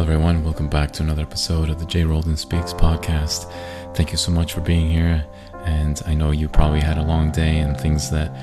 [0.00, 0.42] everyone.
[0.42, 2.04] Welcome back to another episode of the J.
[2.04, 3.52] Roldan Speaks podcast.
[3.94, 5.26] Thank you so much for being here.
[5.66, 8.34] And I know you probably had a long day and things that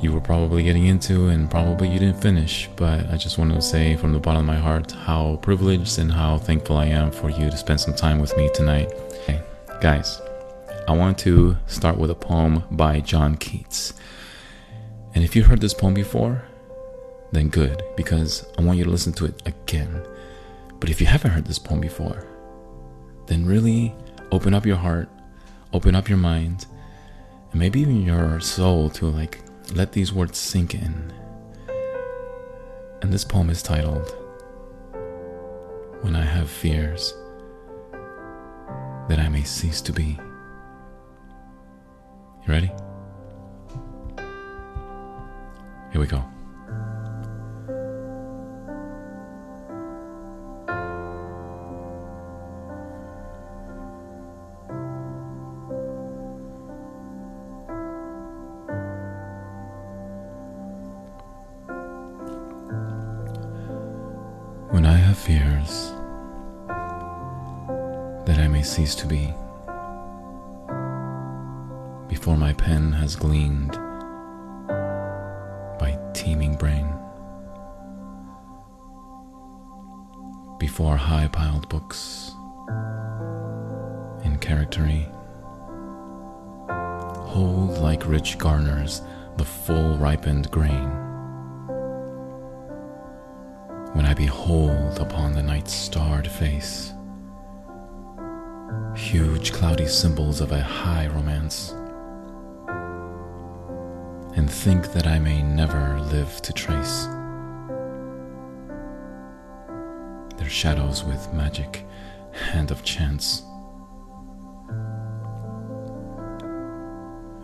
[0.00, 2.68] you were probably getting into and probably you didn't finish.
[2.76, 6.12] But I just want to say from the bottom of my heart how privileged and
[6.12, 8.92] how thankful I am for you to spend some time with me tonight.
[9.22, 9.42] Okay,
[9.80, 10.20] guys,
[10.86, 13.92] I want to start with a poem by John Keats.
[15.16, 16.44] And if you heard this poem before,
[17.32, 20.06] then good, because I want you to listen to it again.
[20.82, 22.26] But if you haven't heard this poem before,
[23.26, 23.94] then really
[24.32, 25.08] open up your heart,
[25.72, 26.66] open up your mind,
[27.52, 29.38] and maybe even your soul to like
[29.76, 31.12] let these words sink in.
[33.00, 34.10] And this poem is titled
[36.00, 37.14] When I Have Fears
[39.08, 40.18] That I May Cease to Be.
[42.44, 42.72] You ready?
[45.92, 46.31] Here we go.
[68.82, 69.32] Cease to be,
[72.08, 73.70] before my pen has gleaned
[75.78, 76.86] by teeming brain,
[80.58, 82.32] before high piled books
[84.24, 85.08] in charactery
[87.30, 89.02] hold like rich garners
[89.36, 90.90] the full ripened grain.
[93.94, 96.91] When I behold upon the night's starred face
[98.96, 101.74] huge cloudy symbols of a high romance,
[104.36, 107.06] and think that I may never live to trace
[110.36, 111.86] their shadows with magic
[112.32, 113.42] hand of chance.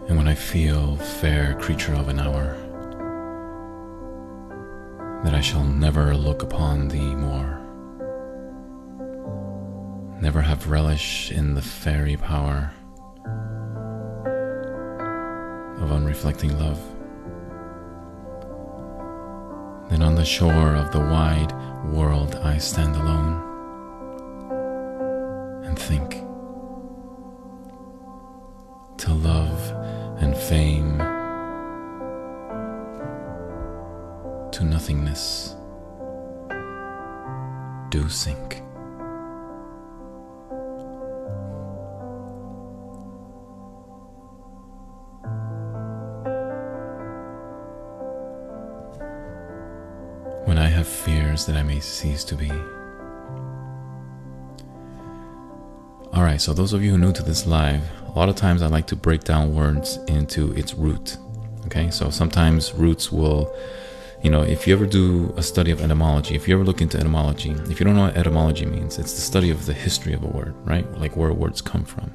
[0.08, 2.56] And when I feel, fair creature of an hour,
[5.24, 7.60] that I shall never look upon thee more,
[10.20, 12.72] never have relish in the fairy power
[15.80, 16.80] of unreflecting love.
[19.90, 21.52] Then on the shore of the wide
[21.92, 23.44] world I stand alone
[25.64, 26.14] and think
[28.96, 29.70] till love
[30.20, 30.98] and fame
[34.50, 35.54] to nothingness
[37.90, 38.67] do sink.
[51.08, 52.50] Fears that I may cease to be.
[56.14, 58.60] Alright, so those of you who are new to this live, a lot of times
[58.60, 61.16] I like to break down words into its root.
[61.64, 63.54] Okay, so sometimes roots will
[64.22, 66.98] you know, if you ever do a study of etymology, if you ever look into
[66.98, 70.24] etymology, if you don't know what etymology means, it's the study of the history of
[70.24, 70.90] a word, right?
[70.98, 72.10] Like where words come from.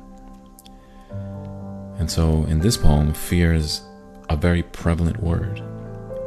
[1.98, 3.82] And so in this poem, fear is
[4.30, 5.64] a very prevalent word.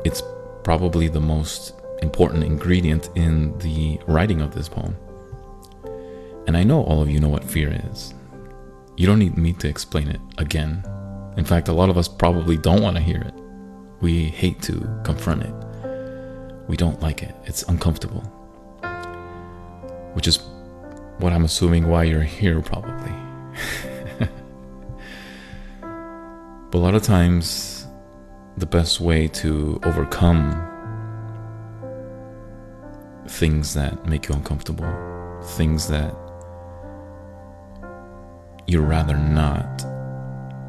[0.06, 0.22] It's
[0.65, 4.96] probably the most important ingredient in the writing of this poem.
[6.46, 8.14] And I know all of you know what fear is.
[8.96, 10.84] You don't need me to explain it again.
[11.36, 13.34] In fact, a lot of us probably don't want to hear it.
[14.00, 15.54] We hate to confront it.
[16.68, 17.34] We don't like it.
[17.44, 18.22] It's uncomfortable.
[20.14, 20.38] Which is
[21.18, 23.12] what I'm assuming why you're here, probably.
[25.80, 27.86] but a lot of times,
[28.56, 30.75] the best way to overcome
[33.28, 34.87] things that make you uncomfortable,
[35.56, 36.14] things that
[38.66, 39.84] you'd rather not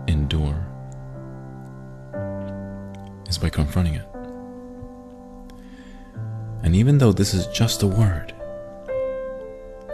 [0.07, 0.65] endure,
[3.27, 4.05] is by confronting it.
[6.63, 8.33] And even though this is just a word,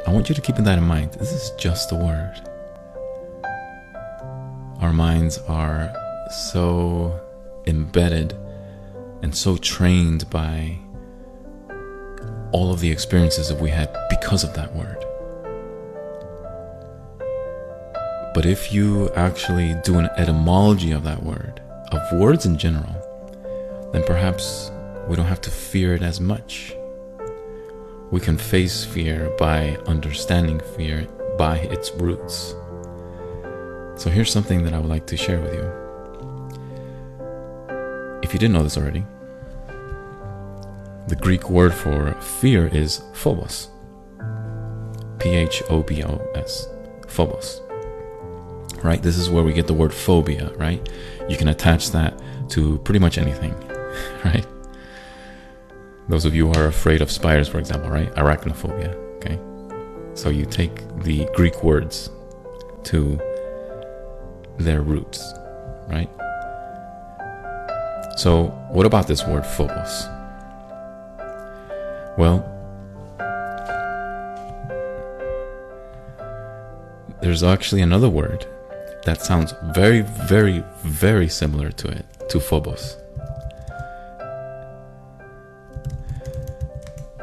[0.06, 1.14] I want you to keep that in mind.
[1.14, 2.42] This is just a word.
[4.82, 5.94] Our minds are
[6.52, 7.20] so
[7.66, 8.36] embedded
[9.22, 10.78] and so trained by
[12.54, 15.04] all of the experiences that we had because of that word.
[18.34, 21.62] But if you actually do an etymology of that word,
[21.92, 22.96] of words in general,
[23.92, 24.72] then perhaps
[25.08, 26.76] we don't have to fear it as much.
[28.10, 31.08] We can face fear by understanding fear
[31.38, 32.56] by its roots.
[33.96, 35.72] So here's something that I would like to share with you.
[38.24, 39.06] If you didn't know this already,
[41.08, 43.70] the Greek word for fear is phobos.
[45.20, 46.68] P H O B O S.
[47.08, 47.62] Phobos.
[48.84, 49.02] Right?
[49.02, 50.88] This is where we get the word phobia, right?
[51.30, 53.54] You can attach that to pretty much anything,
[54.26, 54.46] right?
[56.10, 58.14] Those of you who are afraid of spiders, for example, right?
[58.16, 59.40] Arachnophobia, okay?
[60.16, 62.10] So you take the Greek words
[62.84, 63.20] to
[64.58, 65.34] their roots,
[65.88, 66.10] right?
[68.18, 70.08] So, what about this word phobos?
[72.18, 72.50] Well,
[77.22, 78.46] there's actually another word
[79.06, 82.98] that sounds very, very, very similar to it, to phobos.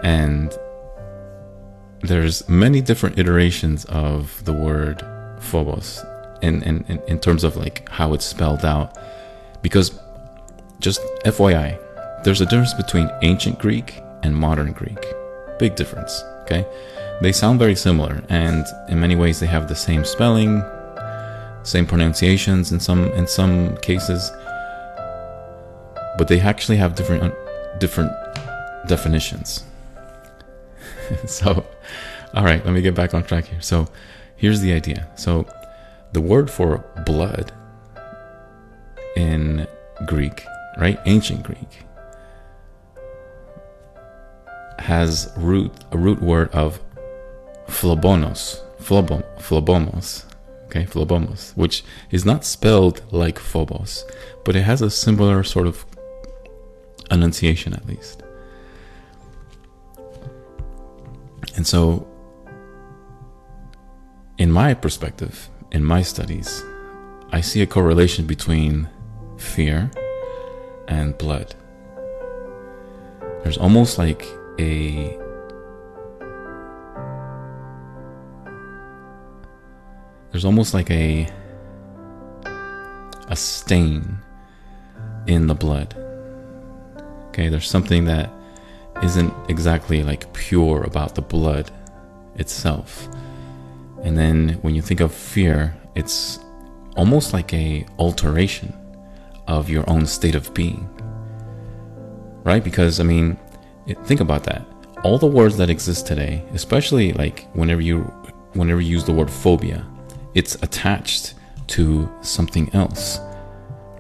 [0.02, 0.52] And
[2.00, 5.04] there's many different iterations of the word
[5.38, 6.04] phobos
[6.42, 8.98] in, in, in terms of like how it's spelled out.
[9.62, 9.98] Because
[10.80, 11.78] just FYI,
[12.24, 15.04] there's a difference between ancient Greek and modern Greek.
[15.58, 16.66] Big difference, okay?
[17.20, 20.62] They sound very similar, and in many ways they have the same spelling,
[21.62, 24.30] same pronunciations in some in some cases,
[26.16, 27.34] but they actually have different
[27.78, 28.12] different
[28.86, 29.64] definitions.
[31.26, 31.66] so,
[32.32, 33.60] all right, let me get back on track here.
[33.60, 33.88] So,
[34.36, 35.08] here's the idea.
[35.16, 35.46] So,
[36.12, 37.52] the word for blood
[39.16, 39.66] in
[40.06, 40.44] Greek,
[40.78, 40.98] right?
[41.04, 41.84] Ancient Greek
[44.80, 46.80] has root a root word of
[47.66, 50.24] phlobonos, phlobom, phlobomos,
[50.66, 54.04] okay, phlobomos, which is not spelled like phobos,
[54.44, 55.84] but it has a similar sort of
[57.10, 58.22] enunciation at least.
[61.56, 62.06] And so,
[64.38, 66.62] in my perspective, in my studies,
[67.32, 68.88] I see a correlation between
[69.36, 69.90] fear
[70.88, 71.54] and blood.
[73.42, 74.26] There's almost like
[74.60, 75.18] a
[80.30, 81.28] there's almost like a
[83.28, 84.18] a stain
[85.26, 85.94] in the blood.
[87.28, 88.30] Okay, there's something that
[89.02, 91.70] isn't exactly like pure about the blood
[92.36, 93.08] itself.
[94.02, 96.38] And then when you think of fear, it's
[96.96, 98.74] almost like a alteration
[99.46, 100.88] of your own state of being.
[102.42, 102.64] Right?
[102.64, 103.38] Because I mean,
[104.04, 104.66] think about that.
[105.04, 108.00] All the words that exist today, especially like whenever you
[108.52, 109.86] whenever you use the word phobia,
[110.34, 111.34] it's attached
[111.68, 113.18] to something else.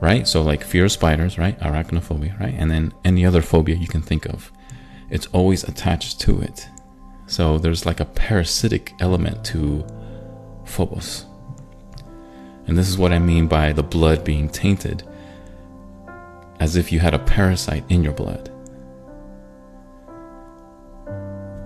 [0.00, 0.26] Right?
[0.26, 1.58] So like fear of spiders, right?
[1.60, 2.54] Arachnophobia, right?
[2.56, 4.50] And then any other phobia you can think of.
[5.10, 6.68] It's always attached to it.
[7.26, 9.86] So there's like a parasitic element to
[10.64, 11.26] phobos.
[12.66, 15.02] And this is what I mean by the blood being tainted,
[16.60, 18.49] as if you had a parasite in your blood.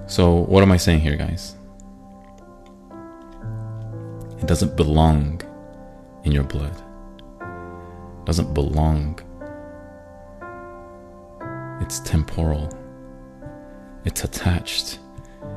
[0.06, 1.56] So, what am I saying here, guys?
[4.38, 5.40] It doesn't belong
[6.24, 6.76] in your blood.
[7.40, 9.18] It doesn't belong.
[11.80, 12.68] It's temporal.
[14.04, 14.98] It's attached.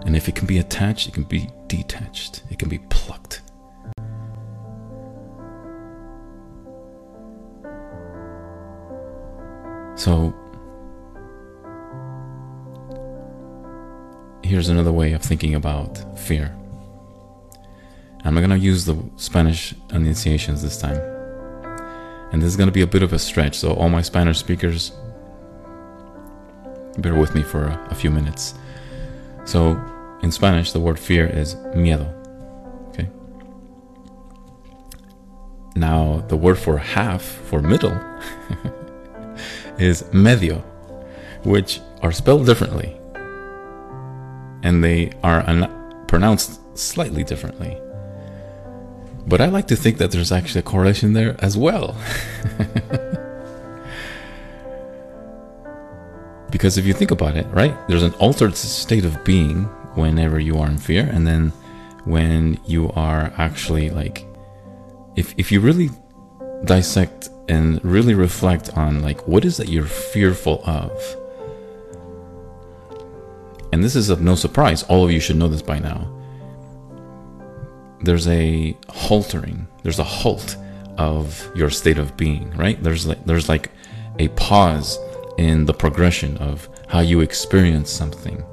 [0.06, 2.44] And if it can be attached, it can be detached.
[2.50, 3.42] It can be plucked.
[9.96, 10.34] So,
[14.48, 16.56] here's another way of thinking about fear.
[18.24, 21.00] I'm going to use the Spanish enunciations this time.
[22.32, 24.38] And this is going to be a bit of a stretch, so all my Spanish
[24.38, 24.92] speakers,
[26.98, 28.54] bear with me for a, a few minutes.
[29.46, 29.80] So,
[30.24, 32.12] in Spanish, the word fear is miedo.
[32.90, 33.10] Okay?
[35.76, 37.98] Now, the word for half, for middle,
[39.78, 40.60] is medio,
[41.44, 42.97] which are spelled differently.
[44.64, 45.44] And they are
[46.08, 47.78] pronounced slightly differently.
[49.28, 51.96] But I like to think that there's actually a correlation there as well.
[56.50, 59.64] because if you think about it, right, there's an altered state of being
[59.96, 61.50] whenever you are in fear, and then
[62.06, 64.26] when you are actually like,
[65.18, 65.90] if, if you really
[66.64, 70.92] dissect and really reflect on like what is that you're fearful of
[73.78, 76.18] and this is of no surprise all of you should know this by now
[78.02, 80.56] there's a haltering, there's a halt
[80.98, 82.82] of your state of being, right?
[82.82, 83.72] There's like there's like
[84.20, 84.98] a pause
[85.38, 88.44] in the progression of how you experience something.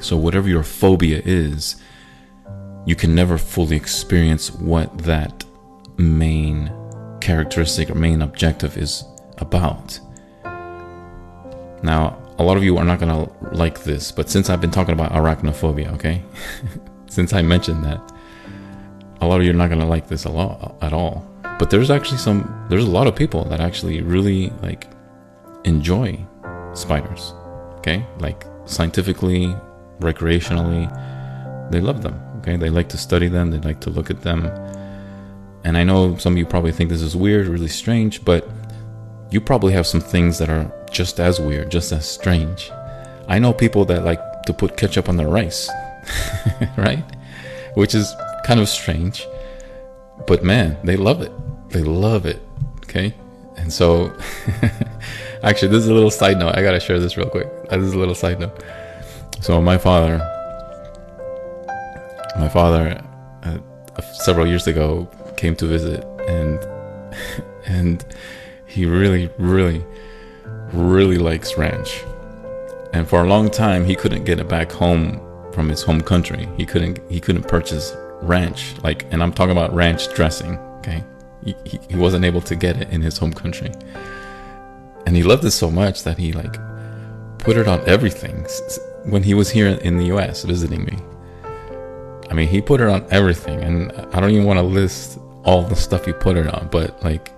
[0.00, 1.76] So whatever your phobia is,
[2.86, 5.44] you can never fully experience what that
[5.96, 6.72] main
[7.20, 9.04] characteristic or main objective is
[9.38, 10.00] about.
[11.82, 14.94] Now, a lot of you are not gonna like this, but since I've been talking
[14.94, 16.22] about arachnophobia, okay,
[17.08, 18.00] since I mentioned that,
[19.20, 21.28] a lot of you are not gonna like this a lot at all.
[21.58, 24.88] But there's actually some, there's a lot of people that actually really like
[25.64, 26.18] enjoy
[26.74, 27.32] spiders,
[27.78, 29.54] okay, like scientifically,
[30.00, 30.90] recreationally,
[31.70, 32.20] they love them.
[32.38, 34.46] Okay, they like to study them, they like to look at them.
[35.64, 38.48] And I know some of you probably think this is weird, really strange, but
[39.32, 42.70] you probably have some things that are just as weird, just as strange.
[43.28, 45.70] I know people that like to put ketchup on their rice,
[46.76, 47.04] right?
[47.74, 49.26] Which is kind of strange,
[50.26, 51.32] but man, they love it.
[51.70, 52.42] They love it.
[52.84, 53.14] Okay.
[53.56, 54.12] And so,
[55.42, 56.56] actually, this is a little side note.
[56.56, 57.48] I gotta share this real quick.
[57.70, 58.62] This is a little side note.
[59.40, 60.18] So, my father,
[62.38, 63.02] my father,
[63.44, 63.58] uh,
[64.24, 66.58] several years ago, came to visit, and
[67.66, 68.04] and
[68.72, 69.84] he really, really,
[70.72, 72.02] really likes ranch.
[72.94, 75.20] And for a long time, he couldn't get it back home
[75.52, 76.48] from his home country.
[76.56, 80.58] He couldn't he couldn't purchase ranch like, and I'm talking about ranch dressing.
[80.78, 81.04] Okay,
[81.44, 83.70] he, he, he wasn't able to get it in his home country,
[85.06, 86.56] and he loved it so much that he like
[87.38, 88.46] put it on everything
[89.04, 90.44] when he was here in the U.S.
[90.44, 90.98] visiting me.
[92.30, 95.62] I mean, he put it on everything, and I don't even want to list all
[95.62, 97.31] the stuff he put it on, but like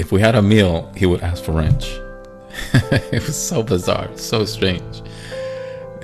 [0.00, 1.84] if we had a meal, he would ask for ranch.
[3.12, 5.02] it was so bizarre, so strange.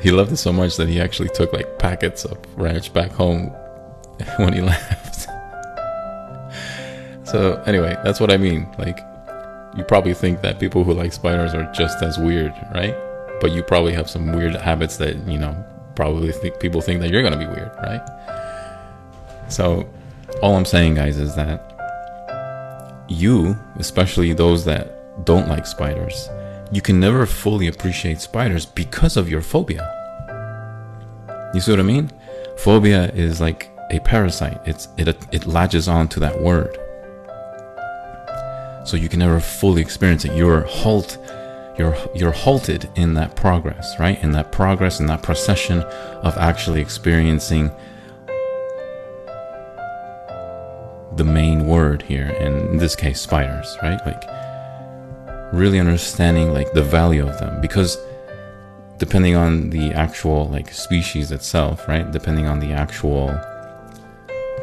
[0.03, 3.47] He loved it so much that he actually took like packets of ranch back home
[4.37, 5.23] when he left.
[7.25, 8.69] so, anyway, that's what I mean.
[8.79, 9.01] Like,
[9.75, 12.95] you probably think that people who like spiders are just as weird, right?
[13.41, 15.57] But you probably have some weird habits that, you know,
[15.95, 18.07] probably think people think that you're going to be weird, right?
[19.49, 19.89] So,
[20.43, 21.76] all I'm saying, guys, is that
[23.09, 26.29] you, especially those that don't like spiders,
[26.73, 29.93] you can never fully appreciate spiders because of your phobia.
[31.55, 32.11] You see what I mean?
[32.57, 34.61] Phobia is like a parasite.
[34.67, 36.77] It's it it latches on to that word.
[38.85, 40.37] So you can never fully experience it.
[40.37, 41.19] You're halt
[41.79, 44.23] you're you're halted in that progress, right?
[44.23, 47.71] In that progress, in that procession of actually experiencing
[51.17, 54.01] the main word here, and in this case, spiders, right?
[54.05, 54.23] Like
[55.53, 57.99] really understanding like the value of them because
[58.99, 62.11] depending on the actual like species itself, right?
[62.11, 63.29] Depending on the actual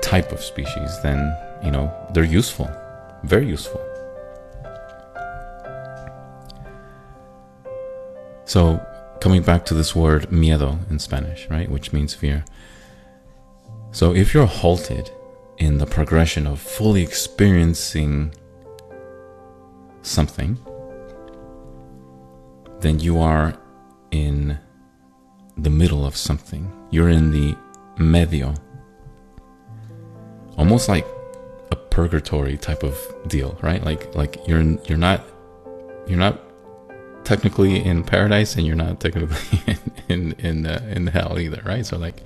[0.02, 2.70] type of species, then you know they're useful,
[3.24, 3.82] very useful.
[8.46, 8.86] So
[9.22, 12.44] coming back to this word miedo in Spanish, right, which means fear.
[13.92, 15.10] So if you're halted
[15.58, 18.34] in the progression of fully experiencing
[20.02, 20.58] something,
[22.80, 23.58] then you are
[24.12, 24.58] in
[25.58, 26.72] the middle of something.
[26.92, 27.56] You're in the
[27.98, 28.54] medio.
[30.58, 31.08] Almost like
[31.72, 33.84] a purgatory type of deal, right?
[33.84, 35.26] Like like you're you're not
[36.08, 36.42] you're not
[37.24, 39.78] technically in paradise and you're not technically in
[40.10, 41.86] in in, uh, in hell either, right?
[41.86, 42.24] So like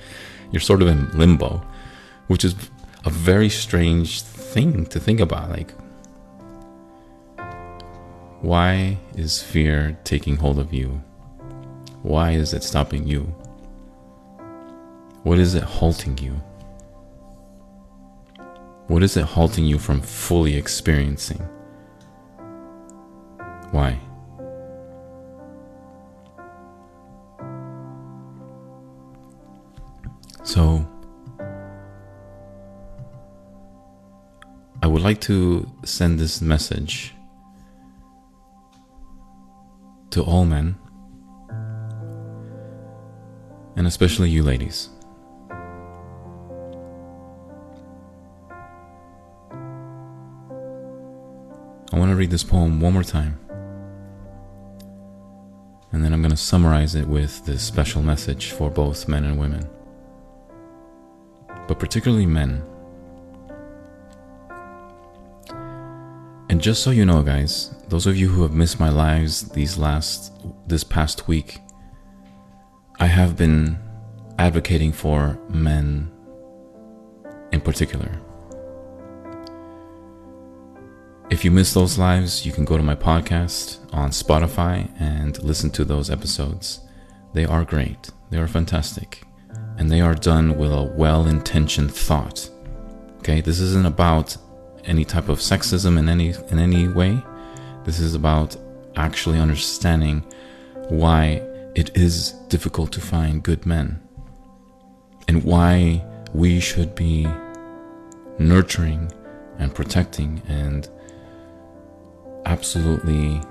[0.52, 1.62] you're sort of in limbo,
[2.28, 2.56] which is
[3.08, 5.50] a very strange thing to think about.
[5.50, 5.72] Like,
[8.42, 11.02] why is fear taking hold of you?
[12.04, 13.22] Why is it stopping you?
[15.24, 16.34] What is it halting you?
[18.88, 21.40] What is it halting you from fully experiencing?
[23.72, 23.98] Why?
[30.44, 30.86] So,
[34.82, 37.14] I would like to send this message
[40.12, 40.76] to all men,
[43.76, 44.90] and especially you ladies.
[51.92, 53.40] I want to read this poem one more time.
[55.92, 59.40] And then I'm going to summarize it with this special message for both men and
[59.40, 59.68] women.
[61.68, 62.64] But particularly men.
[66.50, 69.78] And just so you know, guys, those of you who have missed my lives these
[69.78, 70.34] last
[70.68, 71.60] this past week,
[73.00, 73.78] I have been
[74.40, 76.10] advocating for men
[77.52, 78.22] in particular.
[81.30, 85.70] If you missed those lives, you can go to my podcast on Spotify and listen
[85.72, 86.80] to those episodes.
[87.34, 88.10] They are great.
[88.30, 89.24] They are fantastic.
[89.78, 92.50] And they are done with a well intentioned thought.
[93.18, 94.38] Okay, this isn't about
[94.88, 97.22] any type of sexism in any in any way.
[97.84, 98.56] This is about
[98.96, 100.24] actually understanding
[100.90, 101.42] why
[101.76, 104.02] it is difficult to find good men
[105.28, 106.04] and why
[106.34, 107.28] we should be
[108.40, 109.12] nurturing
[109.60, 110.90] and protecting and
[112.46, 113.42] absolutely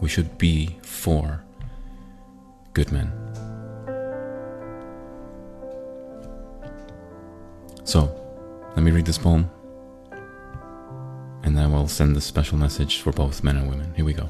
[0.00, 1.42] we should be for
[2.72, 3.23] good men.
[7.84, 8.10] So,
[8.74, 9.50] let me read this poem
[11.44, 13.92] and then we'll send this special message for both men and women.
[13.94, 14.24] Here we go.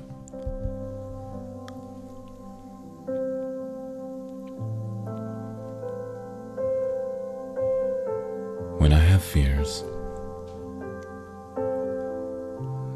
[8.78, 9.84] When I have fears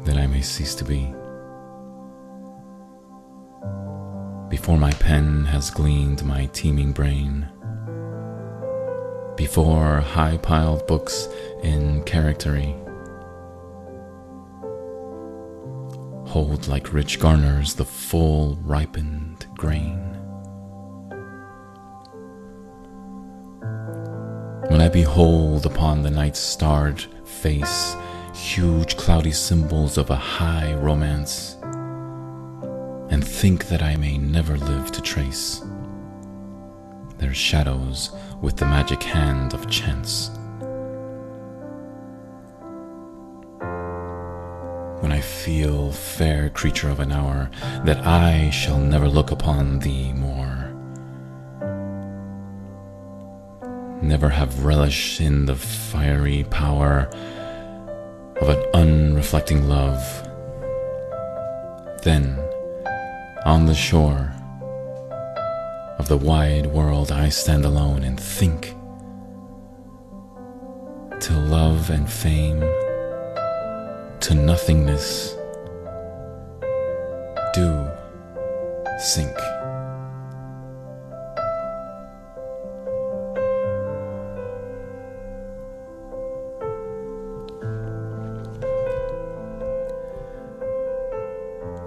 [0.03, 1.13] that I may cease to be,
[4.49, 7.47] before my pen has gleaned my teeming brain,
[9.39, 11.29] before high piled books
[11.63, 12.75] in charactery
[16.27, 19.97] hold like rich garners the full ripened grain.
[24.67, 27.95] When I behold upon the night's starred face
[28.35, 31.55] huge cloudy symbols of a high romance,
[33.09, 35.63] and think that I may never live to trace
[37.19, 40.31] their shadows with the magic hand of chance.
[45.09, 47.49] when I feel, fair creature of an hour,
[47.85, 50.71] that I shall never look upon thee more.
[54.01, 57.09] Never have relish in the fiery power
[58.41, 59.99] of an unreflecting love.
[62.03, 62.37] Then,
[63.45, 64.33] on the shore
[65.99, 68.73] of the wide world, I stand alone and think
[71.19, 72.61] till love and fame
[74.21, 75.35] to nothingness
[77.53, 77.89] do
[78.97, 79.35] sink.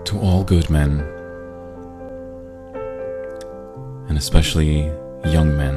[0.05, 1.22] To all good men,
[4.23, 4.89] especially
[5.25, 5.75] young men,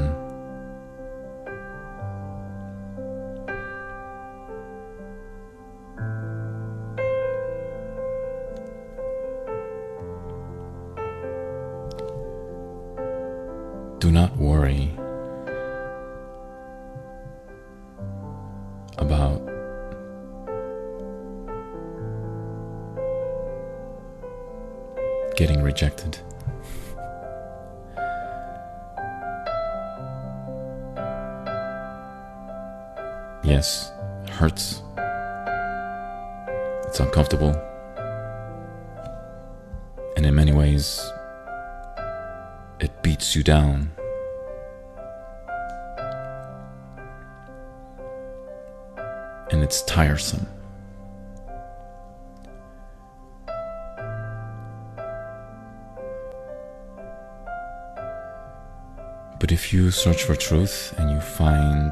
[60.06, 61.92] search for truth and you find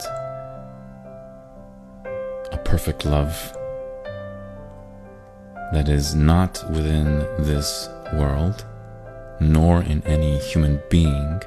[2.51, 3.33] a perfect love
[5.73, 8.67] that is not within this world,
[9.39, 11.41] nor in any human being.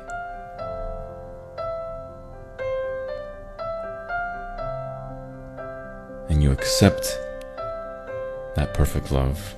[6.29, 7.17] And you accept
[8.57, 9.55] that perfect love,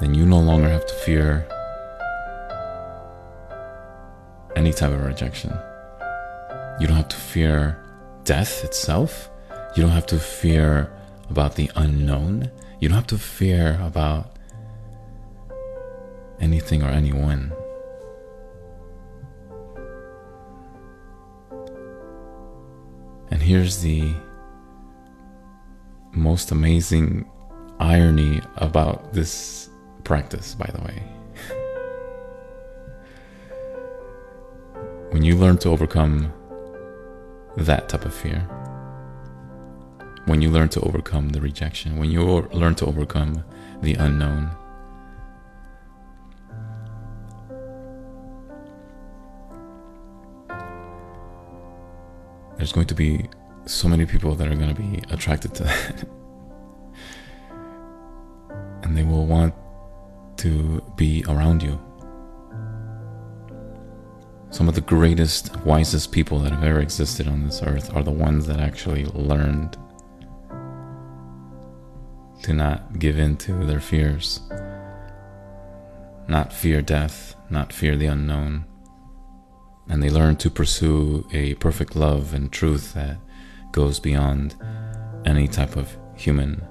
[0.00, 1.46] then you no longer have to fear
[4.78, 5.50] type of rejection.
[6.78, 7.82] You don't have to fear
[8.22, 9.28] death itself.
[9.74, 10.92] You don't have to fear
[11.28, 12.50] about the unknown.
[12.78, 14.36] You don't have to fear about
[16.40, 17.52] anything or anyone.
[23.30, 24.14] And here's the
[26.12, 27.28] most amazing
[27.80, 29.68] irony about this
[30.04, 31.17] practice, by the way.
[35.18, 36.32] When you learn to overcome
[37.56, 38.38] that type of fear,
[40.26, 43.42] when you learn to overcome the rejection, when you learn to overcome
[43.82, 44.48] the unknown.
[52.56, 53.28] There's going to be
[53.66, 56.08] so many people that are going to be attracted to that.
[58.84, 59.52] and they will want
[60.36, 61.87] to be around you.
[64.58, 68.10] Some of the greatest, wisest people that have ever existed on this earth are the
[68.10, 69.76] ones that actually learned
[72.42, 74.40] to not give in to their fears,
[76.26, 78.64] not fear death, not fear the unknown.
[79.88, 83.18] And they learn to pursue a perfect love and truth that
[83.70, 84.56] goes beyond
[85.24, 86.64] any type of human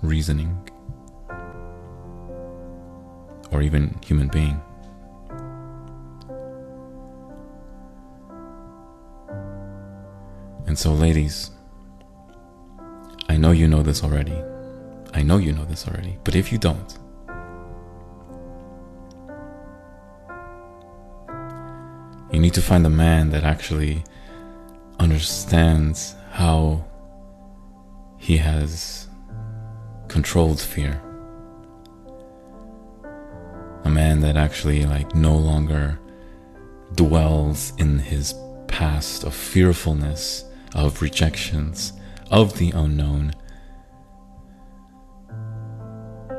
[0.00, 0.56] reasoning
[3.50, 4.60] or even human being.
[10.76, 11.52] And so, ladies,
[13.30, 14.36] I know you know this already.
[15.14, 16.18] I know you know this already.
[16.22, 16.98] But if you don't,
[22.30, 24.04] you need to find a man that actually
[25.00, 26.84] understands how
[28.18, 29.08] he has
[30.08, 31.00] controlled fear.
[33.84, 35.98] A man that actually like no longer
[36.94, 38.34] dwells in his
[38.68, 40.44] past of fearfulness,
[40.76, 41.94] of rejections,
[42.30, 43.32] of the unknown.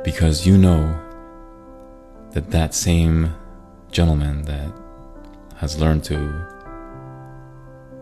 [0.04, 0.98] Because you know
[2.32, 3.34] that that same
[3.92, 4.72] gentleman that
[5.58, 6.16] has learned to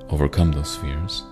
[0.10, 1.24] overcome those fears,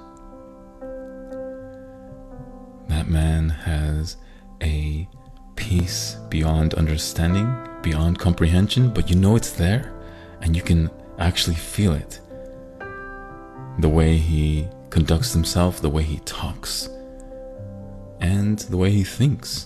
[2.88, 4.16] that man has
[4.62, 5.08] a
[5.56, 9.94] peace beyond understanding, beyond comprehension, but you know it's there
[10.42, 10.90] and you can
[11.20, 12.22] actually feel it.
[13.80, 16.88] The way he conducts himself, the way he talks,
[18.20, 19.66] and the way he thinks.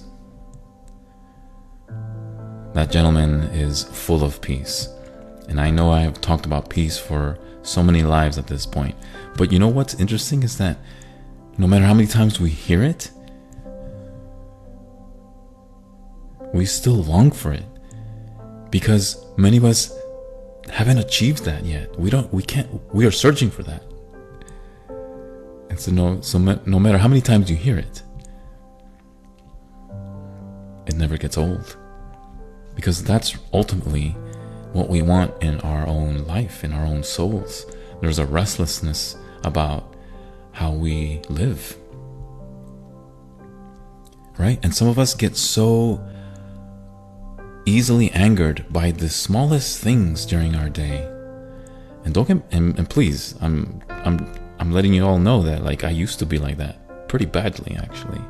[2.74, 4.88] That gentleman is full of peace.
[5.50, 8.96] And I know I have talked about peace for so many lives at this point.
[9.36, 10.78] But you know what's interesting is that
[11.58, 13.12] no matter how many times we hear it,
[16.54, 17.66] we still long for it.
[18.70, 19.94] Because many of us
[20.72, 22.00] haven't achieved that yet.
[22.00, 23.87] We don't we can't we are searching for that.
[25.78, 28.02] So no so no matter how many times you hear it,
[30.88, 31.78] it never gets old.
[32.76, 34.16] Because that's ultimately
[34.74, 37.66] what we want in our own life, in our own souls.
[38.02, 39.96] There's a restlessness about
[40.52, 41.76] how we live.
[44.38, 44.60] Right?
[44.62, 46.04] And some of us get so
[47.66, 51.08] easily angered by the smallest things during our day.
[52.06, 55.84] And don't get and, and please, I'm I'm I'm letting you all know that like
[55.84, 58.22] I used to be like that pretty badly actually.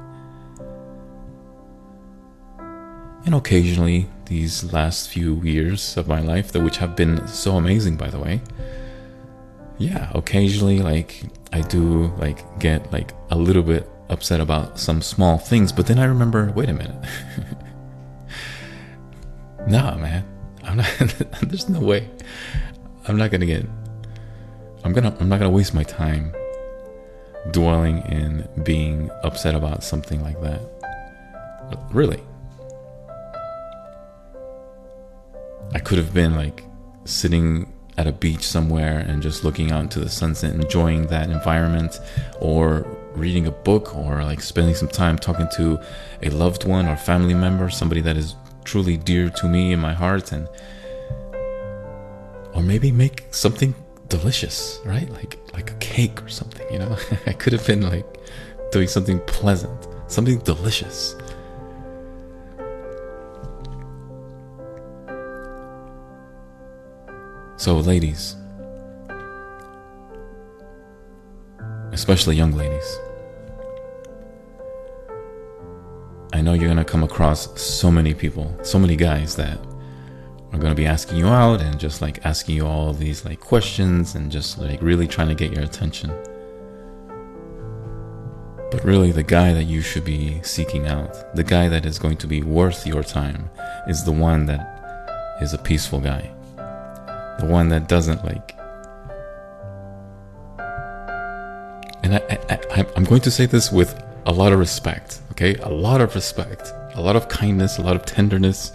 [3.26, 7.98] And occasionally these last few years of my life, that which have been so amazing
[7.98, 8.42] by the way.
[9.78, 15.38] Yeah, occasionally like I do like get like a little bit upset about some small
[15.38, 16.96] things, but then I remember, wait a minute.
[19.68, 20.26] nah, man.
[20.64, 20.88] I'm not
[21.44, 22.10] there's no way.
[23.08, 23.66] I'm not gonna get
[24.84, 26.34] I'm gonna I'm not gonna waste my time
[27.52, 30.62] dwelling in being upset about something like that.
[31.92, 32.22] Really.
[35.74, 36.64] I could have been like
[37.06, 42.00] sitting at a beach somewhere and just looking out into the sunset, enjoying that environment,
[42.40, 45.80] or reading a book, or like spending some time talking to
[46.22, 49.94] a loved one or family member, somebody that is truly dear to me in my
[49.94, 50.48] heart, and
[52.54, 53.74] or maybe make something
[54.10, 55.10] delicious, right?
[55.12, 56.98] Like like a cake or something, you know?
[57.26, 58.06] I could have been like
[58.72, 61.16] doing something pleasant, something delicious.
[67.58, 68.36] So, ladies,
[71.92, 73.00] especially young ladies,
[76.34, 79.58] I know you're going to come across so many people, so many guys that
[80.60, 84.16] going to be asking you out and just like asking you all these like questions
[84.16, 86.10] and just like really trying to get your attention.
[88.70, 92.18] But really, the guy that you should be seeking out, the guy that is going
[92.18, 93.50] to be worth your time,
[93.88, 96.34] is the one that is a peaceful guy
[97.40, 98.56] the one that doesn't like.
[102.04, 105.56] And I, I, I, I'm going to say this with a lot of respect, okay?
[105.56, 108.72] A lot of respect, a lot of kindness, a lot of tenderness.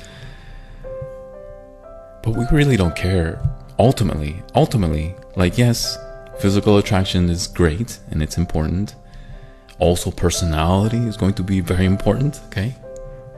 [2.23, 3.41] But we really don't care.
[3.79, 5.99] Ultimately, ultimately, like, yes,
[6.39, 8.95] physical attraction is great and it's important.
[9.79, 12.75] Also, personality is going to be very important, okay?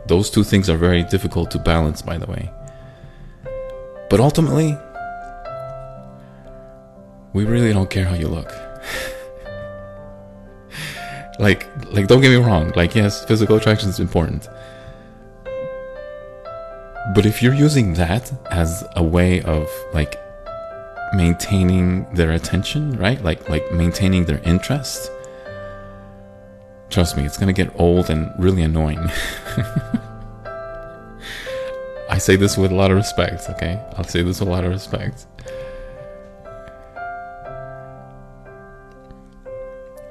[0.06, 2.50] Those two things are very difficult to balance, by the way.
[4.10, 4.76] But ultimately,
[7.32, 8.52] we really don't care how you look.
[11.38, 14.48] like like don't get me wrong, like yes, physical attraction is important.
[17.12, 20.18] But if you're using that as a way of like
[21.12, 23.22] maintaining their attention, right?
[23.22, 25.10] Like like maintaining their interest,
[26.94, 29.00] Trust me, it's gonna get old and really annoying.
[32.08, 33.82] I say this with a lot of respect, okay?
[33.96, 35.26] I'll say this with a lot of respect.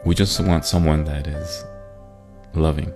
[0.04, 1.64] We just want someone that is
[2.54, 2.94] loving,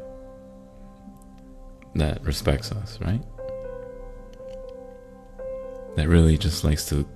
[1.95, 3.21] that respects us, right?
[5.97, 7.07] That really just likes to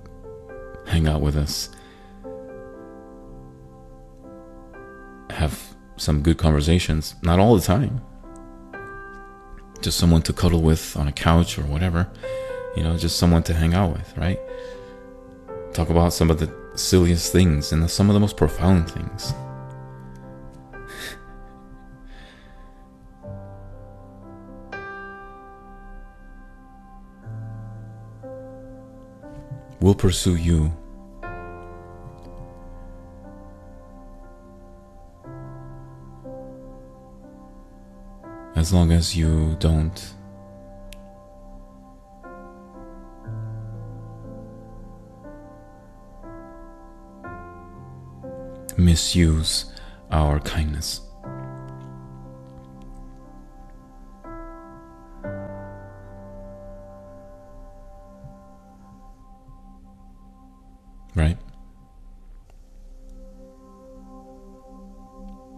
[0.86, 1.70] hang out with us,
[5.30, 8.00] have some good conversations, not all the time.
[9.80, 12.10] Just someone to cuddle with on a couch or whatever,
[12.76, 14.40] you know, just someone to hang out with, right?
[15.72, 19.32] Talk about some of the silliest things and some of the most profound things.
[29.82, 30.72] Will pursue you.
[38.54, 40.14] As long as you don't
[48.76, 49.72] misuse
[50.12, 51.11] our kindness.
[61.14, 61.38] Right?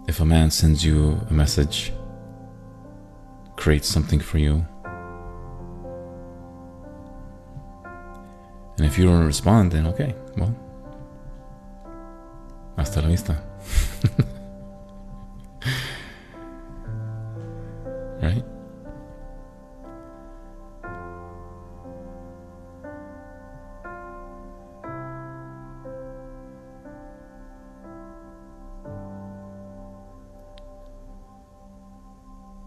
[0.06, 1.92] If a man sends you a message,
[3.56, 4.66] creates something for you,
[8.76, 10.54] and if you don't respond, then okay, well,
[12.76, 13.42] hasta la vista.
[18.20, 18.44] right?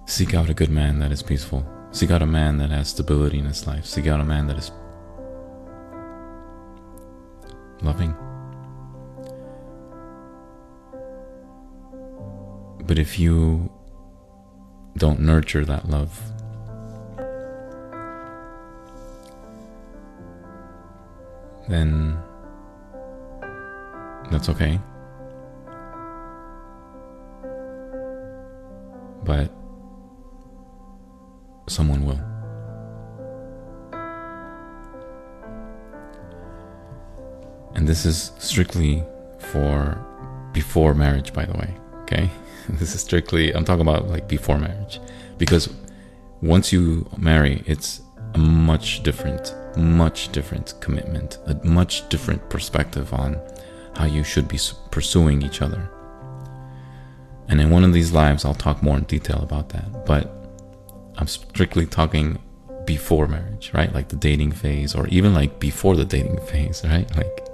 [0.09, 1.67] Seek out a good man that is peaceful.
[1.91, 3.85] Seek out a man that has stability in his life.
[3.85, 4.71] Seek out a man that is
[7.81, 8.15] loving.
[12.85, 13.69] But if you
[14.95, 16.17] don't nurture that love,
[21.67, 22.17] then
[24.31, 24.79] that's okay.
[29.25, 29.51] But
[31.67, 32.19] someone will.
[37.75, 39.03] And this is strictly
[39.39, 40.03] for
[40.53, 41.73] before marriage, by the way.
[42.03, 42.29] Okay?
[42.69, 44.99] This is strictly, I'm talking about like before marriage.
[45.37, 45.73] Because
[46.41, 48.01] once you marry, it's
[48.33, 53.39] a much different, much different commitment, a much different perspective on
[53.95, 54.59] how you should be
[54.91, 55.89] pursuing each other.
[57.47, 60.05] And in one of these lives, I'll talk more in detail about that.
[60.05, 60.36] But
[61.17, 62.39] I'm strictly talking
[62.85, 63.93] before marriage, right?
[63.93, 67.09] Like the dating phase, or even like before the dating phase, right?
[67.15, 67.47] Like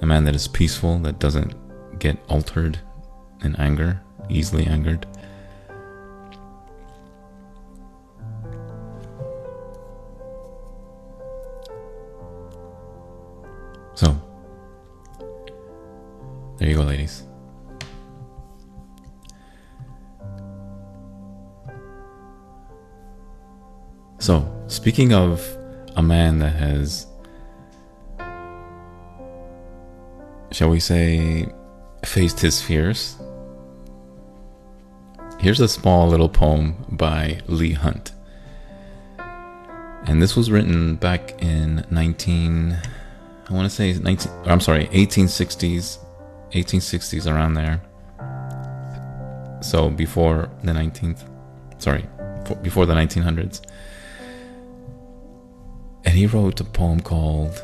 [0.00, 1.54] a man that is peaceful, that doesn't
[1.98, 2.78] get altered
[3.42, 5.06] in anger, easily angered.
[13.94, 14.16] So,
[16.58, 17.27] there you go, ladies.
[24.20, 25.56] So, speaking of
[25.94, 27.06] a man that has,
[30.50, 31.46] shall we say,
[32.04, 33.16] faced his fears,
[35.38, 38.12] here's a small little poem by Leigh Hunt.
[40.06, 42.76] And this was written back in 19,
[43.48, 45.98] I want to say 19, I'm sorry, 1860s,
[46.52, 47.80] 1860s around there.
[49.60, 51.20] So before the 19th,
[51.78, 52.04] sorry,
[52.62, 53.60] before the 1900s.
[56.18, 57.62] He wrote a poem called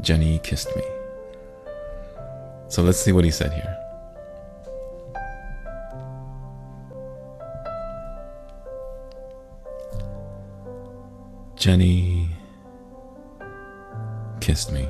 [0.00, 0.82] Jenny Kissed Me.
[2.68, 3.76] So let's see what he said here.
[11.56, 12.28] Jenny
[14.38, 14.88] kissed me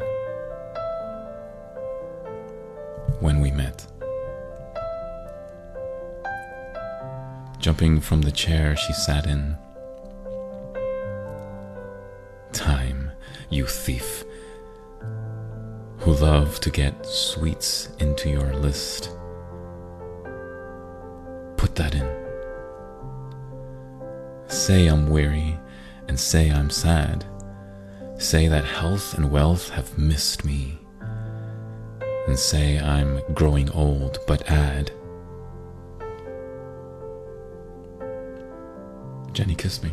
[3.20, 3.86] when we met.
[7.58, 9.56] Jumping from the chair she sat in,
[13.60, 14.24] you thief,
[15.98, 19.10] who love to get sweets into your list.
[21.58, 22.08] Put that in.
[24.46, 25.58] Say I'm weary
[26.08, 27.26] and say I'm sad.
[28.16, 30.78] Say that health and wealth have missed me.
[32.26, 34.92] and say I'm growing old, but add,
[39.32, 39.92] Jenny kissed me.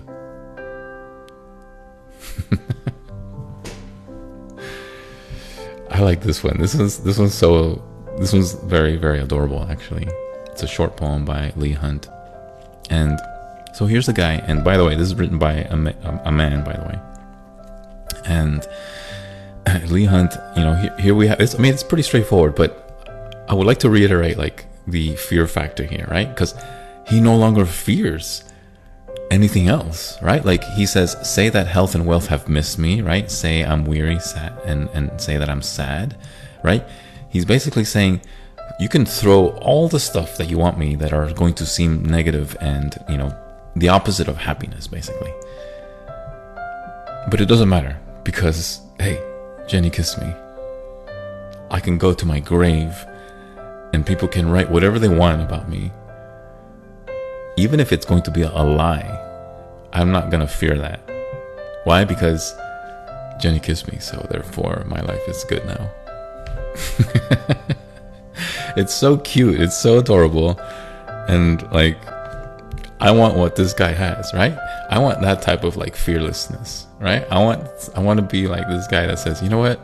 [5.98, 6.60] I like this one.
[6.60, 7.82] This one's this one's so
[8.20, 10.08] this one's very very adorable actually.
[10.52, 12.08] It's a short poem by Leigh Hunt,
[12.92, 13.20] and
[13.74, 14.34] so here's the guy.
[14.34, 15.76] And by the way, this is written by a,
[16.24, 17.00] a man, by the way.
[18.26, 18.68] And
[19.92, 21.42] Leigh Hunt, you know, here, here we have.
[21.42, 25.84] I mean, it's pretty straightforward, but I would like to reiterate like the fear factor
[25.84, 26.30] here, right?
[26.30, 26.54] Because
[27.08, 28.44] he no longer fears
[29.32, 30.44] anything else, right?
[30.44, 33.30] Like he says, say that health and wealth have missed me, right?
[33.30, 36.16] Say I'm weary, sad, and, and say that I'm sad,
[36.64, 36.84] right?
[37.30, 38.22] He's basically saying,
[38.80, 42.04] you can throw all the stuff that you want me that are going to seem
[42.04, 43.36] negative and, you know,
[43.76, 45.34] the opposite of happiness, basically.
[47.30, 49.22] But it doesn't matter because, hey,
[49.68, 50.34] Jenny kissed me.
[51.70, 53.06] I can go to my grave
[53.94, 55.92] and people can write whatever they want about me
[57.58, 59.24] even if it's going to be a lie,
[59.92, 61.02] I'm not going to fear that.
[61.84, 62.06] Why?
[62.06, 62.56] Because
[63.40, 65.90] Jenny kissed me, so therefore my life is good now.
[68.78, 69.60] it's so cute.
[69.60, 70.60] It's so adorable.
[71.28, 71.98] And like,
[73.00, 74.58] I want what this guy has, right?
[74.90, 77.26] I want that type of like fearlessness, right?
[77.32, 79.80] I want, I want to be like this guy that says, you know what?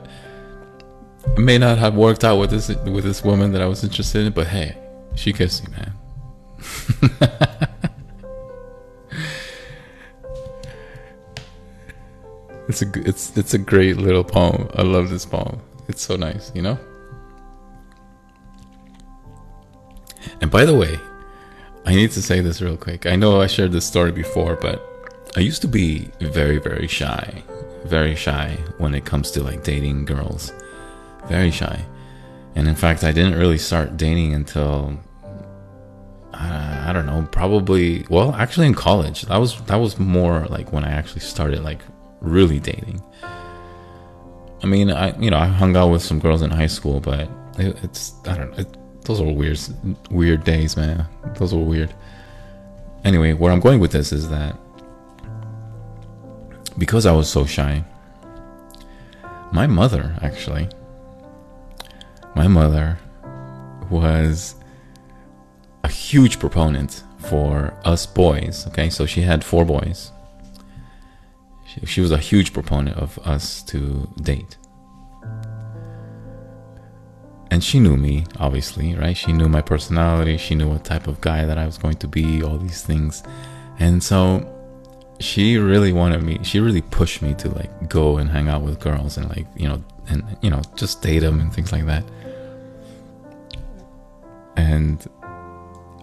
[1.25, 4.27] It may not have worked out with this with this woman that I was interested
[4.27, 4.77] in, but hey,
[5.15, 5.93] she kissed me, man.
[12.67, 14.69] it's a it's it's a great little poem.
[14.76, 15.62] I love this poem.
[15.88, 16.80] It's so nice, you know.
[20.41, 20.97] And by the way,
[21.86, 23.06] I need to say this real quick.
[23.06, 24.82] I know I shared this story before, but
[25.36, 27.43] I used to be very very shy,
[27.86, 30.54] very shy when it comes to like dating girls.
[31.28, 31.86] Very shy.
[32.56, 34.99] And in fact, I didn't really start dating until
[36.33, 39.23] uh, I don't know, probably well, actually in college.
[39.23, 41.81] That was that was more like when I actually started like
[42.21, 43.03] really dating.
[44.63, 47.29] I mean, I you know I hung out with some girls in high school, but
[47.59, 48.57] it, it's I don't know.
[48.57, 49.59] It, those are weird
[50.09, 51.05] weird days, man.
[51.35, 51.93] Those were weird.
[53.03, 54.57] Anyway, where I'm going with this is that
[56.77, 57.83] because I was so shy,
[59.51, 60.67] my mother actually,
[62.35, 62.97] my mother
[63.91, 64.55] was
[65.83, 68.67] a huge proponent for us boys.
[68.67, 70.11] Okay, so she had four boys.
[71.65, 74.57] She, she was a huge proponent of us to date.
[77.51, 79.15] And she knew me, obviously, right?
[79.15, 80.37] She knew my personality.
[80.37, 83.21] She knew what type of guy that I was going to be, all these things.
[83.79, 84.49] And so
[85.19, 88.79] she really wanted me, she really pushed me to like go and hang out with
[88.79, 92.03] girls and like, you know, and, you know, just date them and things like that.
[94.55, 95.07] And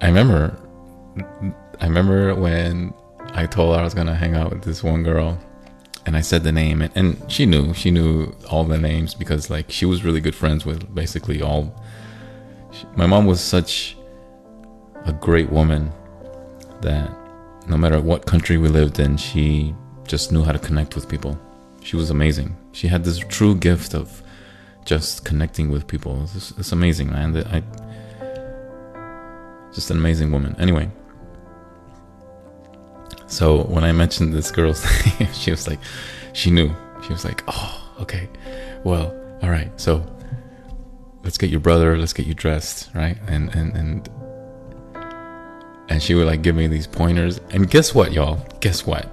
[0.00, 0.56] I remember,
[1.80, 2.94] I remember when
[3.32, 5.38] I told her I was gonna hang out with this one girl,
[6.06, 9.50] and I said the name, and, and she knew, she knew all the names because
[9.50, 11.74] like she was really good friends with basically all.
[12.72, 13.96] She, my mom was such
[15.04, 15.92] a great woman
[16.80, 17.10] that
[17.68, 19.74] no matter what country we lived in, she
[20.06, 21.38] just knew how to connect with people.
[21.82, 22.56] She was amazing.
[22.72, 24.22] She had this true gift of
[24.84, 26.22] just connecting with people.
[26.34, 27.36] It's, it's amazing, man.
[27.36, 27.62] I
[29.72, 30.56] just an amazing woman.
[30.59, 30.90] Anyway,
[33.26, 34.85] so when I mentioned this girl's
[35.20, 35.78] name, she was like,
[36.33, 36.74] she knew.
[37.02, 38.28] She was like, oh, okay.
[38.85, 39.70] Well, all right.
[39.80, 40.04] So
[41.22, 41.96] let's get your brother.
[41.96, 43.16] Let's get you dressed, right?
[43.28, 44.09] And and and
[45.88, 47.40] and she would like give me these pointers.
[47.50, 48.44] And guess what, y'all?
[48.61, 49.09] Guess what?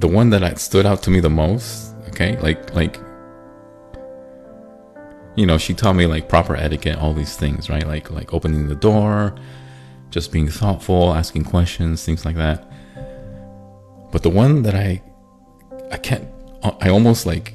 [0.00, 2.98] The one that stood out to me the most, okay, like like
[5.36, 7.86] you know, she taught me like proper etiquette, all these things, right?
[7.86, 9.34] Like like opening the door,
[10.10, 12.66] just being thoughtful, asking questions, things like that.
[14.10, 15.02] But the one that I
[15.92, 16.26] I can't
[16.80, 17.54] I almost like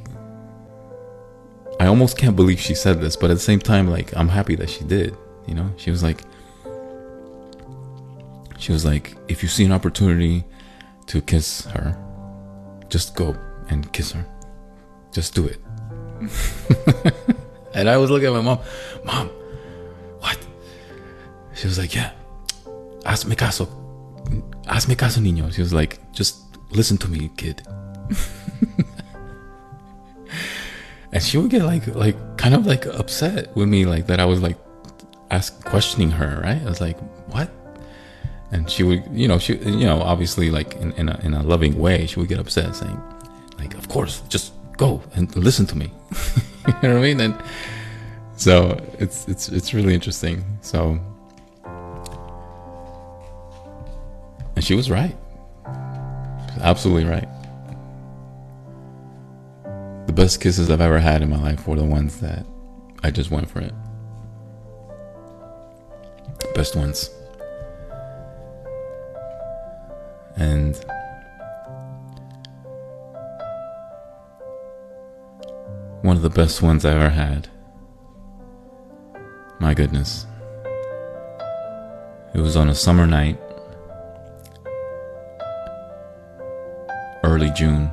[1.79, 4.55] I almost can't believe she said this, but at the same time like I'm happy
[4.55, 5.17] that she did,
[5.47, 5.71] you know?
[5.77, 6.21] She was like
[8.59, 10.45] she was like if you see an opportunity
[11.07, 12.04] to kiss her,
[12.89, 13.35] just go
[13.69, 14.25] and kiss her.
[15.11, 15.59] Just do it.
[17.73, 18.59] and I was looking at my mom,
[19.03, 19.29] Mom,
[20.19, 20.37] what?
[21.53, 22.11] She was like, Yeah,
[23.05, 23.67] Ask hazme caso.
[24.65, 25.53] Hazme caso, niño.
[25.53, 26.37] She was like, Just
[26.71, 27.61] listen to me, kid.
[31.11, 34.25] and she would get like, like, kind of like upset with me, like that I
[34.25, 34.57] was like,
[35.31, 36.61] ask questioning her, right?
[36.61, 36.97] I was like?
[38.51, 41.43] And she would, you know, she, you know, obviously like in, in a, in a
[41.43, 43.01] loving way, she would get upset saying,
[43.57, 45.91] like, of course, just go and listen to me.
[46.67, 47.19] you know what I mean?
[47.19, 47.41] And
[48.37, 50.43] so it's it's it's really interesting.
[50.61, 50.99] So
[54.55, 55.15] and she was right.
[56.61, 57.27] Absolutely right.
[60.07, 62.45] The best kisses I've ever had in my life were the ones that
[63.03, 63.73] I just went for it.
[66.53, 67.09] Best ones.
[70.37, 70.75] And
[76.01, 77.47] one of the best ones I ever had.
[79.59, 80.25] My goodness.
[82.33, 83.39] It was on a summer night,
[87.23, 87.89] early June.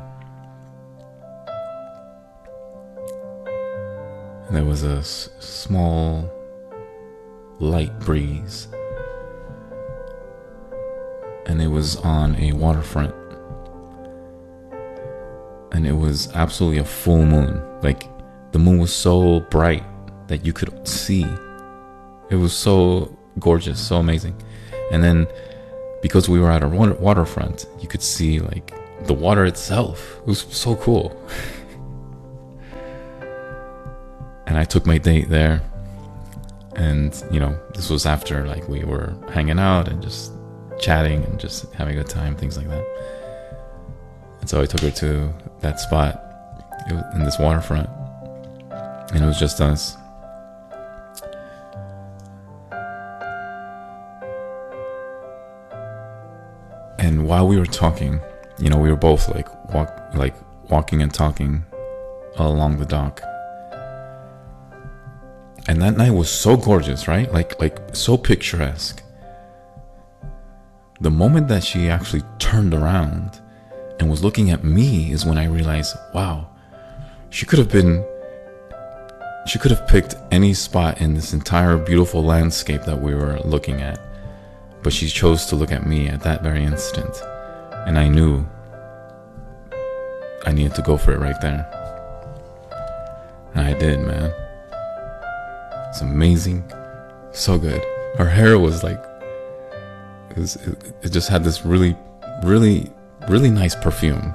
[4.50, 6.28] There was a s- small,
[7.60, 8.66] light breeze.
[11.46, 13.14] And it was on a waterfront
[15.72, 17.60] and it was absolutely a full moon.
[17.82, 18.04] Like
[18.52, 19.82] the moon was so bright
[20.28, 21.26] that you could see.
[22.30, 24.40] It was so gorgeous, so amazing.
[24.92, 25.26] And then
[26.02, 28.72] because we were at a water- waterfront, you could see like
[29.06, 30.18] the water itself.
[30.18, 31.18] It was so cool.
[34.46, 35.62] and I took my date there.
[36.74, 40.32] And, you know, this was after like we were hanging out and just
[40.82, 42.84] chatting and just having a good time, things like that.
[44.40, 46.22] And so I took her to that spot
[47.14, 47.88] in this waterfront,
[49.12, 49.96] and it was just us.
[56.98, 58.20] And while we were talking,
[58.58, 60.34] you know, we were both like walk, like
[60.70, 61.64] walking and talking
[62.36, 63.20] along the dock.
[65.68, 67.32] And that night was so gorgeous, right?
[67.32, 69.01] Like, like so picturesque.
[71.02, 73.40] The moment that she actually turned around
[73.98, 76.48] and was looking at me is when I realized, wow,
[77.28, 78.06] she could have been,
[79.48, 83.82] she could have picked any spot in this entire beautiful landscape that we were looking
[83.82, 83.98] at.
[84.84, 87.20] But she chose to look at me at that very instant.
[87.84, 88.46] And I knew
[90.46, 91.66] I needed to go for it right there.
[93.56, 94.32] And I did, man.
[95.88, 96.62] It's amazing.
[97.32, 97.84] So good.
[98.18, 99.02] Her hair was like,
[100.32, 101.96] it, was, it, it just had this really,
[102.42, 102.90] really
[103.28, 104.34] really nice perfume.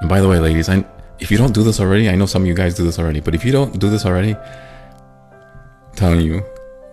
[0.00, 0.84] And by the way, ladies, I,
[1.18, 3.20] if you don't do this already, I know some of you guys do this already,
[3.20, 6.44] but if you don't do this already, I'm telling you,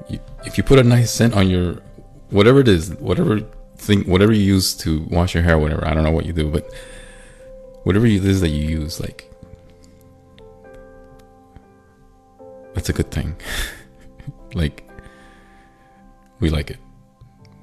[0.07, 1.81] you, if you put a nice scent on your
[2.29, 3.41] whatever it is, whatever
[3.77, 6.49] thing, whatever you use to wash your hair, whatever, I don't know what you do,
[6.49, 6.71] but
[7.83, 9.25] whatever it is that you use, like,
[12.73, 13.35] that's a good thing.
[14.53, 14.88] like,
[16.39, 16.79] we like it.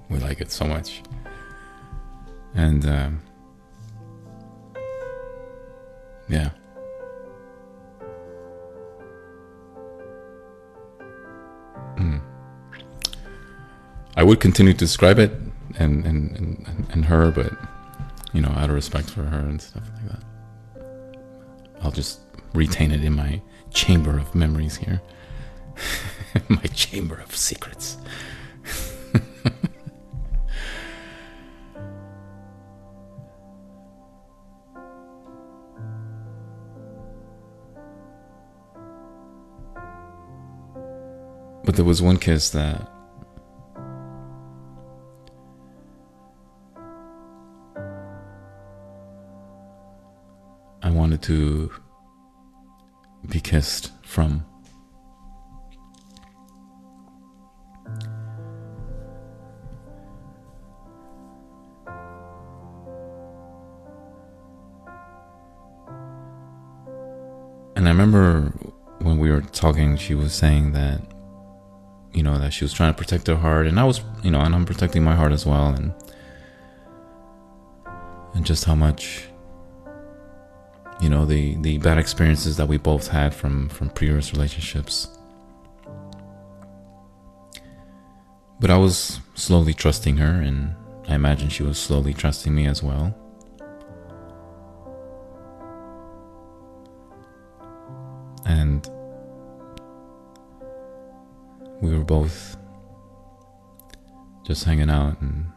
[0.09, 1.03] We like it so much.
[2.55, 3.23] And um,
[6.29, 6.51] yeah.
[11.97, 12.21] Mm.
[14.17, 15.33] I would continue to describe it
[15.79, 17.53] and, and, and, and her, but
[18.33, 20.85] you know, out of respect for her and stuff like that,
[21.83, 22.21] I'll just
[22.53, 23.41] retain it in my
[23.73, 25.01] chamber of memories here.
[26.49, 27.99] my chamber of secrets.
[41.67, 42.89] But there was one kiss that
[50.81, 51.73] I wanted to
[53.29, 54.47] be kissed from.
[67.75, 68.53] And I remember
[69.01, 71.16] when we were talking, she was saying that
[72.17, 74.41] you know that she was trying to protect her heart and i was you know
[74.41, 75.93] and i'm protecting my heart as well and
[78.35, 79.29] and just how much
[81.01, 85.09] you know the the bad experiences that we both had from from previous relationships.
[88.59, 90.75] But i was slowly trusting her and
[91.09, 93.15] i imagine she was slowly trusting me as well.
[98.47, 98.89] And
[101.81, 102.57] we were both
[104.45, 105.51] just hanging out and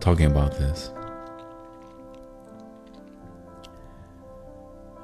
[0.00, 0.92] talking about this.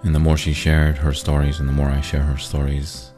[0.02, 3.12] And the more she shared her stories and the more I share her stories,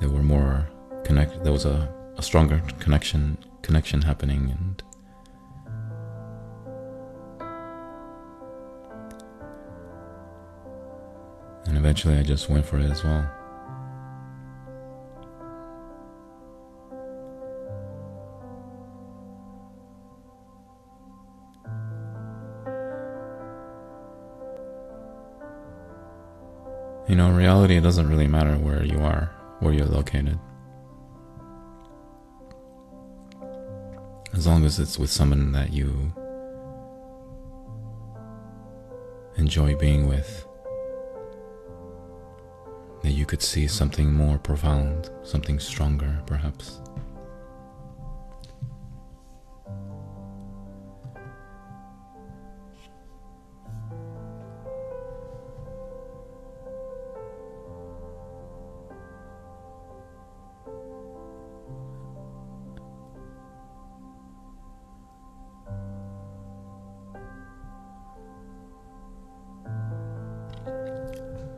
[0.00, 0.68] they were more
[1.04, 1.44] connected.
[1.44, 4.82] There was a a stronger connection connection happening and
[11.66, 13.35] and eventually I just went for it as well.
[27.08, 29.30] You know, in reality, it doesn't really matter where you are,
[29.60, 30.40] where you're located.
[34.32, 36.12] As long as it's with someone that you
[39.36, 40.46] enjoy being with,
[43.02, 46.80] that you could see something more profound, something stronger, perhaps.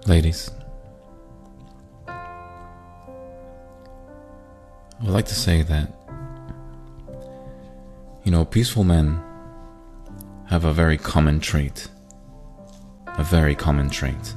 [0.08, 0.50] Ladies,
[2.08, 2.16] I
[5.02, 5.92] would like to say that,
[8.24, 9.20] you know, peaceful men
[10.46, 11.88] have a very common trait.
[13.18, 14.34] A very common trait.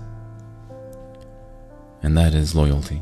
[2.04, 3.02] And that is loyalty.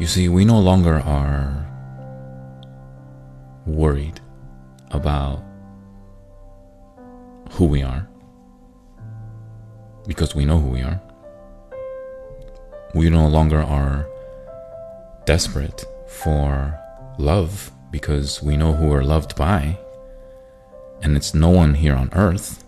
[0.00, 1.64] You see, we no longer are
[3.64, 4.18] worried
[4.90, 5.44] about
[7.52, 8.07] who we are
[10.08, 11.00] because we know who we are.
[12.94, 14.08] We no longer are
[15.26, 16.80] desperate for
[17.18, 19.78] love because we know who we're loved by,
[21.02, 22.64] and it's no one here on earth.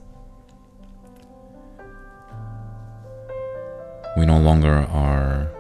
[4.19, 5.51] We no longer are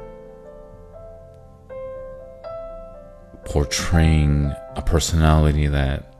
[3.47, 6.13] portraying a personality that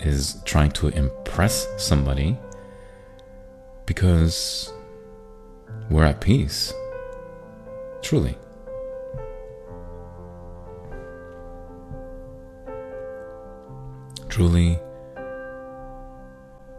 [0.00, 2.38] is trying to impress somebody
[3.88, 4.70] because
[5.88, 6.74] we're at peace.
[8.02, 8.36] Truly.
[14.28, 14.78] Truly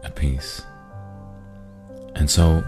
[0.04, 0.62] at peace.
[2.14, 2.62] And so,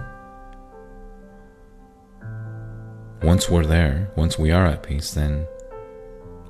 [3.23, 5.47] once we're there, once we are at peace, then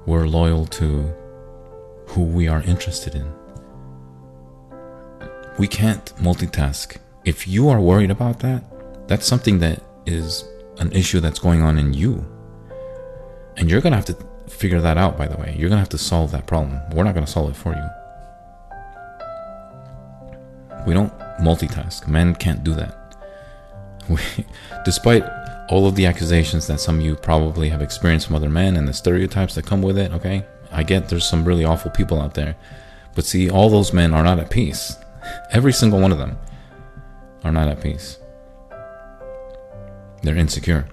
[0.07, 1.15] we're loyal to
[2.07, 3.31] who we are interested in.
[5.59, 8.65] We can't multitask if you are worried about that,
[9.09, 10.45] that's something that is
[10.79, 12.27] an issue that's going on in you.
[13.57, 14.17] And you're going to have to
[14.49, 15.55] figure that out, by the way.
[15.59, 16.81] You're going to have to solve that problem.
[16.93, 17.89] We're not going to solve it for you.
[20.87, 22.09] We don't multitask.
[22.09, 22.99] Men can't do that.
[24.09, 24.19] We,
[24.85, 25.23] despite
[25.69, 28.89] all of the accusations that some of you probably have experienced from other men and
[28.89, 30.45] the stereotypes that come with it, okay?
[30.73, 32.57] I get there's some really awful people out there.
[33.15, 34.97] But see, all those men are not at peace.
[35.53, 36.37] Every single one of them
[37.45, 38.19] are not at peace.
[40.23, 40.87] They're insecure.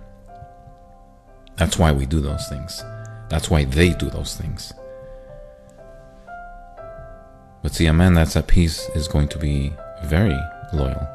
[1.55, 2.83] That's why we do those things.
[3.29, 4.73] That's why they do those things.
[7.61, 9.73] But see, a man that's at peace is going to be
[10.05, 10.37] very
[10.73, 11.07] loyal.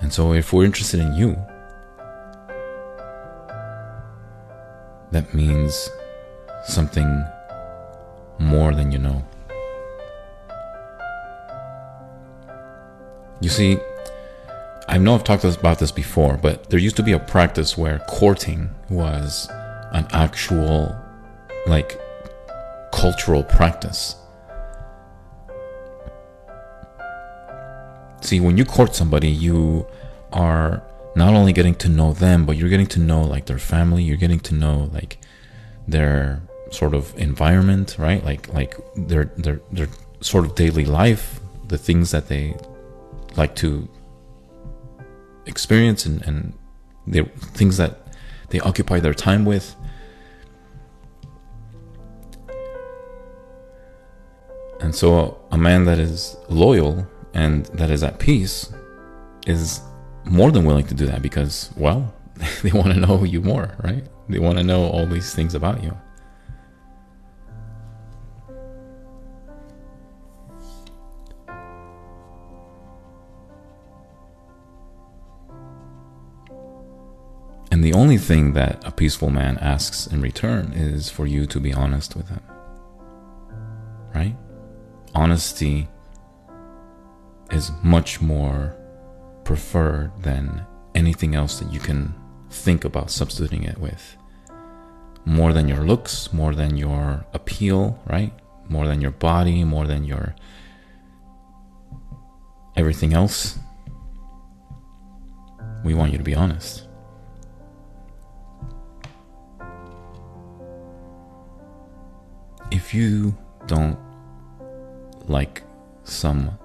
[0.00, 1.36] And so, if we're interested in you,
[5.10, 5.90] that means
[6.64, 7.24] something
[8.38, 9.22] more than you know.
[13.40, 13.78] You see,
[14.86, 18.00] I know I've talked about this before, but there used to be a practice where
[18.00, 19.48] courting was
[19.92, 20.94] an actual,
[21.66, 21.98] like,
[22.92, 24.16] cultural practice.
[28.20, 29.86] See, when you court somebody, you
[30.32, 30.82] are
[31.16, 34.18] not only getting to know them, but you're getting to know, like, their family, you're
[34.18, 35.18] getting to know, like,
[35.88, 38.22] their sort of environment, right?
[38.22, 39.88] Like, like their, their, their
[40.20, 42.54] sort of daily life, the things that they
[43.40, 43.88] like to
[45.46, 46.52] experience and, and
[47.06, 47.24] the
[47.58, 47.92] things that
[48.50, 49.74] they occupy their time with.
[54.80, 58.72] And so, a man that is loyal and that is at peace
[59.46, 59.80] is
[60.24, 62.14] more than willing to do that because, well,
[62.62, 64.04] they want to know you more, right?
[64.28, 65.96] They want to know all these things about you.
[77.70, 81.60] And the only thing that a peaceful man asks in return is for you to
[81.60, 82.42] be honest with him.
[84.14, 84.36] Right?
[85.14, 85.88] Honesty
[87.52, 88.76] is much more
[89.44, 92.14] preferred than anything else that you can
[92.50, 94.16] think about substituting it with.
[95.24, 98.32] More than your looks, more than your appeal, right?
[98.68, 100.34] More than your body, more than your
[102.76, 103.58] everything else.
[105.84, 106.86] We want you to be honest.
[112.70, 113.98] If you don't
[115.26, 115.62] like
[116.04, 116.58] some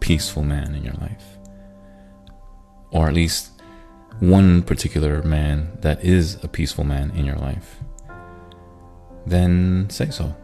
[0.00, 1.38] peaceful man in your life,
[2.90, 3.50] or at least
[4.20, 7.76] one particular man that is a peaceful man in your life,
[9.26, 10.34] then say so.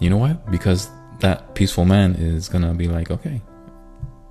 [0.00, 0.34] You know why?
[0.50, 0.88] Because
[1.20, 3.42] that peaceful man is gonna be like, okay,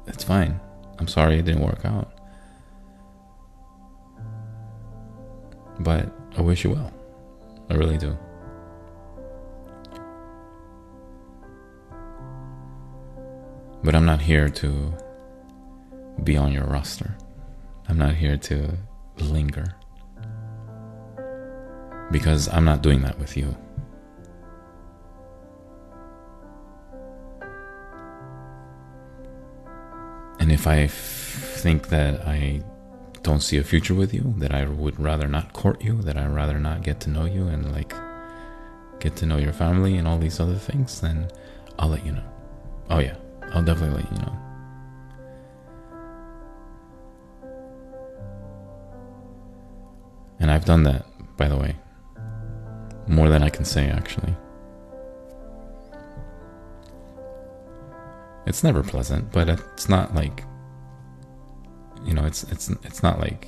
[0.08, 0.60] it's fine.
[1.00, 2.14] I'm sorry it didn't work out.
[5.80, 6.92] But I wish you well.
[7.70, 8.18] I really do.
[13.88, 14.94] But I'm not here to
[16.22, 17.16] be on your roster.
[17.88, 18.78] I'm not here to
[19.18, 19.64] linger.
[22.12, 23.56] Because I'm not doing that with you.
[30.42, 32.62] And if I think that I
[33.24, 36.36] don't see a future with you, that I would rather not court you, that I'd
[36.36, 37.94] rather not get to know you and like
[39.00, 41.30] get to know your family and all these other things, then
[41.80, 42.26] I'll let you know.
[42.90, 43.16] Oh, yeah,
[43.54, 44.38] I'll definitely let you know.
[50.40, 51.06] And I've done that,
[51.38, 51.76] by the way.
[53.08, 54.36] More than I can say, actually.
[58.46, 60.44] It's never pleasant, but it's not like
[62.08, 63.48] you know, it's it's it's not like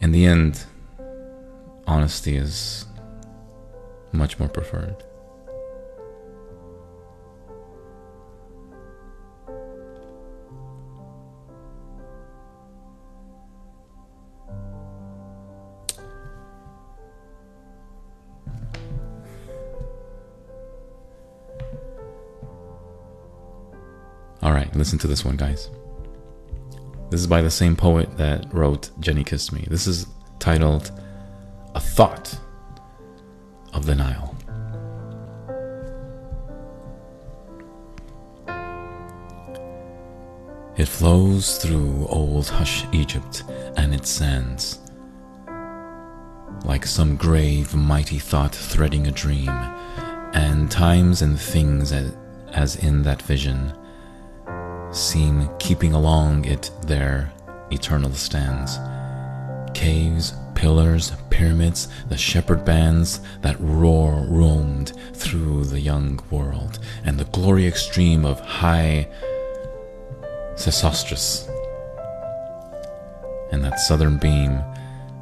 [0.00, 0.64] in the end
[1.86, 2.86] honesty is
[4.12, 5.02] much more preferred.
[24.78, 25.70] Listen to this one, guys.
[27.10, 29.66] This is by the same poet that wrote Jenny Kissed Me.
[29.68, 30.06] This is
[30.38, 30.92] titled
[31.74, 32.38] A Thought
[33.72, 34.34] of the Nile.
[40.76, 43.42] It flows through old hush Egypt
[43.76, 44.78] and its sands,
[46.64, 49.48] like some grave mighty thought threading a dream,
[50.34, 52.16] and times and things as,
[52.52, 53.72] as in that vision
[54.90, 57.32] seem keeping along it their
[57.70, 58.78] eternal stands.
[59.74, 67.24] Caves, pillars, pyramids, the shepherd bands that roar roamed through the young world, and the
[67.26, 69.08] glory extreme of high
[70.54, 71.48] Sesostris.
[73.52, 74.62] And that southern beam,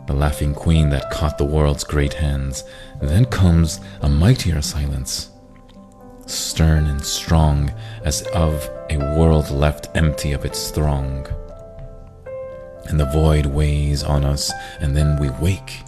[0.07, 2.65] the laughing queen that caught the world's great hands.
[3.03, 5.31] Then comes a mightier silence
[6.27, 7.73] stern and strong,
[8.05, 11.27] as of a world left empty of its throng.
[12.87, 15.83] And the void weighs on us, and then we wake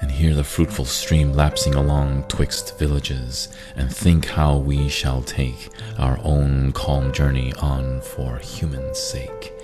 [0.00, 5.70] and hear the fruitful stream lapsing along twixt villages, and think how we shall take
[5.98, 9.57] our own calm journey on for human sake.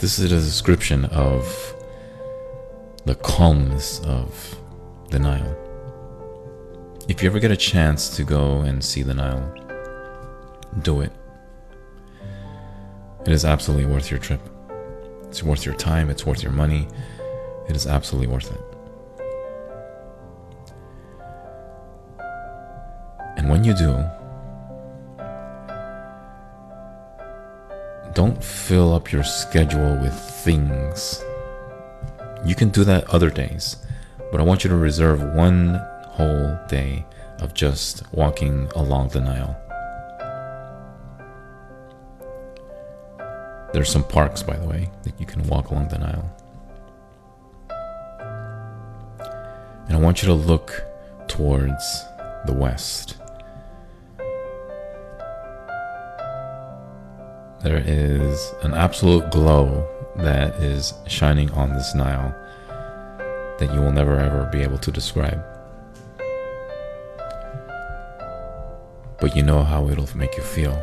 [0.00, 1.74] This is a description of
[3.04, 4.56] the calmness of
[5.10, 5.54] the Nile.
[7.06, 9.54] If you ever get a chance to go and see the Nile,
[10.80, 11.12] do it.
[13.26, 14.40] It is absolutely worth your trip.
[15.24, 16.88] It's worth your time, it's worth your money.
[17.68, 18.60] It is absolutely worth it.
[23.36, 24.02] And when you do,
[28.14, 31.22] don't fill up your schedule with things.
[32.44, 33.76] You can do that other days,
[34.30, 35.74] but I want you to reserve one
[36.06, 37.04] whole day
[37.38, 39.56] of just walking along the Nile.
[43.72, 46.36] There's some parks, by the way, that you can walk along the Nile.
[49.86, 50.82] And I want you to look
[51.28, 52.04] towards
[52.46, 53.19] the west.
[57.62, 59.86] There is an absolute glow
[60.16, 62.34] that is shining on this Nile
[63.58, 65.44] that you will never ever be able to describe.
[69.20, 70.82] But you know how it'll make you feel.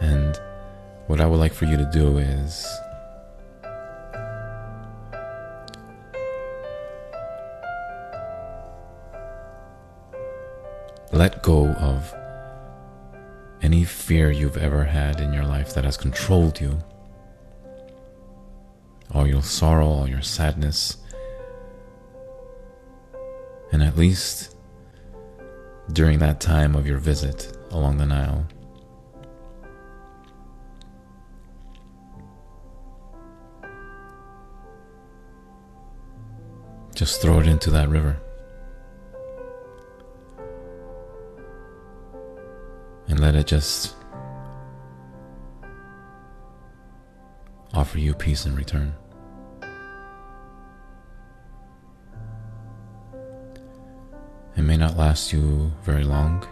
[0.00, 0.36] And
[1.06, 2.66] what I would like for you to do is
[11.14, 12.12] let go of
[13.62, 16.76] any fear you've ever had in your life that has controlled you,
[19.12, 20.96] all your sorrow, all your sadness,
[23.70, 24.56] and at least
[25.92, 28.44] during that time of your visit along the Nile,
[36.96, 38.20] just throw it into that river.
[43.24, 43.94] Let it just
[47.72, 48.94] offer you peace in return.
[54.58, 56.46] It may not last you very long,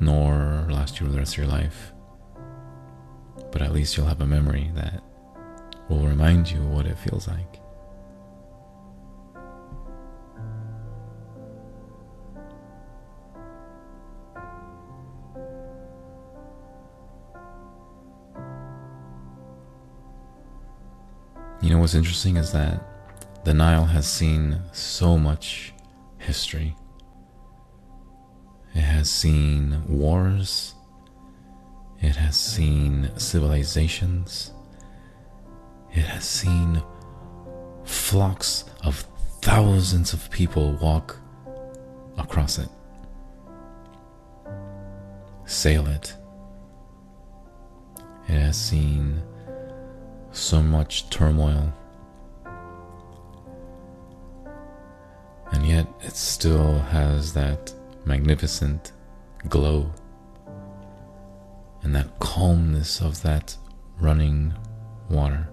[0.00, 1.92] nor last you the rest of your life,
[3.52, 5.00] but at least you'll have a memory that
[5.88, 7.65] will remind you what it feels like.
[21.86, 22.82] What's interesting is that
[23.44, 25.72] the Nile has seen so much
[26.18, 26.74] history.
[28.74, 30.74] It has seen wars,
[32.02, 34.50] it has seen civilizations,
[35.92, 36.82] it has seen
[37.84, 39.06] flocks of
[39.40, 41.16] thousands of people walk
[42.18, 42.68] across it,
[45.44, 46.16] sail it.
[48.26, 49.22] It has seen
[50.36, 51.72] so much turmoil.
[55.52, 57.72] And yet it still has that
[58.04, 58.92] magnificent
[59.48, 59.90] glow
[61.82, 63.56] and that calmness of that
[63.98, 64.52] running
[65.08, 65.48] water.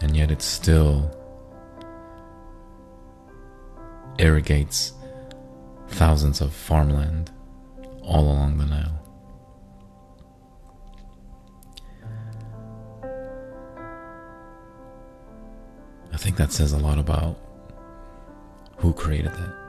[0.00, 1.14] And yet it still
[4.18, 4.92] irrigates
[5.88, 7.30] thousands of farmland
[8.02, 9.01] all along the Nile.
[16.22, 17.36] I think that says a lot about
[18.76, 19.61] who created that.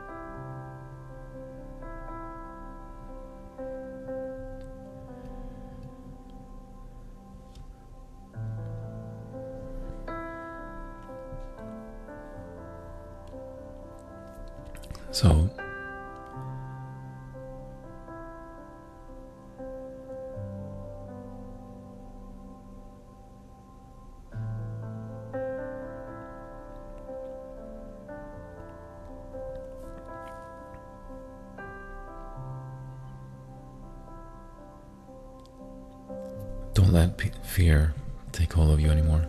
[38.54, 39.28] Hold of you anymore.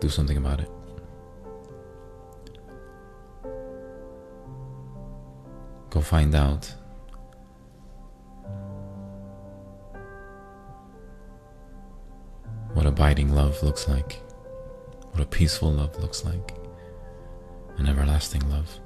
[0.00, 0.70] Do something about it.
[5.90, 6.74] Go find out
[12.72, 14.20] what abiding love looks like,
[15.12, 16.56] what a peaceful love looks like,
[17.76, 18.80] an everlasting love.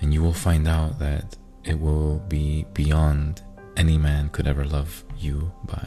[0.00, 1.36] And you will find out that
[1.68, 3.42] it will be beyond
[3.76, 5.86] any man could ever love you by.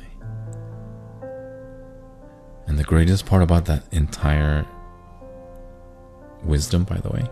[2.68, 4.66] And the greatest part about that entire
[6.44, 7.28] wisdom, by the way,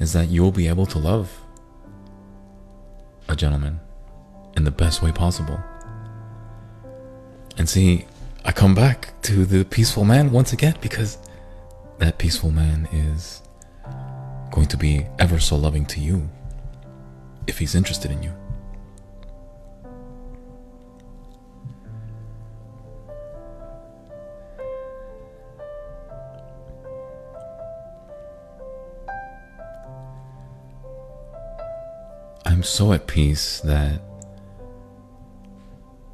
[0.00, 1.30] is that you'll be able to love
[3.28, 3.78] a gentleman
[4.56, 5.62] in the best way possible.
[7.58, 8.06] And see,
[8.46, 11.18] I come back to the peaceful man once again because
[11.98, 13.43] that peaceful man is
[14.54, 16.30] going to be ever so loving to you
[17.48, 18.32] if he's interested in you.
[32.46, 34.00] I'm so at peace that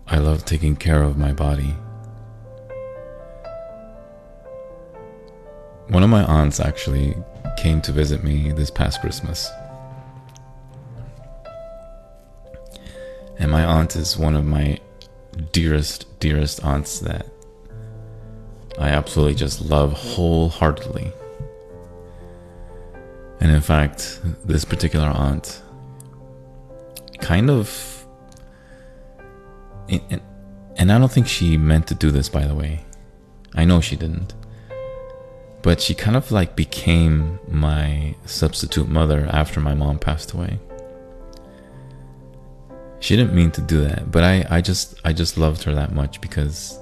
[0.07, 1.75] I love taking care of my body.
[5.89, 7.15] One of my aunts actually
[7.61, 9.51] came to visit me this past Christmas.
[13.39, 14.79] And my aunt is one of my
[15.53, 17.27] dearest, dearest aunts that
[18.79, 21.13] I absolutely just love wholeheartedly.
[23.41, 25.63] And in fact, this particular aunt
[27.21, 28.07] kind of.
[29.89, 32.87] And, I don't think she meant to do this, by the way.
[33.55, 34.33] I know she didn't.
[35.63, 40.59] But she kind of like became my substitute mother after my mom passed away.
[43.01, 45.93] She didn't mean to do that, but I, I just I just loved her that
[45.93, 46.79] much because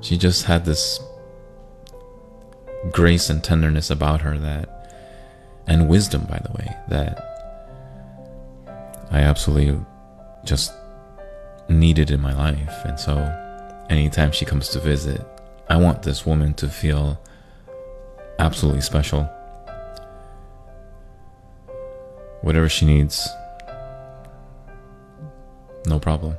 [0.00, 1.00] she just had this
[2.92, 4.92] grace and tenderness about her that
[5.66, 7.24] and wisdom by the way that
[9.10, 9.80] I absolutely
[10.44, 10.72] just
[11.68, 13.16] needed in my life and so
[13.90, 15.20] anytime she comes to visit
[15.68, 17.20] I want this woman to feel
[18.38, 19.24] absolutely special.
[22.40, 23.28] Whatever she needs,
[25.86, 26.36] no problem.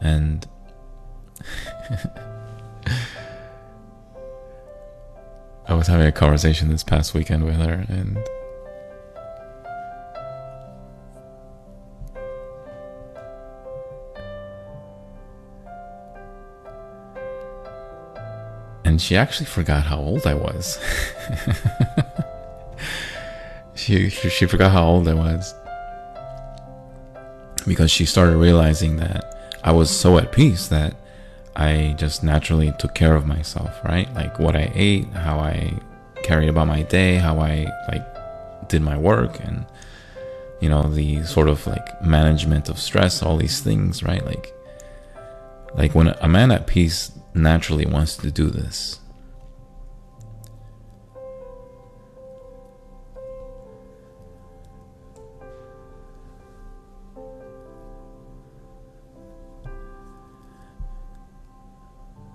[0.00, 0.46] And
[5.68, 8.18] I was having a conversation this past weekend with her, and
[18.96, 20.78] and she actually forgot how old I was.
[23.74, 25.54] she she forgot how old I was
[27.66, 30.94] because she started realizing that I was so at peace that
[31.54, 34.10] I just naturally took care of myself, right?
[34.14, 35.74] Like what I ate, how I
[36.22, 39.66] carried about my day, how I like did my work and
[40.62, 44.24] you know, the sort of like management of stress, all these things, right?
[44.24, 44.54] Like
[45.76, 49.00] like when a man at peace naturally wants to do this.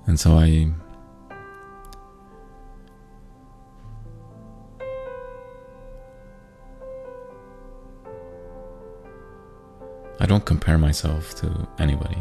[0.06, 0.72] And so I
[10.20, 12.18] I don't compare myself to anybody.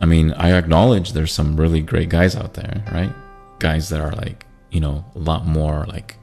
[0.00, 3.12] I mean, I acknowledge there's some really great guys out there, right?
[3.58, 6.16] Guys that are like, you know, a lot more like,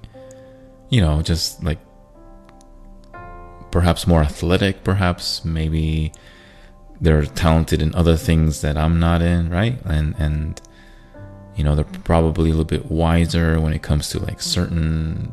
[0.89, 1.79] you know, just like
[3.71, 6.13] perhaps more athletic, perhaps maybe
[7.01, 9.77] they're talented in other things that I'm not in, right?
[9.83, 10.61] And and
[11.55, 15.31] you know, they're probably a little bit wiser when it comes to like certain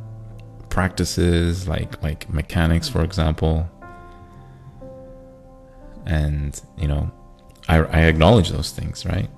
[0.68, 3.68] practices like like mechanics for example.
[6.04, 7.12] And, you know,
[7.68, 9.30] I, I acknowledge those things, right?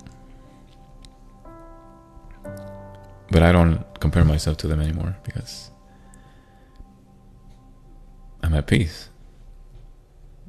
[3.31, 5.71] But I don't compare myself to them anymore because
[8.43, 9.09] I'm at peace.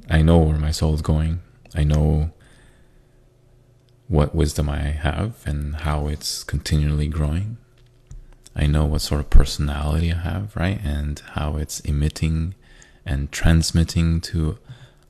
[0.09, 1.41] I know where my soul is going.
[1.75, 2.31] I know
[4.07, 7.57] what wisdom I have and how it's continually growing.
[8.55, 10.79] I know what sort of personality I have, right?
[10.83, 12.55] And how it's emitting
[13.05, 14.57] and transmitting to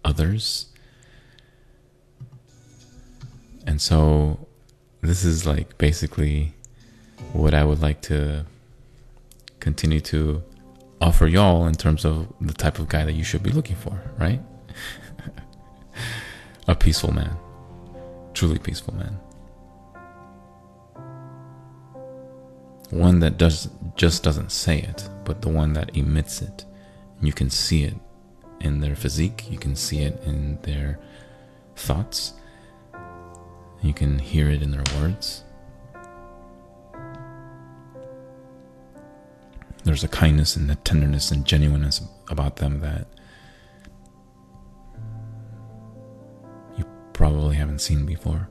[0.03, 0.67] others
[3.67, 4.47] and so
[5.01, 6.53] this is like basically
[7.33, 8.45] what I would like to
[9.59, 10.41] continue to
[11.01, 14.01] offer y'all in terms of the type of guy that you should be looking for,
[14.17, 14.41] right?
[16.67, 17.35] A peaceful man,
[18.33, 19.19] truly peaceful man.
[22.89, 26.63] One that does just doesn't say it, but the one that emits it.
[27.21, 27.95] You can see it
[28.61, 30.99] in their physique, you can see it in their
[31.75, 32.33] thoughts,
[33.81, 35.43] you can hear it in their words.
[39.83, 43.07] There's a kindness and a tenderness and genuineness about them that
[46.77, 48.49] you probably haven't seen before.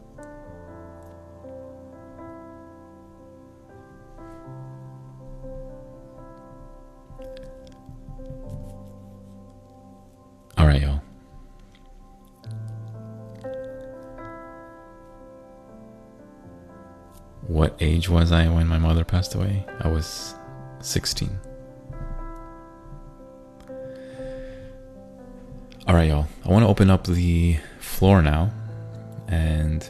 [17.57, 19.65] What age was I when my mother passed away?
[19.81, 20.35] I was
[20.81, 21.31] 16.
[25.89, 26.27] All right, y'all.
[26.45, 28.51] I want to open up the floor now.
[29.29, 29.89] And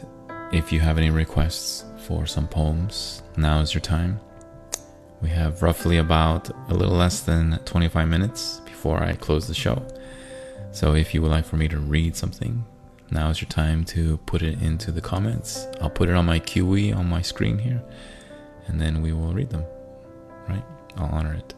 [0.53, 4.21] if you have any requests for some poems, now is your time.
[5.21, 9.85] We have roughly about a little less than 25 minutes before I close the show.
[10.71, 12.63] So if you would like for me to read something,
[13.11, 15.67] now is your time to put it into the comments.
[15.81, 17.81] I'll put it on my QE on my screen here,
[18.67, 19.63] and then we will read them.
[20.47, 20.63] Right?
[20.97, 21.53] I'll honor it.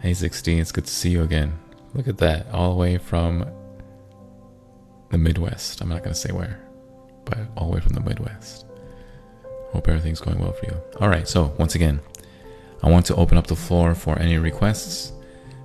[0.00, 1.58] Hey 16, it's good to see you again.
[1.94, 3.46] Look at that, all the way from
[5.10, 5.80] the Midwest.
[5.80, 6.60] I'm not going to say where,
[7.24, 8.66] but all the way from the Midwest.
[9.72, 10.76] Hope everything's going well for you.
[11.00, 12.00] All right, so once again,
[12.82, 15.12] I want to open up the floor for any requests.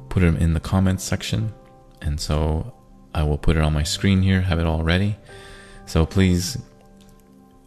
[0.10, 1.54] Put them in the comments section.
[2.02, 2.74] And so
[3.14, 5.18] I will put it on my screen here, have it all ready.
[5.86, 6.58] So please,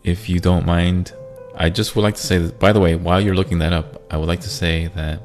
[0.02, 1.12] if you don't mind,
[1.54, 4.02] I just would like to say that, by the way, while you're looking that up,
[4.12, 5.20] I would like to say that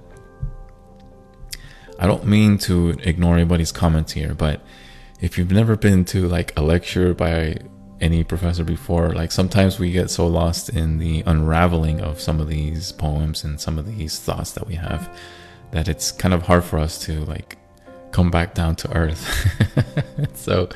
[1.97, 4.61] I don't mean to ignore anybody's comments here, but
[5.19, 7.57] if you've never been to like a lecture by
[7.99, 12.47] any professor before, like sometimes we get so lost in the unraveling of some of
[12.47, 15.13] these poems and some of these thoughts that we have
[15.71, 17.57] that it's kind of hard for us to like
[18.11, 19.23] come back down to earth.
[20.35, 20.69] so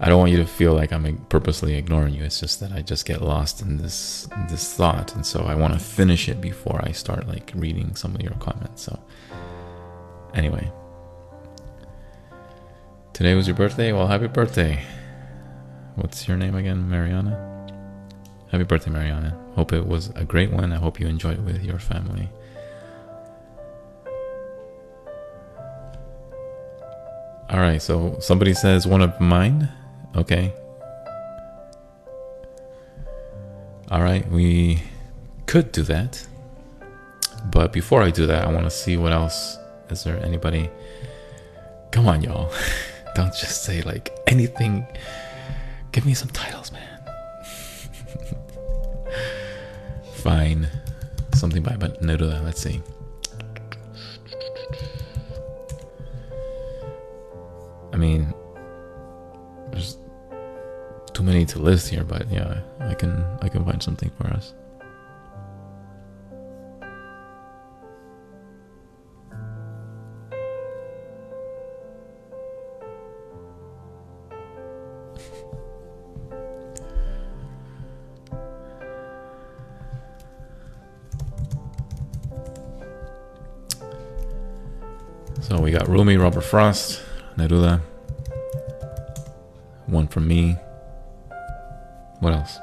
[0.00, 2.24] I don't want you to feel like I'm purposely ignoring you.
[2.24, 5.54] It's just that I just get lost in this in this thought, and so I
[5.54, 8.82] want to finish it before I start like reading some of your comments.
[8.82, 8.98] So
[10.34, 10.70] anyway,
[13.12, 13.92] today was your birthday.
[13.92, 14.84] Well, happy birthday.
[15.94, 17.52] What's your name again, Mariana?
[18.50, 19.38] Happy birthday, Mariana.
[19.54, 20.72] Hope it was a great one.
[20.72, 22.28] I hope you enjoyed it with your family.
[27.50, 29.68] All right, so somebody says one of mine.
[30.16, 30.52] Okay.
[33.90, 34.82] All right, we
[35.46, 36.26] could do that.
[37.50, 39.58] But before I do that, I want to see what else.
[39.90, 40.70] Is there anybody?
[41.90, 42.52] Come on, y'all.
[43.14, 44.86] Don't just say like anything.
[45.92, 47.00] Give me some titles, man.
[50.14, 50.68] Fine.
[51.34, 52.42] Something by Neruda.
[52.42, 52.80] Let's see.
[57.94, 58.34] I mean,
[59.70, 59.98] there's
[61.12, 64.52] too many to list here, but yeah, I can I can find something for us.
[85.40, 87.03] So we got Rumi, Robert Frost,
[87.36, 87.80] Neruda.
[89.86, 90.56] One from me.
[92.20, 92.58] What else?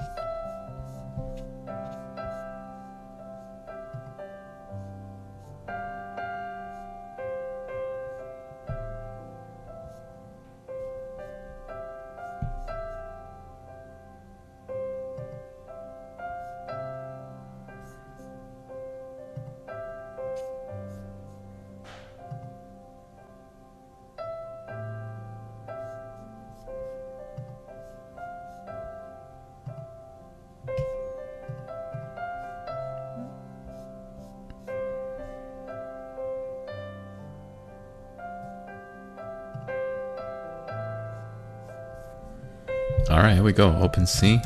[43.10, 43.76] All right, here we go.
[43.78, 44.40] Open Sea.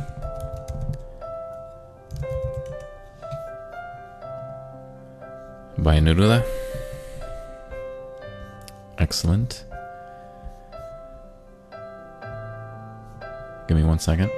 [5.78, 6.44] By Neruda.
[8.98, 9.66] Excellent.
[13.68, 14.32] Give me one second.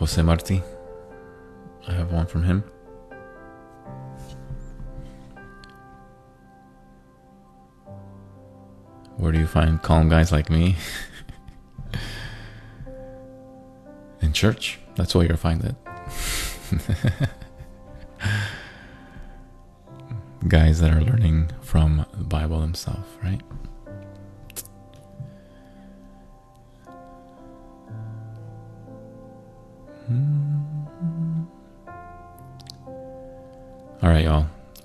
[0.00, 0.62] Jose Marti.
[1.86, 2.64] I have one from him.
[9.18, 10.76] Where do you find calm guys like me?
[14.22, 14.78] In church.
[14.96, 15.76] That's where you'll find it.
[20.48, 23.42] guys that are learning from the Bible themselves, right?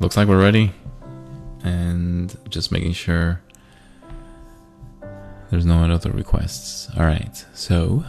[0.06, 0.72] Looks like we're ready.
[1.64, 3.42] And just making sure
[5.50, 6.88] there's no other requests.
[6.96, 8.06] All right, so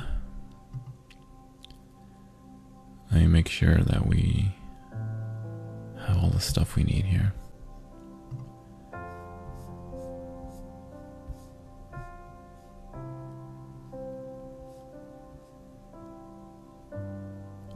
[3.10, 4.54] let me make sure that we
[6.06, 7.32] have all the stuff we need here.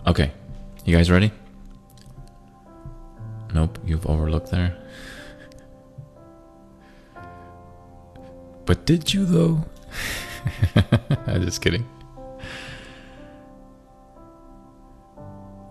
[0.06, 0.30] Okay,
[0.84, 1.32] you guys ready?
[8.70, 9.64] But did you though?
[11.26, 11.84] I'm just kidding.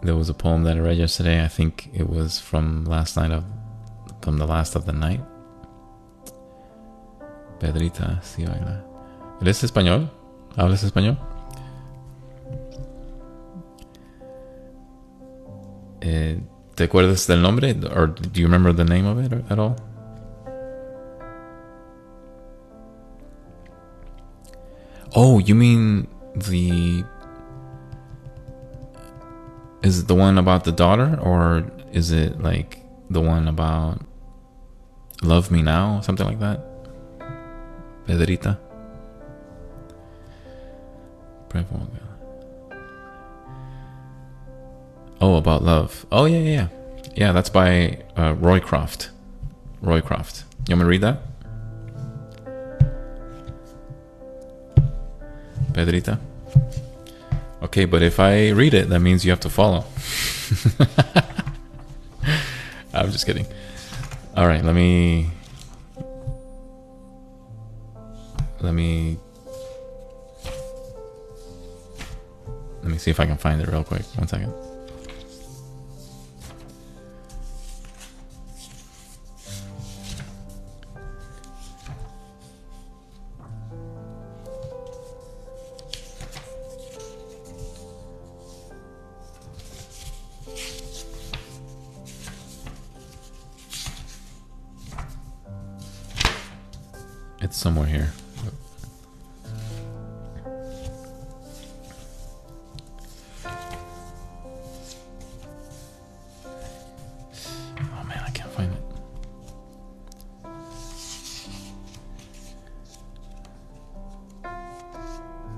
[0.04, 1.42] There was a poem that I read yesterday.
[1.42, 3.46] I think it was from last night of
[4.22, 5.22] from the last of the night.
[7.60, 8.84] Pedrita Cibaila.
[9.40, 10.10] ¿Eres español?
[10.58, 11.18] ¿Hablas español?
[16.02, 16.38] Eh,
[16.76, 17.78] ¿Te acuerdas del nombre?
[17.96, 19.78] Or do you remember the name of it at all?
[25.22, 27.04] Oh, you mean the.
[29.84, 34.00] Is it the one about the daughter, or is it like the one about
[35.22, 36.62] Love Me Now, something like that?
[38.08, 38.58] Pedrita?
[45.20, 46.06] Oh, about love.
[46.14, 46.68] Oh yeah, yeah, yeah.
[47.18, 49.10] Yeah, that's by uh, Roy Croft.
[49.84, 50.44] Roycroft.
[50.70, 51.29] You want me to read that?
[55.80, 56.20] Pedrita.
[57.64, 59.86] Okay, but if I read it, that means you have to follow.
[62.94, 63.46] I'm just kidding.
[64.36, 65.30] All right, let me
[68.60, 69.18] let me
[72.82, 74.04] let me see if I can find it real quick.
[74.18, 74.54] One second.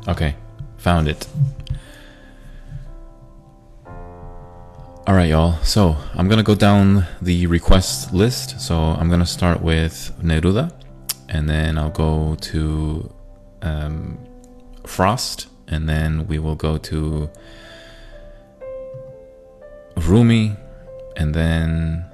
[0.08, 0.36] Okay,
[0.78, 1.28] found it.
[5.08, 5.58] All right, y'all.
[5.64, 8.60] So I'm gonna go down the request list.
[8.62, 10.72] So I'm gonna start with Neruda,
[11.30, 13.14] and then I'll go to
[13.62, 14.18] um,
[14.86, 17.30] Frost, and then we will go to
[19.97, 20.56] Rumi,
[21.18, 22.06] and then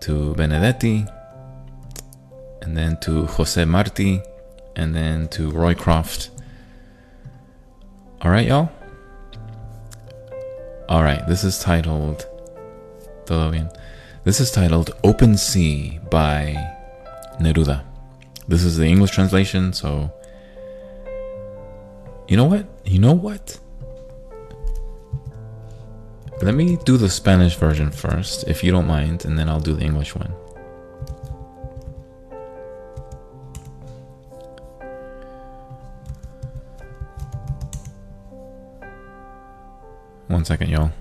[0.00, 1.06] to Benedetti,
[2.62, 4.20] and then to Jose Marti,
[4.74, 6.30] and then to Roy Croft.
[8.22, 8.70] All right, y'all.
[10.88, 12.26] All right, this is titled.
[13.26, 13.68] Bien.
[14.24, 16.56] This is titled Open Sea by
[17.40, 17.84] Neruda.
[18.48, 20.10] This is the English translation, so.
[22.28, 22.66] You know what?
[22.84, 23.58] You know what?
[26.40, 29.74] Let me do the Spanish version first, if you don't mind, and then I'll do
[29.74, 30.32] the English one.
[40.36, 40.92] One second, y'all.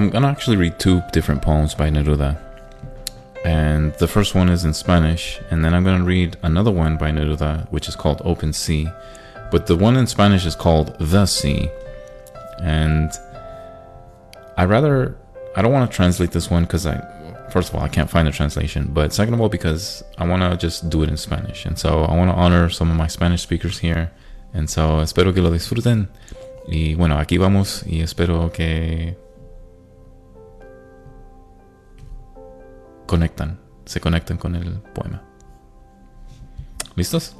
[0.00, 2.38] I'm gonna actually read two different poems by Neruda.
[3.44, 7.10] And the first one is in Spanish, and then I'm gonna read another one by
[7.10, 8.88] Neruda, which is called Open Sea.
[9.50, 11.68] But the one in Spanish is called The Sea.
[12.62, 13.10] And
[14.56, 15.18] I rather
[15.54, 16.96] I don't want to translate this one because I
[17.50, 20.40] first of all I can't find the translation, but second of all because I want
[20.40, 23.06] to just do it in Spanish, and so I want to honor some of my
[23.06, 24.10] Spanish speakers here,
[24.54, 26.08] and so espero que lo disfruten.
[26.66, 29.14] Y bueno, aquí vamos y espero que
[33.10, 35.20] conectan, se conectan con el poema.
[36.94, 37.34] ¿Listos?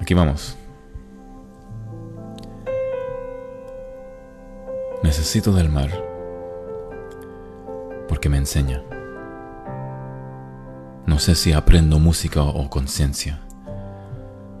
[0.00, 0.56] Aquí vamos.
[5.02, 5.90] Necesito del mar
[8.08, 8.80] porque me enseña.
[11.06, 13.40] No sé si aprendo música o conciencia.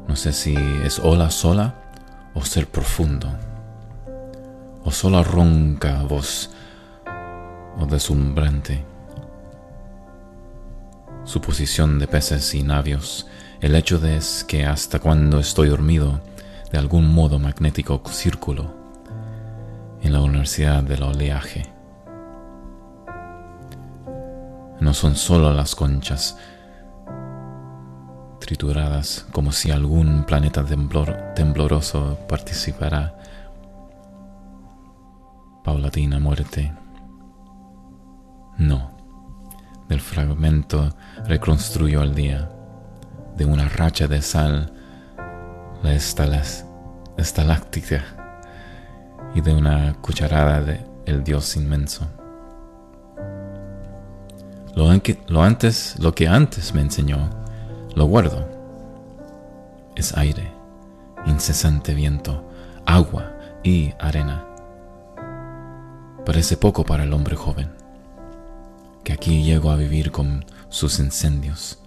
[0.08, 1.76] No sé si es ola sola
[2.34, 3.28] o ser profundo.
[4.84, 6.50] o sola ronca voz
[7.78, 8.84] o deslumbrante.
[11.24, 13.26] Su posición de peces y navios,
[13.60, 16.20] el hecho de es que hasta cuando estoy dormido,
[16.72, 18.74] de algún modo magnético círculo
[20.02, 21.66] en la universidad del oleaje.
[24.80, 26.36] No son solo las conchas
[28.40, 33.14] trituradas como si algún planeta tembloroso participara
[35.62, 36.81] paulatina muerte.
[38.62, 38.92] No,
[39.88, 40.94] del fragmento
[41.26, 42.48] reconstruyó el día,
[43.36, 44.72] de una racha de sal,
[45.82, 45.92] la
[47.16, 48.04] estaláctica
[49.34, 52.06] y de una cucharada de el Dios inmenso.
[54.76, 54.88] Lo,
[55.26, 57.30] lo, antes, lo que antes me enseñó,
[57.96, 58.48] lo guardo.
[59.96, 60.52] Es aire,
[61.26, 62.48] incesante viento,
[62.86, 63.32] agua
[63.64, 64.52] y arena
[66.24, 67.68] Parece poco para el hombre joven,
[69.04, 71.78] que aquí llegó a vivir con sus incendios.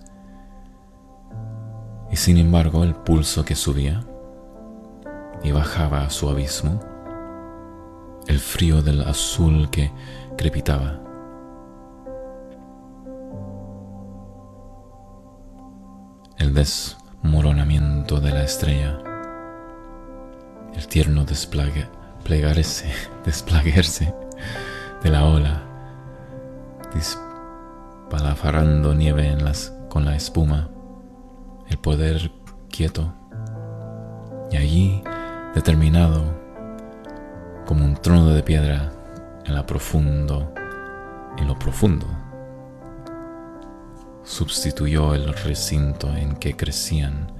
[2.11, 4.05] Y sin embargo el pulso que subía
[5.43, 6.79] y bajaba a su abismo,
[8.27, 9.91] el frío del azul que
[10.37, 11.01] crepitaba,
[16.37, 18.99] el desmoronamiento de la estrella,
[20.73, 21.87] el tierno desplague,
[22.23, 22.91] plegarse,
[23.25, 24.13] desplaguerse
[25.03, 25.64] de la ola,
[26.95, 29.37] dispalafarando nieve
[29.89, 30.69] con la espuma,
[31.67, 32.31] el poder
[32.69, 33.13] quieto,
[34.49, 35.03] y allí,
[35.53, 36.23] determinado,
[37.65, 38.91] como un trono de piedra
[39.45, 40.53] en la profundo,
[41.37, 42.07] en lo profundo,
[44.23, 47.33] sustituyó el recinto en que crecían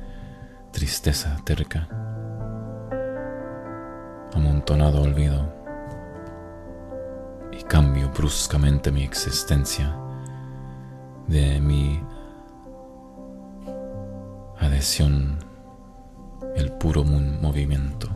[0.72, 1.88] tristeza terca,
[4.34, 5.55] amontonado olvido
[7.58, 9.96] y cambio bruscamente mi existencia
[11.28, 12.02] de mi
[14.60, 15.40] adhesión
[16.56, 18.10] el puro movimiento.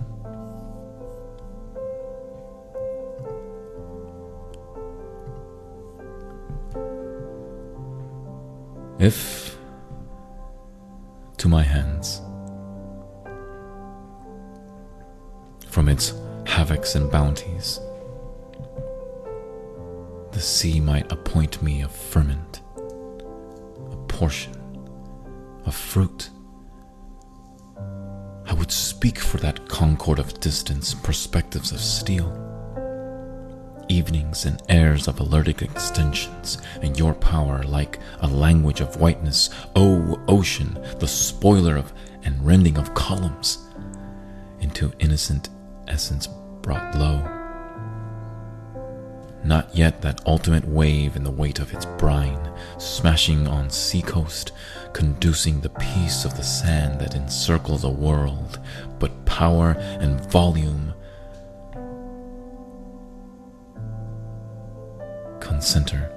[9.00, 9.58] If
[11.38, 12.22] to my hands,
[15.70, 16.14] from its
[16.44, 17.80] havocs and bounties,
[20.40, 22.62] the sea might appoint me a ferment,
[23.92, 24.54] a portion,
[25.66, 26.30] a fruit.
[28.46, 32.32] I would speak for that concord of distance, perspectives of steel,
[33.90, 40.24] evenings and airs of alertic extensions, and your power like a language of whiteness, O
[40.30, 41.92] ocean, the spoiler of
[42.24, 43.58] and rending of columns,
[44.62, 45.50] into innocent
[45.90, 46.30] essence
[46.62, 47.39] brought low
[49.44, 54.52] not yet that ultimate wave in the weight of its brine, smashing on seacoast,
[54.94, 58.60] conducing the peace of the sand that encircles a world,
[59.00, 60.94] but power and volume
[65.40, 66.12] concenter,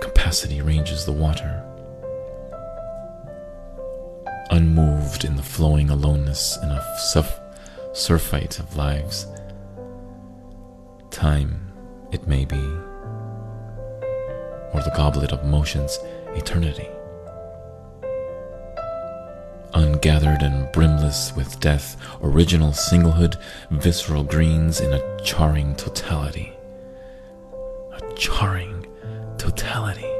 [0.00, 1.62] capacity ranges the water.
[4.50, 7.40] Unmoved in the flowing aloneness in a surf,
[7.92, 9.26] surfeit of lives,
[11.10, 11.65] time
[12.16, 12.64] it may be,
[14.72, 15.98] or the goblet of motion's
[16.34, 16.88] eternity.
[19.74, 23.34] Ungathered and brimless with death, original singlehood,
[23.70, 26.54] visceral greens in a charring totality.
[27.92, 28.86] A charring
[29.36, 30.12] totality.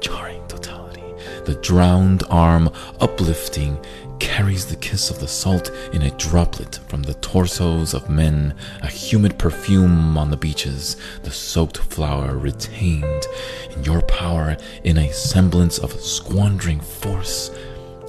[0.00, 1.08] Charring totality.
[1.46, 2.68] The drowned arm
[3.00, 3.82] uplifting
[4.18, 8.86] carries the kiss of the salt in a droplet from the torsos of men, a
[8.86, 13.26] humid perfume on the beaches, the soaked flower retained
[13.70, 17.50] in your power in a semblance of squandering force,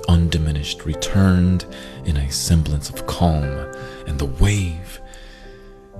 [0.08, 1.66] undiminished, returned
[2.06, 3.44] in a semblance of calm,
[4.06, 5.02] and the wave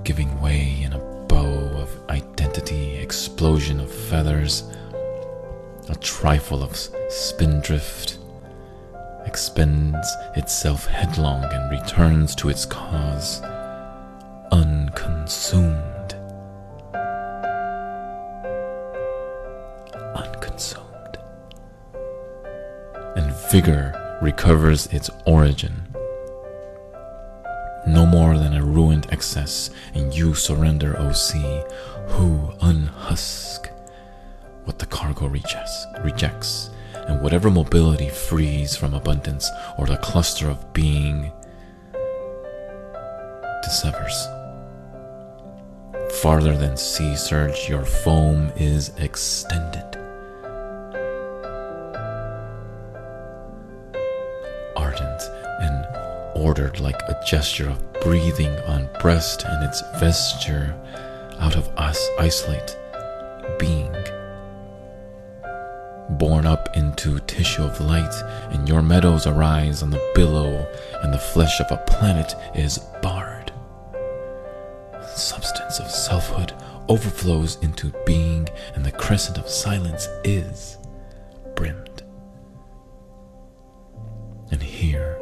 [0.04, 4.62] giving way in a bow of identity, explosion of feathers,
[5.88, 6.76] a trifle of
[7.08, 8.17] spindrift
[9.28, 13.42] expends itself headlong and returns to its cause
[14.50, 16.14] unconsumed.
[20.14, 21.18] Unconsumed.
[23.16, 25.74] And vigor recovers its origin.
[27.86, 31.62] No more than a ruined excess, and you surrender, O sea,
[32.08, 33.70] who unhusk
[34.64, 36.70] what the cargo rejects, rejects
[37.08, 41.32] and whatever mobility frees from abundance or the cluster of being
[43.62, 44.28] dissevers.
[46.22, 49.84] Farther than sea surge, your foam is extended.
[54.76, 55.22] Ardent
[55.60, 55.86] and
[56.36, 60.74] ordered like a gesture of breathing on breast and its vesture
[61.40, 62.76] out of us isolate
[63.58, 63.92] being
[66.10, 68.14] borne up into tissue of light,
[68.50, 70.66] and your meadows arise on the billow,
[71.02, 73.52] and the flesh of a planet is barred.
[75.14, 76.52] Substance of selfhood
[76.88, 80.78] overflows into being, and the crescent of silence is
[81.54, 82.02] brimmed.
[84.50, 85.20] And here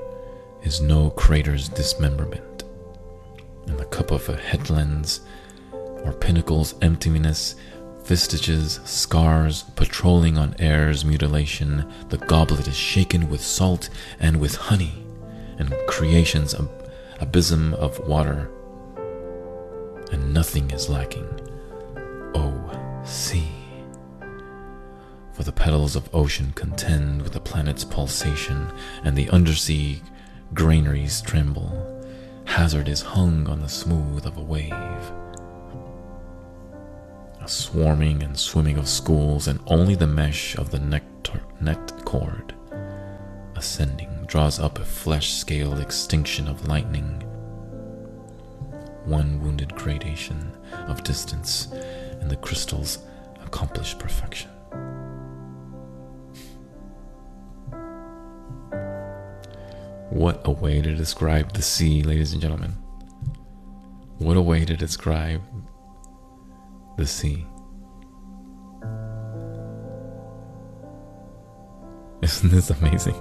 [0.63, 2.65] is no crater's dismemberment,
[3.67, 5.21] and the cup of a headland's
[5.73, 7.57] or pinnacle's emptiness
[8.07, 15.05] vestiges, scars, patrolling on air's mutilation, the goblet is shaken with salt and with honey,
[15.59, 16.71] and creation's ab-
[17.21, 18.49] abysm of water,
[20.13, 21.29] and nothing is lacking.
[22.35, 23.49] Oh, sea.
[25.33, 28.73] For the petals of ocean contend with the planet's pulsation,
[29.03, 30.01] and the undersea
[30.55, 32.05] granaries tremble.
[32.45, 34.73] Hazard is hung on the smooth of a wave
[37.47, 42.53] a swarming and swimming of schools, and only the mesh of the nectar, net cord,
[43.55, 47.23] ascending, draws up a flesh scaled extinction of lightning.
[49.05, 50.51] One wounded gradation
[50.89, 51.69] of distance
[52.21, 52.99] in the crystal's
[53.45, 54.51] accomplished perfection.
[60.11, 62.73] What a way to describe the sea, ladies and gentlemen.
[64.19, 65.43] What a way to describe
[66.97, 67.47] the sea.
[72.23, 73.15] Isn't this amazing?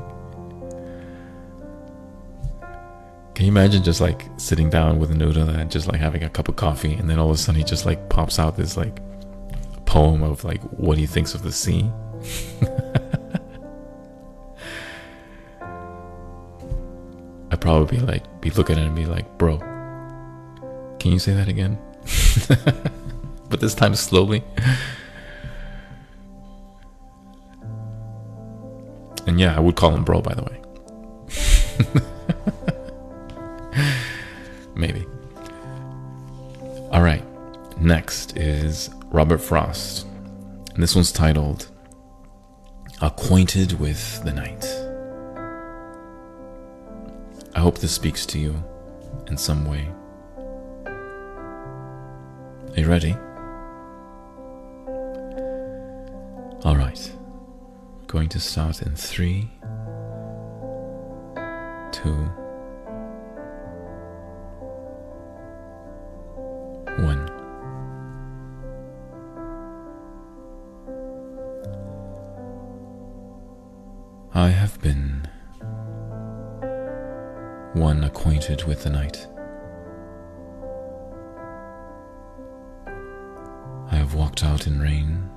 [3.35, 6.29] Can you imagine just like sitting down with a on that, just like having a
[6.29, 8.77] cup of coffee, and then all of a sudden he just like pops out this
[8.77, 8.99] like
[9.85, 11.89] poem of like what he thinks of the sea?
[17.51, 19.59] I'd probably be like, be looking at him and be like, bro,
[20.99, 21.77] can you say that again?
[23.55, 24.43] but this time slowly.
[29.25, 30.61] And yeah, I would call him bro, by the way.
[34.75, 35.05] Maybe.
[36.91, 37.23] All right.
[37.79, 40.05] Next is Robert Frost.
[40.73, 41.69] And this one's titled
[43.01, 44.65] Acquainted with the Night.
[47.55, 48.61] I hope this speaks to you
[49.27, 49.87] in some way.
[52.75, 53.15] Are you ready?
[56.65, 57.11] All right.
[58.07, 59.51] Going to start in three,
[61.91, 62.15] two,
[66.97, 67.29] one.
[74.33, 75.27] I have been
[77.73, 79.27] one acquainted with the night.
[83.91, 85.29] I have walked out in rain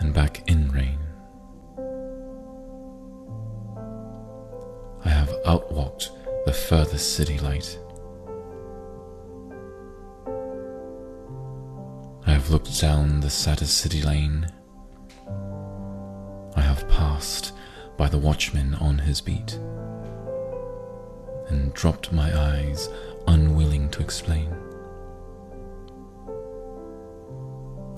[0.00, 0.98] and back in rain.
[5.04, 6.10] I have outwalked
[6.46, 7.78] the furthest city light.
[12.26, 14.46] I have looked down the saddest city lane.
[16.56, 17.52] I have passed
[17.96, 19.58] by the watchman on his beat
[21.48, 22.88] and dropped my eyes,
[23.26, 24.59] unwilling to explain.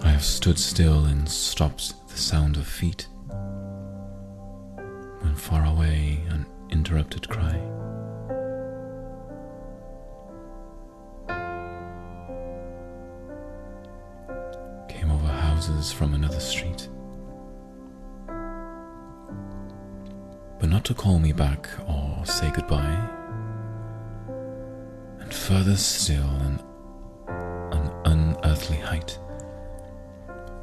[0.04, 3.06] I have stood still and stopped the sound of feet
[5.20, 7.52] when far away an interrupted cry.
[14.88, 16.88] Came over houses from another street.
[20.58, 23.08] But not to call me back or say goodbye.
[25.20, 26.60] And further still, an,
[27.28, 29.16] an unearthly height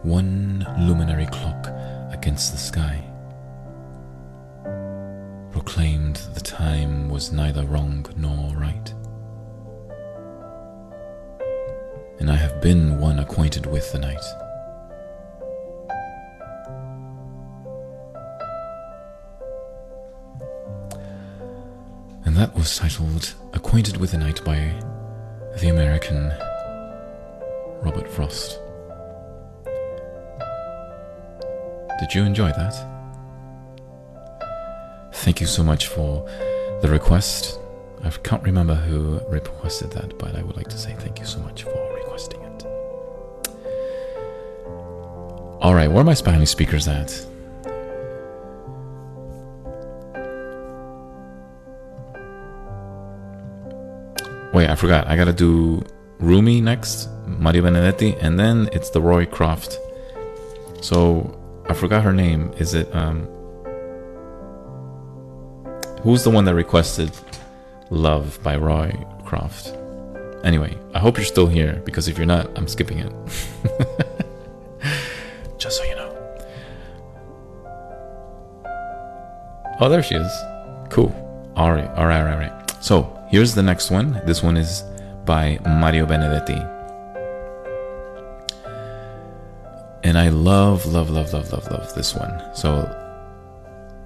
[0.03, 1.67] one luminary clock
[2.11, 3.03] against the sky
[5.51, 8.93] proclaimed the time was neither wrong nor right.
[12.19, 14.23] And I have been one acquainted with the night.
[22.25, 24.73] And that was titled Acquainted with the Night by
[25.59, 26.29] the American
[27.83, 28.59] Robert Frost.
[31.99, 32.73] Did you enjoy that?
[35.13, 36.25] Thank you so much for
[36.81, 37.59] the request.
[38.03, 41.39] I can't remember who requested that, but I would like to say thank you so
[41.39, 42.65] much for requesting it.
[45.61, 47.09] All right, where are my Spanish speakers at?
[54.53, 55.07] Wait, I forgot.
[55.07, 55.83] I gotta do
[56.19, 59.77] Rumi next, Mario Benedetti, and then it's the Roy Croft.
[60.81, 61.38] So
[61.69, 62.51] I forgot her name.
[62.57, 63.27] Is it um?
[66.01, 67.11] Who's the one that requested
[67.91, 68.91] Love by Roy
[69.23, 69.75] Croft?
[70.43, 73.13] Anyway, I hope you're still here because if you're not, I'm skipping it.
[75.59, 76.15] Just so you know.
[79.79, 80.31] Oh, there she is.
[80.89, 81.13] Cool.
[81.55, 82.83] All right, all right, all right, all right.
[82.83, 84.19] So here's the next one.
[84.25, 84.83] This one is
[85.25, 86.78] by Mario Benedetti.
[90.09, 92.41] And I love, love, love, love, love, love this one.
[92.55, 92.77] So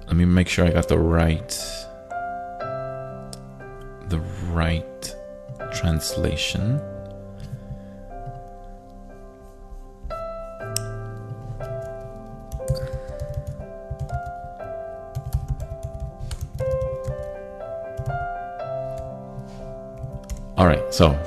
[0.06, 1.48] let me make sure I got the right
[4.10, 4.18] the
[4.52, 5.16] right
[5.72, 6.78] translation.
[20.58, 21.18] All right, so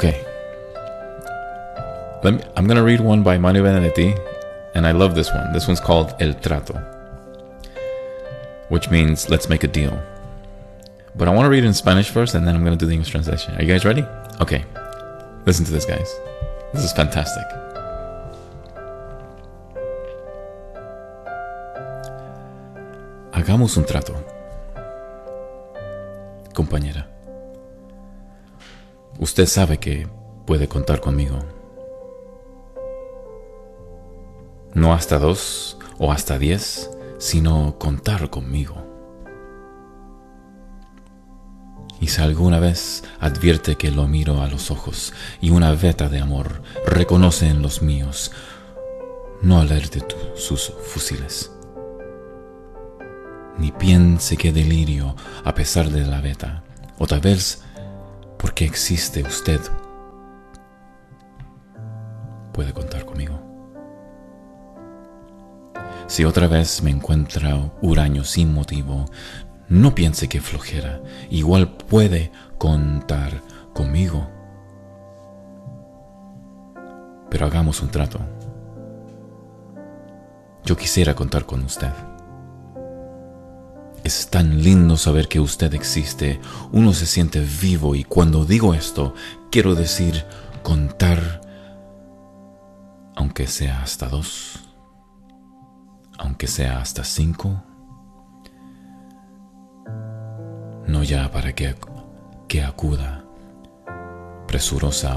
[0.00, 0.24] Okay.
[2.24, 4.16] Let me, I'm gonna read one by Mario Benedetti,
[4.74, 5.52] and I love this one.
[5.52, 6.80] This one's called El Trato,
[8.70, 9.92] which means let's make a deal.
[11.14, 12.92] But I want to read it in Spanish first, and then I'm gonna do the
[12.92, 13.54] English translation.
[13.56, 14.02] Are you guys ready?
[14.40, 14.64] Okay.
[15.44, 16.08] Listen to this, guys.
[16.72, 17.44] This is fantastic.
[23.32, 24.14] Hagamos un trato,
[26.54, 27.09] compañera.
[29.20, 30.08] Usted sabe que
[30.46, 31.38] puede contar conmigo.
[34.72, 38.76] No hasta dos o hasta diez, sino contar conmigo.
[42.00, 46.20] Y si alguna vez advierte que lo miro a los ojos y una veta de
[46.20, 48.32] amor reconoce en los míos,
[49.42, 50.02] no alerte
[50.34, 51.52] sus fusiles.
[53.58, 55.14] Ni piense que delirio
[55.44, 56.64] a pesar de la veta,
[56.98, 57.62] o tal vez
[58.40, 59.60] porque existe usted,
[62.52, 63.38] puede contar conmigo.
[66.06, 69.04] Si otra vez me encuentra huraño sin motivo,
[69.68, 73.42] no piense que flojera, igual puede contar
[73.74, 74.28] conmigo.
[77.30, 78.18] Pero hagamos un trato.
[80.64, 82.09] Yo quisiera contar con usted.
[84.04, 86.40] Es tan lindo saber que usted existe.
[86.72, 89.14] Uno se siente vivo y cuando digo esto,
[89.50, 90.24] quiero decir
[90.62, 91.40] contar,
[93.14, 94.60] aunque sea hasta dos,
[96.18, 97.62] aunque sea hasta cinco.
[100.86, 101.76] No ya para que,
[102.48, 103.24] que acuda
[104.46, 105.16] presurosa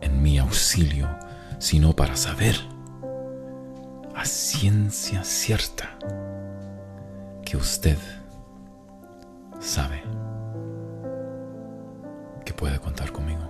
[0.00, 1.08] en mi auxilio,
[1.58, 2.56] sino para saber
[4.14, 5.98] a ciencia cierta
[7.46, 7.96] que usted
[9.60, 10.02] sabe
[12.44, 13.42] que puede contar conmigo.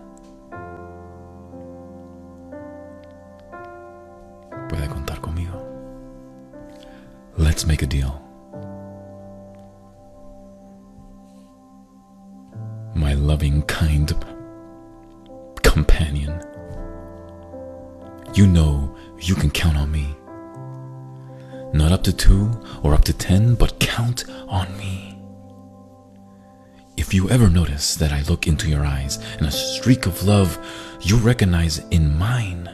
[4.69, 5.55] Puede contar conmigo.
[7.39, 8.26] Let's make a deal.
[22.07, 22.49] To two
[22.85, 25.19] or up to ten, but count on me.
[26.97, 30.57] If you ever notice that I look into your eyes and a streak of love
[31.01, 32.71] you recognize in mine,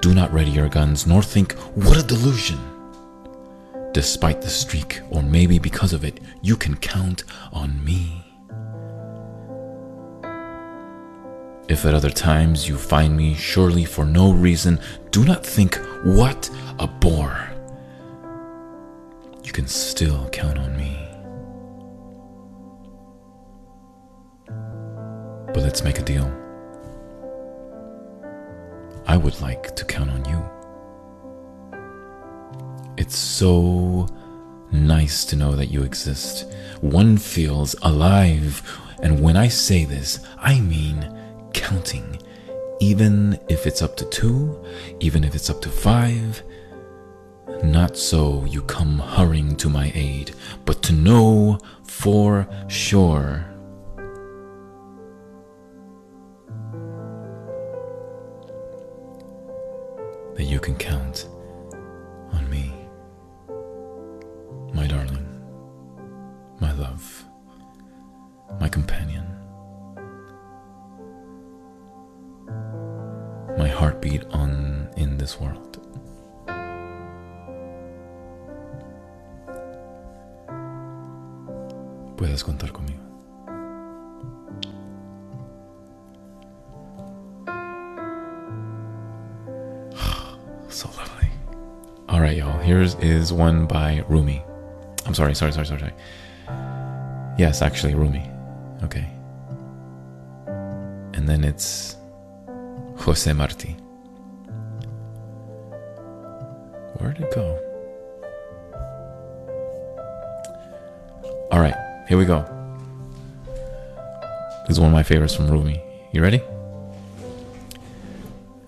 [0.00, 2.58] do not ready your guns nor think, what a delusion.
[3.92, 7.22] Despite the streak, or maybe because of it, you can count
[7.52, 8.21] on me.
[11.72, 14.78] If at other times you find me surely for no reason,
[15.10, 17.48] do not think, what a bore.
[19.42, 20.98] You can still count on me.
[25.46, 26.30] But let's make a deal.
[29.06, 30.44] I would like to count on you.
[32.98, 34.08] It's so
[34.70, 36.52] nice to know that you exist.
[36.82, 38.60] One feels alive.
[39.02, 41.20] And when I say this, I mean
[41.52, 42.18] counting.
[42.80, 44.64] Even if it's up to two,
[45.00, 46.42] even if it's up to five.
[47.62, 50.34] Not so you come hurrying to my aid,
[50.64, 53.46] but to know for sure.
[60.34, 61.28] that you can count
[62.32, 62.72] on me,
[64.72, 65.26] my darling,
[66.58, 67.24] my love,
[68.58, 69.21] my companion,
[73.58, 75.78] my heartbeat on in this world.
[82.16, 82.98] Puedes contar conmigo.
[90.68, 91.28] so lovely.
[92.08, 92.58] All right, y'all.
[92.60, 94.42] Here's is one by Rumi.
[95.06, 95.94] I'm sorry, sorry, sorry, sorry, sorry.
[97.38, 98.30] Yes, actually, Rumi.
[98.84, 99.08] Okay.
[101.14, 101.96] And then it's
[103.02, 103.76] Jose Marti.
[106.98, 107.58] Where'd it go?
[111.50, 111.74] All right,
[112.08, 112.44] here we go.
[114.68, 115.82] This is one of my favorites from Rumi.
[116.12, 116.40] You ready?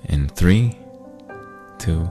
[0.09, 0.77] In three,
[1.78, 2.11] two,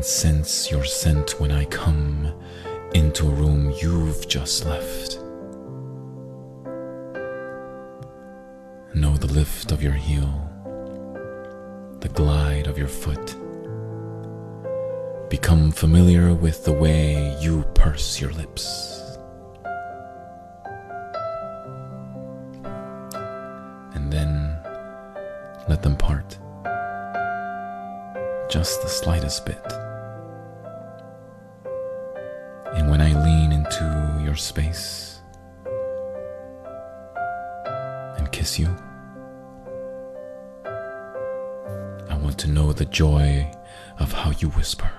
[0.00, 2.32] And sense your scent when I come
[2.94, 5.18] into a room you've just left.
[8.94, 10.32] Know the lift of your heel
[12.00, 13.36] the glide of your foot.
[15.28, 19.18] Become familiar with the way you purse your lips.
[23.92, 24.56] And then
[25.68, 26.38] let them part.
[28.48, 29.79] Just the slightest bit.
[34.50, 35.20] Space
[38.16, 38.66] and kiss you,
[42.08, 43.48] I want to know the joy
[44.00, 44.90] of how you whisper.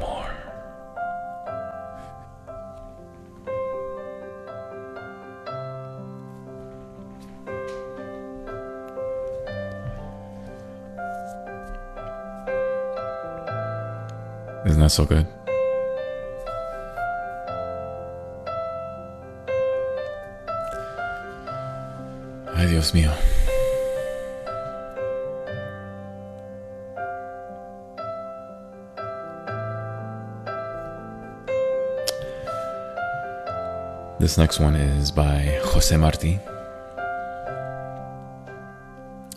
[0.00, 0.34] More.
[14.64, 15.26] Isn't that so good?
[22.82, 23.12] Dios mío.
[34.18, 36.40] This next one is by Jose Marti.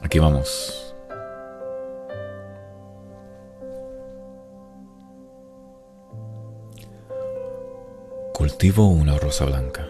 [0.02, 0.96] Aquí vamos.
[8.34, 9.88] Cultivo una rosa blanca.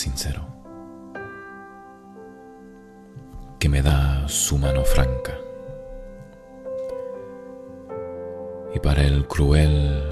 [0.00, 0.42] Sincero.
[3.58, 5.34] Que me da su mano franca.
[8.74, 10.02] y para el cruel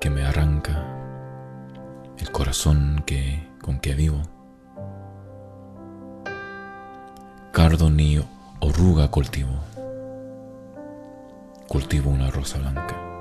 [0.00, 0.86] que me arranca
[2.18, 4.22] el corazón que con que vivo.
[7.52, 8.20] Cardo ni
[8.60, 9.52] oruga cultivo,
[11.68, 13.11] cultivo una rosa blanca.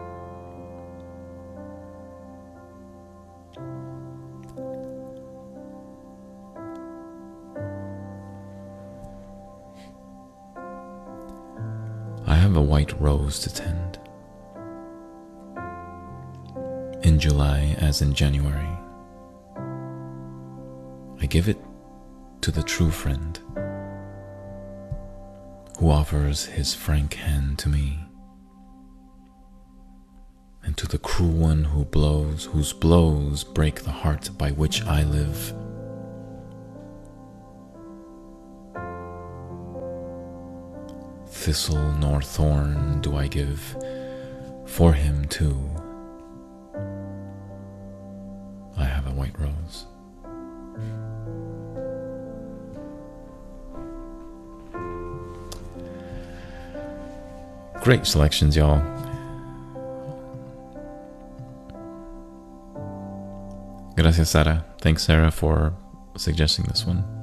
[13.01, 13.99] Rose to tend.
[17.03, 18.77] in July as in January.
[21.19, 21.57] I give it
[22.41, 23.39] to the true friend
[25.79, 27.99] who offers his frank hand to me,
[30.63, 35.03] and to the cruel one who blows, whose blows break the heart by which I
[35.03, 35.55] live.
[41.51, 43.75] Thistle nor thorn do I give
[44.65, 45.59] for him too.
[48.77, 49.85] I have a white rose.
[57.83, 58.79] Great selections, y'all.
[63.97, 64.63] Gracias, Sara.
[64.79, 65.73] Thanks, Sarah, for
[66.15, 67.20] suggesting this one.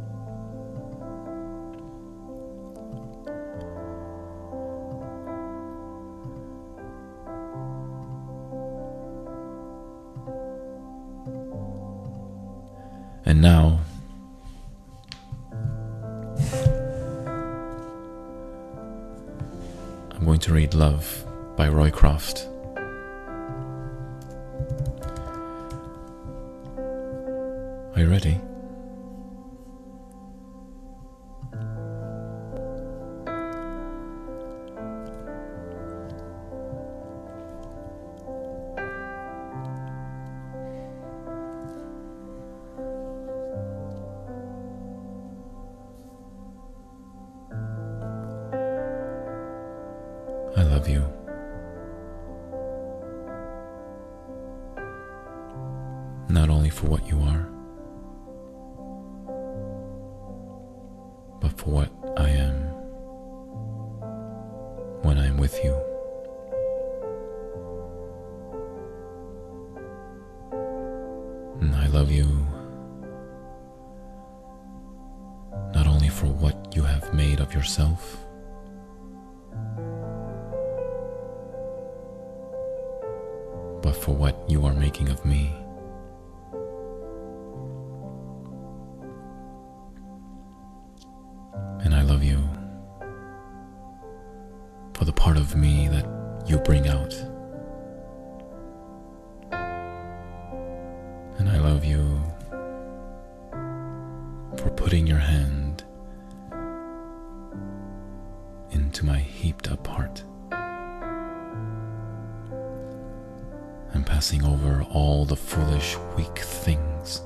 [114.85, 117.23] All the foolish, weak things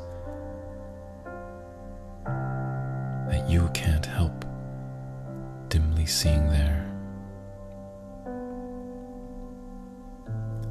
[3.28, 4.44] that you can't help
[5.68, 6.86] dimly seeing there,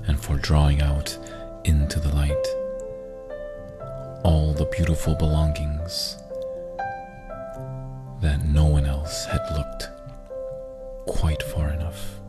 [0.08, 1.18] and for drawing out
[1.64, 2.48] into the light
[4.24, 6.18] all the beautiful belongings
[8.22, 9.90] that no one else had looked
[11.08, 12.21] quite far enough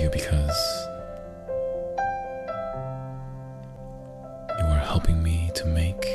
[0.00, 0.86] you because
[4.58, 6.06] you are helping me to make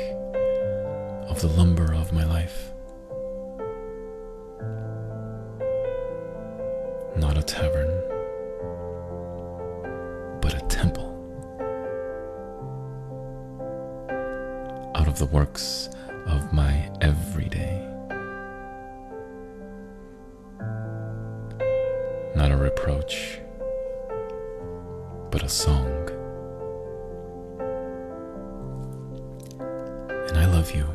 [1.28, 2.72] of the lumber of my life
[7.16, 7.90] not a tavern,
[10.40, 11.12] but a temple
[14.94, 15.88] out of the works
[16.26, 17.82] of my everyday.
[22.36, 23.40] not a reproach,
[25.46, 26.10] a song.
[30.28, 30.86] And I love you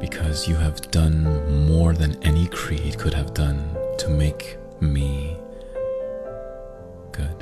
[0.00, 1.22] because you have done
[1.68, 5.36] more than any creed could have done to make me
[7.12, 7.41] good.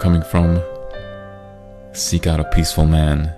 [0.00, 0.60] Coming from,
[1.92, 3.32] seek out a peaceful man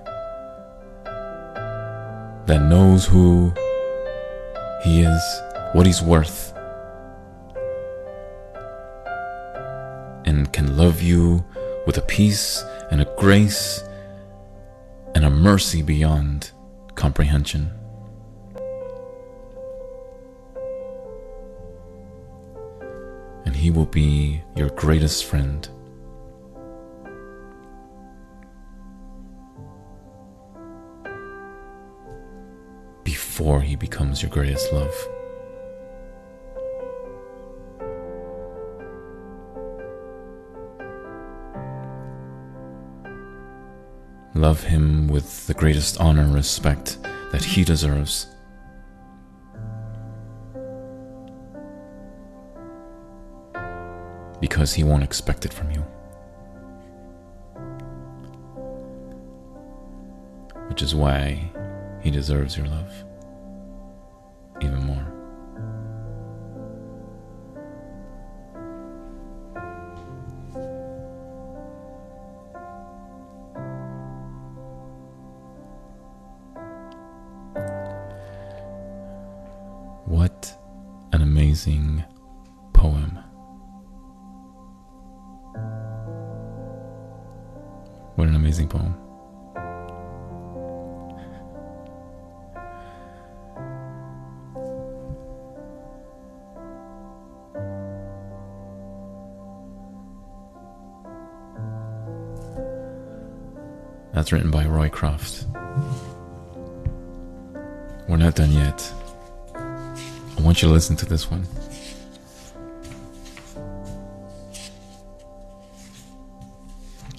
[2.47, 3.53] that knows who
[4.85, 6.55] he is, what he's worth,
[10.25, 11.45] and can love you
[11.85, 13.83] with a peace and a grace
[15.15, 16.53] and a mercy beyond
[16.95, 17.73] comprehension.
[23.45, 25.69] and he will be your greatest friend.
[33.43, 34.95] Before he becomes your greatest love.
[44.37, 46.99] Love him with the greatest honor and respect
[47.33, 48.29] that he deserves.
[54.41, 55.85] because he won't expect it from you.
[60.69, 61.51] which is why
[62.03, 63.05] he deserves your love
[104.93, 105.47] Roy Croft.
[108.09, 108.93] We're not done yet.
[109.55, 111.47] I want you to listen to this one.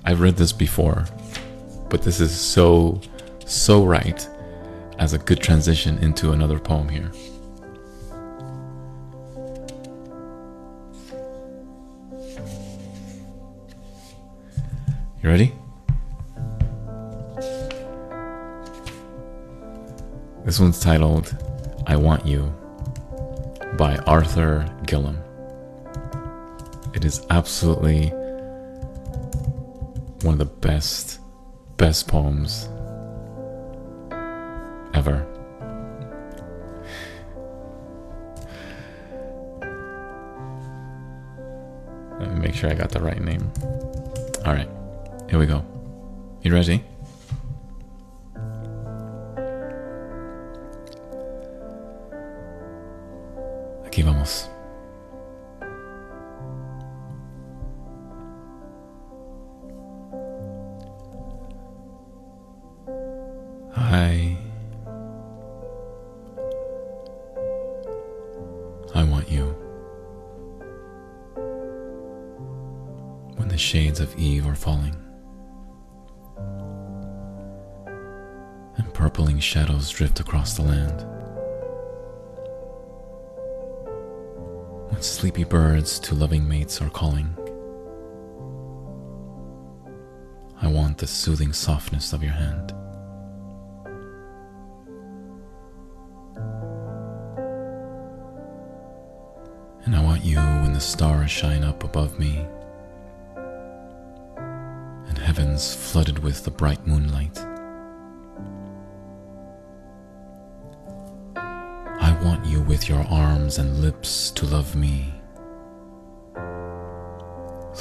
[0.06, 1.06] I've read this before,
[1.90, 3.02] but this is so,
[3.46, 4.28] so right
[5.00, 7.12] as a good transition into another poem here.
[15.22, 15.54] You ready?
[20.46, 21.36] This one's titled
[21.88, 22.54] I Want You
[23.78, 25.18] by Arthur Gillom.
[26.94, 28.10] It is absolutely
[30.22, 31.20] one of the best,
[31.78, 32.68] best poems
[34.94, 35.26] ever.
[42.20, 43.50] Let me make sure I got the right name.
[44.46, 44.70] All right,
[45.30, 45.64] here we go.
[46.42, 46.84] You ready?
[54.04, 54.53] Aquí
[85.34, 87.36] sleepy birds to loving mates are calling,
[90.62, 92.72] I want the soothing softness of your hand.
[99.86, 102.46] And I want you when the stars shine up above me
[105.08, 107.40] and heaven's flooded with the bright moonlight.
[111.36, 115.23] I want you with your arms and lips to love me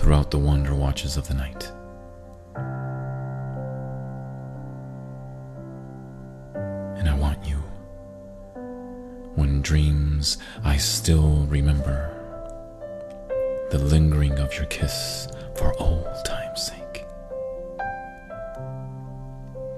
[0.02, 1.70] throughout the wonder watches of the night.
[6.98, 7.58] And I want you
[9.36, 12.10] when dreams I still remember
[13.70, 17.06] the lingering of your kiss for old time's sake.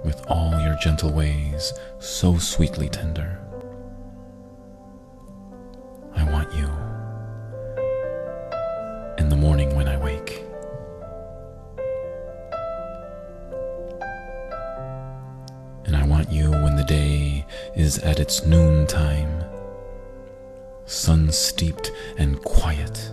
[0.07, 3.44] With all your gentle ways so sweetly tender,
[18.25, 19.45] its noontime,
[20.87, 23.13] sun steeped and quiet,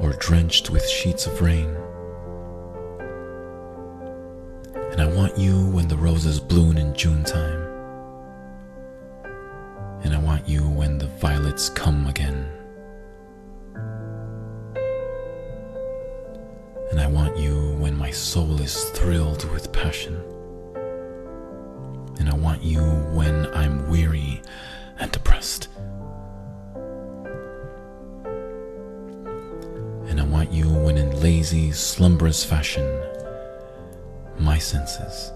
[0.00, 1.72] or drenched with sheets of rain.
[4.90, 5.68] And I want you
[34.72, 35.32] senses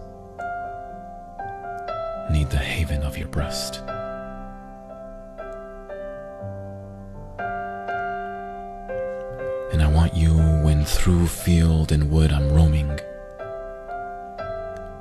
[2.31, 3.83] need the haven of your breast.
[9.73, 10.33] And I want you
[10.65, 12.99] when through field and wood I'm roaming.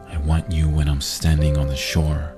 [0.10, 2.34] I want you when I'm standing on the shore.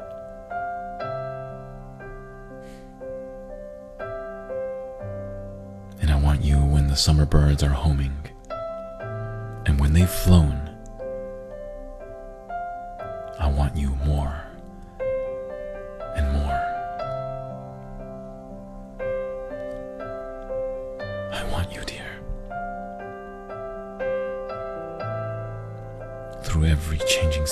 [5.99, 8.17] And I want you when the summer birds are homing.
[9.65, 10.66] And when they've flown,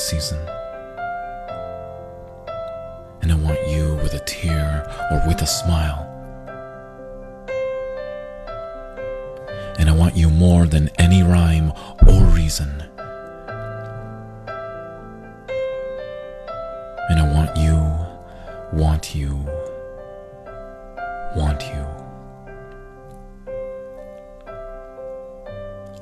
[0.05, 0.37] season.
[3.23, 6.03] And I want you with a tear or with a smile.
[9.79, 11.71] And I want you more than any rhyme
[12.07, 12.83] or reason.
[17.09, 17.75] And I want you,
[18.79, 19.43] want you,
[21.35, 21.83] want you.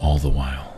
[0.01, 0.72] All the while.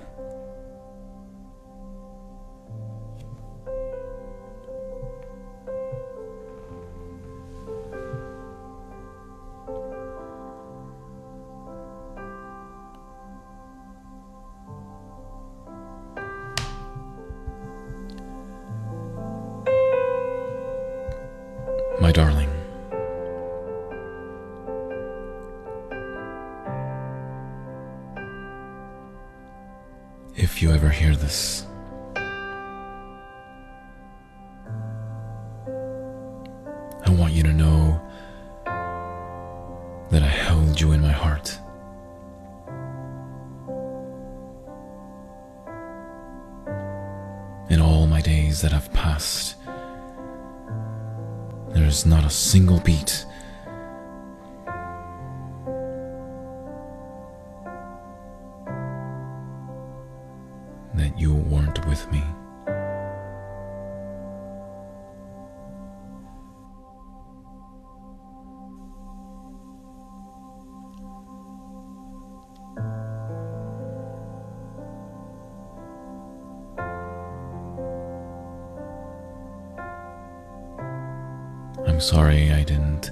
[82.05, 83.09] sorry I didn't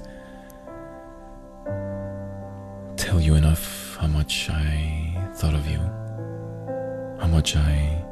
[2.96, 5.80] tell you enough how much I thought of you,
[7.20, 8.04] how much I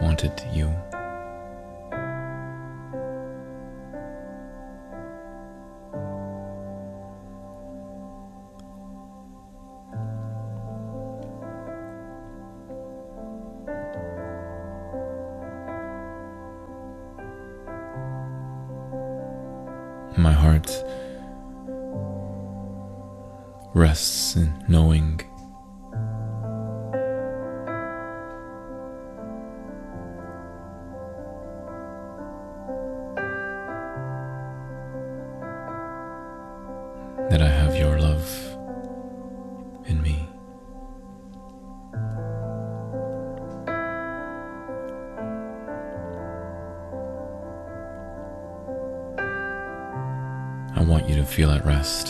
[0.00, 0.74] wanted you.
[51.64, 52.09] rest.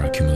[0.00, 0.29] our community.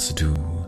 [0.00, 0.59] us do.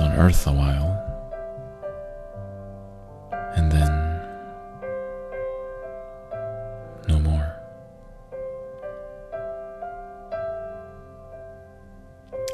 [0.00, 0.96] On earth a while.
[3.56, 4.20] And then
[7.08, 7.56] no more.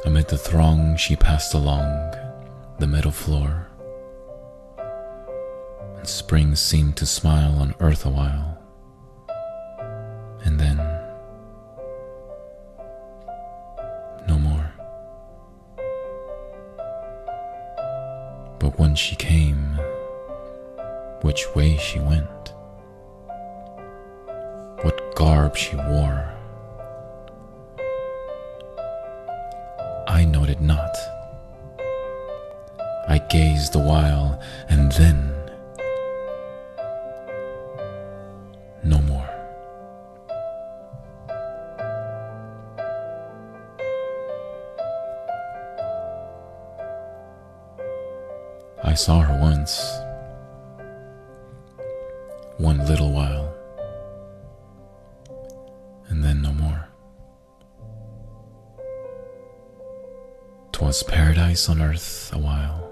[0.04, 2.14] Amid the throng, she passed along
[2.78, 3.68] the meadow floor,
[5.96, 8.55] and spring seemed to smile on earth a while,
[18.96, 19.78] she came,
[21.20, 22.54] which way she went,
[24.82, 26.32] what garb she wore.
[30.08, 30.96] I noted not.
[33.08, 35.35] I gazed a while, and then
[48.96, 49.80] saw her once,
[52.58, 53.56] one little while
[56.08, 56.88] and then no more.
[60.72, 62.90] 'Twas paradise on earth a while,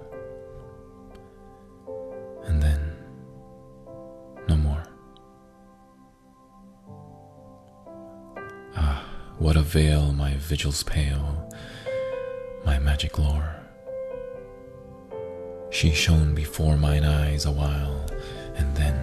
[2.44, 2.80] and then
[4.48, 4.82] no more.
[8.76, 9.04] Ah,
[9.38, 11.50] what avail my vigils pale,
[12.64, 13.63] my magic lore.
[15.84, 18.06] She shone before mine eyes a while,
[18.56, 18.96] and then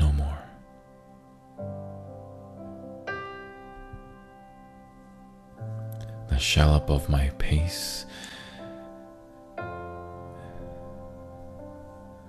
[0.00, 0.38] no more.
[6.28, 8.06] the shallop of my pace.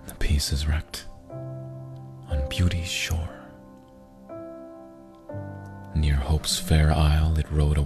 [0.07, 3.39] The peace is wrecked on beauty's shore.
[5.95, 7.81] Near hope's fair isle it rode a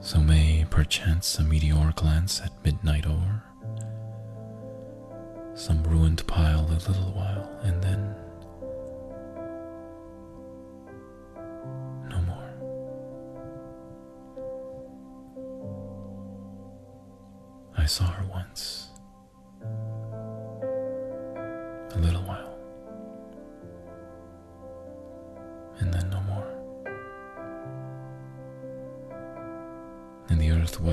[0.00, 3.42] So may perchance a meteor glance at midnight o'er
[5.58, 8.14] some ruined pile a little while, and then
[12.08, 12.54] no more.
[17.76, 18.90] I saw her once,
[21.90, 22.37] a little while,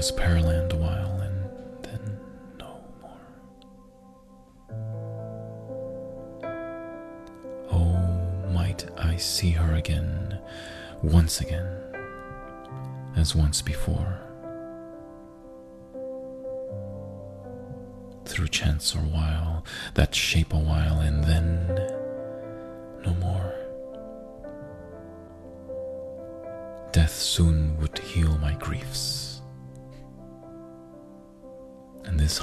[0.05, 1.49] was Paraland a while, and
[1.83, 2.19] then
[2.59, 3.25] no more.
[7.71, 10.39] Oh, might I see her again,
[11.01, 11.67] once again,
[13.15, 14.19] as once before.
[18.25, 19.65] Through chance or while,
[19.95, 21.94] that shape a while, and then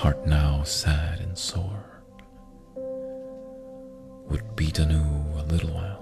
[0.03, 2.03] heart now sad and sore
[4.29, 5.07] would beat anew
[5.39, 6.02] a little while.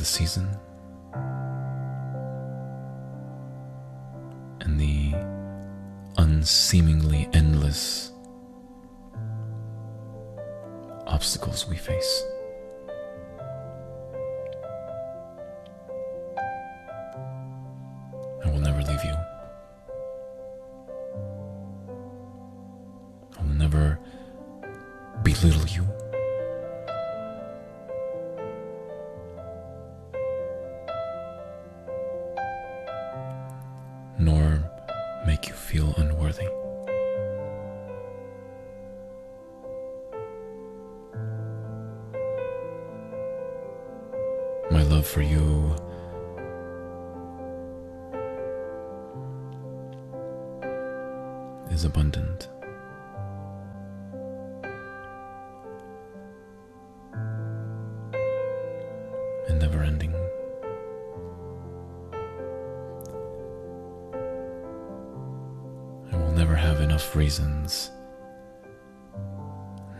[0.00, 0.48] The season,
[4.62, 5.12] and the
[6.16, 8.10] unseemingly endless
[11.06, 12.24] obstacles we face.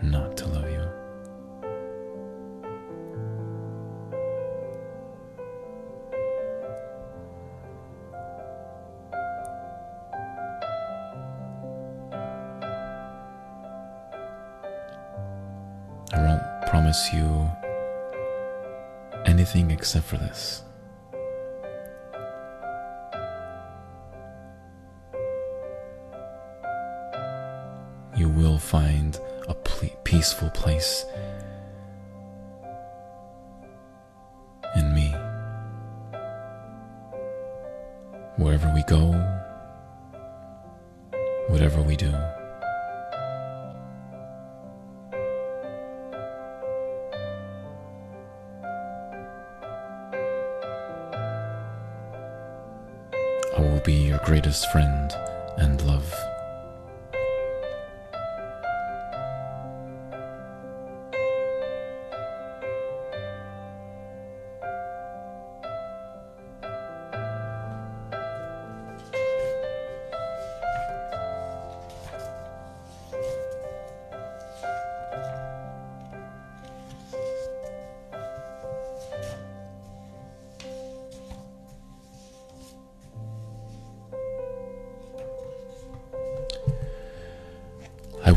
[0.03, 0.87] Not to love you.
[16.13, 17.51] I won't promise you
[19.27, 20.63] anything except for this.
[30.21, 31.07] Peaceful place
[34.77, 35.09] in me.
[38.37, 39.15] Wherever we go,
[41.49, 42.13] whatever we do.
[53.57, 55.15] I will be your greatest friend
[55.57, 56.30] and love.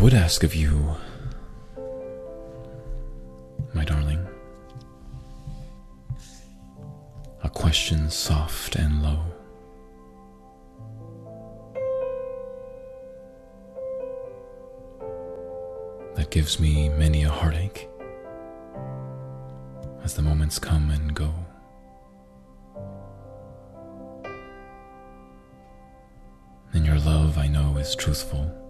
[0.03, 0.97] Would ask of you,
[3.73, 4.19] my darling,
[7.41, 9.23] a question soft and low.
[16.15, 17.87] That gives me many a heartache
[20.03, 21.33] as the moments come and go.
[26.73, 28.62] And your love, I know, is truthful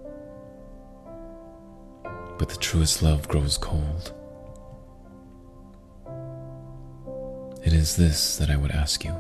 [2.73, 4.11] truest love grows cold.
[7.63, 9.15] It is this that I would ask you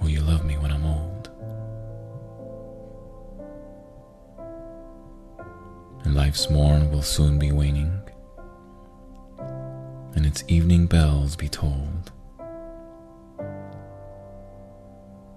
[0.00, 1.28] Will you love me when I'm old?
[6.04, 8.00] And life's morn will soon be waning,
[10.14, 12.12] and its evening bells be tolled.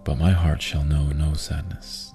[0.03, 2.08] But my heart shall know no sadness.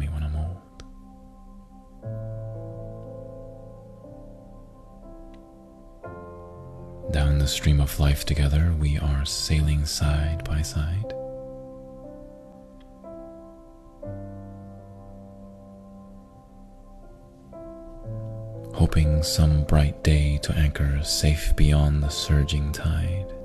[0.00, 0.56] Me when I'm old.
[7.12, 11.12] Down the stream of life together, we are sailing side by side.
[18.74, 23.39] Hoping some bright day to anchor safe beyond the surging tide.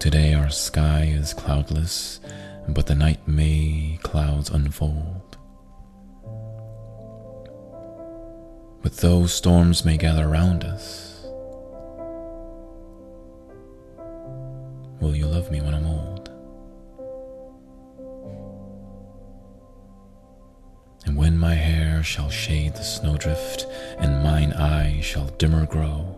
[0.00, 2.20] Today our sky is cloudless,
[2.66, 5.36] but the night may clouds unfold.
[8.82, 11.22] But though storms may gather round us,
[15.02, 16.30] will you love me when I'm old?
[21.04, 23.66] And when my hair shall shade the snowdrift,
[23.98, 26.16] and mine eye shall dimmer grow,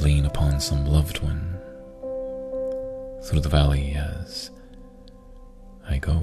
[0.00, 1.58] Lean upon some loved one
[3.24, 4.50] through the valley as
[5.88, 6.22] I go.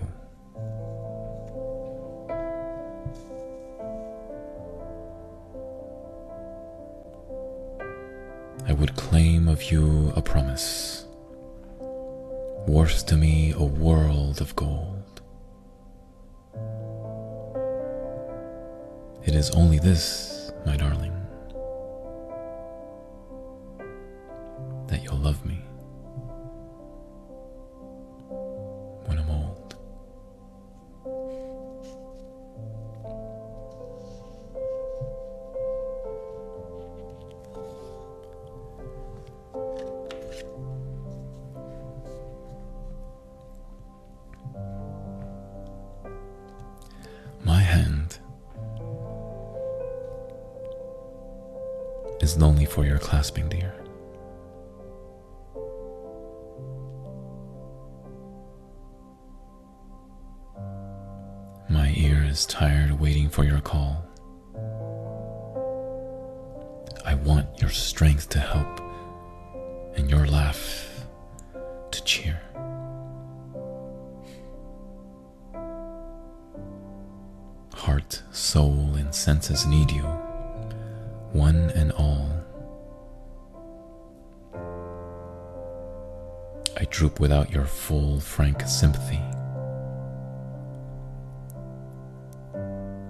[8.68, 11.06] I would claim of you a promise,
[12.68, 15.22] worth to me a world of gold.
[19.26, 21.21] It is only this, my darling,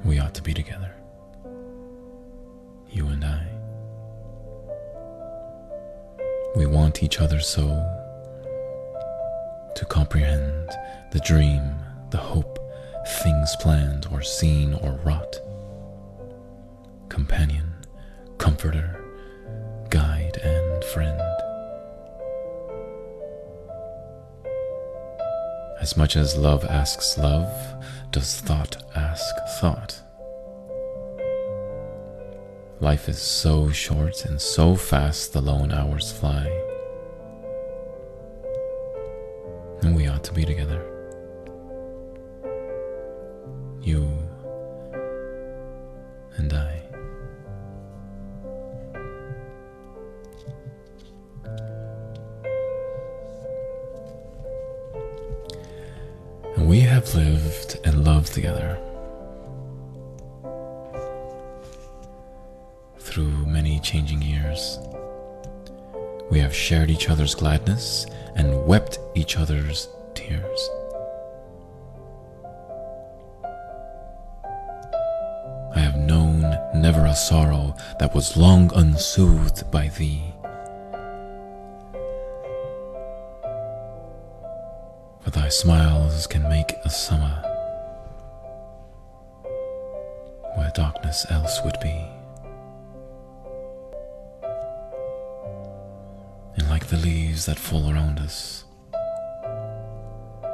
[0.04, 0.94] We ought to be together.
[2.90, 3.48] You and I.
[6.56, 7.68] We want each other so
[9.76, 10.70] to comprehend
[11.12, 11.76] the dream,
[12.10, 12.60] the hope,
[13.24, 15.36] things planned or seen or wrought.
[17.10, 17.74] Companion,
[18.38, 19.04] comforter,
[19.90, 21.31] guide, and friend.
[25.82, 27.52] As much as love asks love,
[28.12, 30.00] does thought ask thought?
[32.80, 36.46] Life is so short and so fast the lone hours fly.
[77.12, 80.34] A sorrow that was long unsoothed by thee.
[85.20, 87.44] For thy smiles can make a summer
[90.56, 92.02] where darkness else would be.
[96.56, 98.64] And like the leaves that fall around us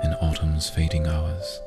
[0.04, 1.62] in autumn's fading hours,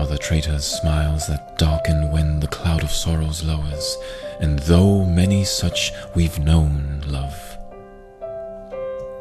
[0.00, 3.98] are the traitor's smiles that darken when the cloud of sorrows lowers.
[4.40, 7.58] And though many such we've known, love,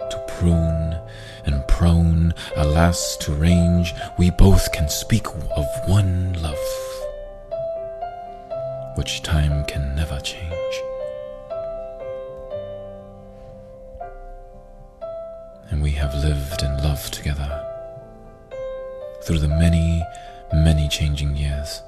[0.09, 0.97] to prune
[1.43, 6.55] and prone, alas, to range, we both can speak of one love,
[8.95, 10.75] which time can never change.
[15.69, 17.65] And we have lived and loved together
[19.23, 20.01] through the many,
[20.53, 21.81] many changing years.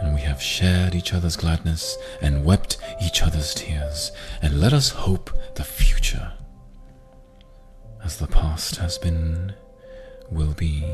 [0.00, 4.12] And we have shared each other's gladness and wept each other's tears.
[4.40, 6.32] And let us hope the future,
[8.02, 9.54] as the past has been,
[10.30, 10.84] will be.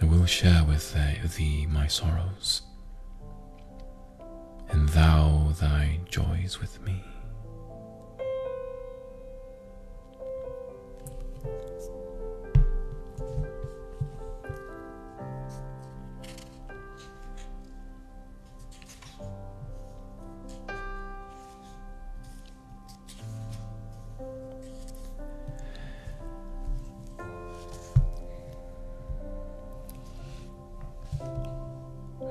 [0.00, 0.94] I will share with
[1.36, 2.62] thee my sorrows,
[4.68, 7.04] and thou thy joys with me.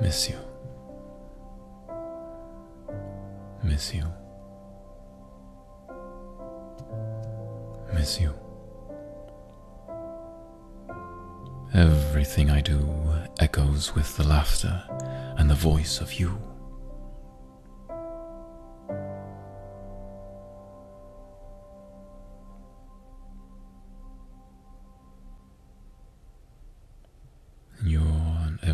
[0.08, 0.40] Miss you.
[3.62, 4.06] Miss you.
[7.94, 8.34] Miss you.
[11.74, 12.88] Everything I do
[13.42, 14.82] echoes with the laughter
[15.38, 16.47] and the voice of you.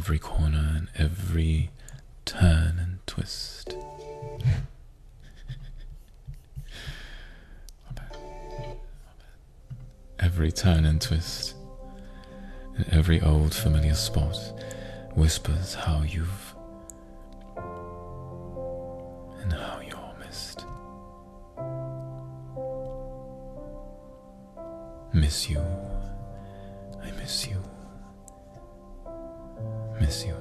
[0.04, 1.70] Every corner and every
[2.26, 3.78] turn and twist.
[10.20, 11.56] every turn and twist,
[12.76, 14.36] and every old familiar spot
[15.16, 16.54] whispers how you've
[19.40, 20.66] and how you're missed.
[25.14, 25.64] Miss you.
[27.02, 27.63] I miss you.
[30.04, 30.36] Miss you.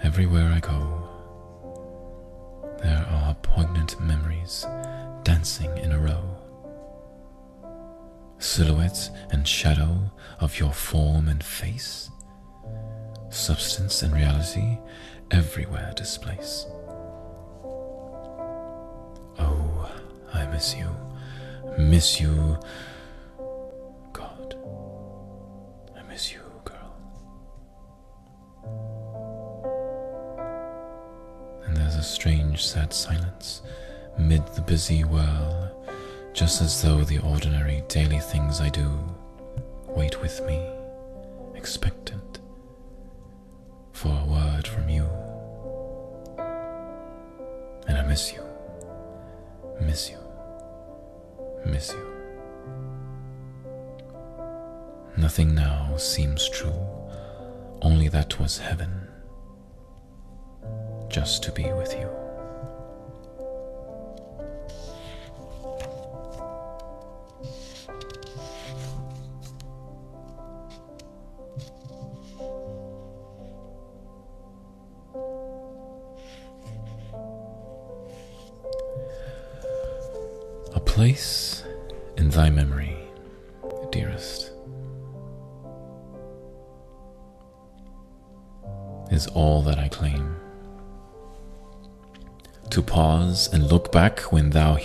[0.00, 1.08] Everywhere I go,
[2.80, 4.64] there are poignant memories
[5.24, 6.22] dancing in a row.
[8.38, 12.10] Silhouette and shadow of your form and face,
[13.28, 14.78] substance and reality
[15.32, 16.66] everywhere displace.
[19.36, 19.90] Oh,
[20.32, 20.94] I miss you,
[21.76, 22.56] miss you,
[32.00, 33.60] a strange, sad silence
[34.18, 35.86] mid the busy whirl,
[36.32, 38.88] just as though the ordinary daily things I do
[39.86, 40.58] wait with me,
[41.54, 42.38] expectant
[43.92, 45.04] for a word from you.
[47.86, 48.44] And I miss you,
[49.78, 50.20] miss you,
[51.66, 52.06] miss you.
[55.18, 56.80] Nothing now seems true,
[57.82, 59.06] only that was heaven,
[61.10, 62.29] just to be with you.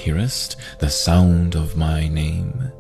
[0.05, 2.71] Hearest the sound of my name.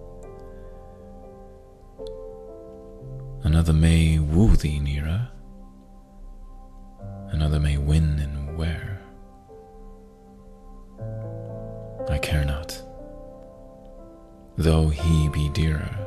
[3.41, 5.27] Another may woo thee nearer,
[7.31, 9.01] another may win and wear.
[12.07, 12.79] I care not
[14.57, 15.97] though he be dearer,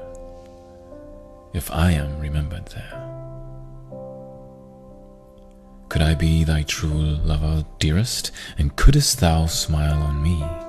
[1.53, 2.95] if I am remembered there.
[5.89, 10.68] Could I be thy true lover, dearest, and couldst thou smile on me?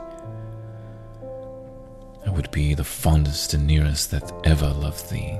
[2.51, 5.39] Be the fondest and nearest that ever loved thee.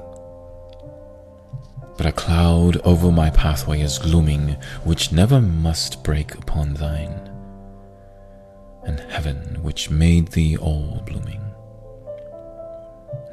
[1.98, 7.30] But a cloud over my pathway is glooming, which never must break upon thine,
[8.84, 11.49] and heaven which made thee all blooming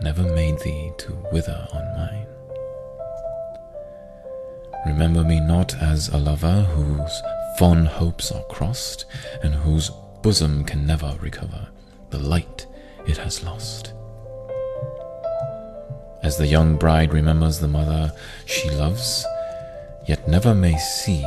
[0.01, 2.27] never made thee to wither on mine.
[4.87, 7.23] Remember me not as a lover whose
[7.59, 9.07] fond hopes are crossed,
[9.43, 9.91] and whose
[10.23, 11.69] bosom can never recover
[12.11, 12.67] the light
[13.07, 13.93] it has lost.
[16.23, 18.13] As the young bride remembers the mother
[18.47, 19.25] she loves,
[20.07, 21.25] yet never may see,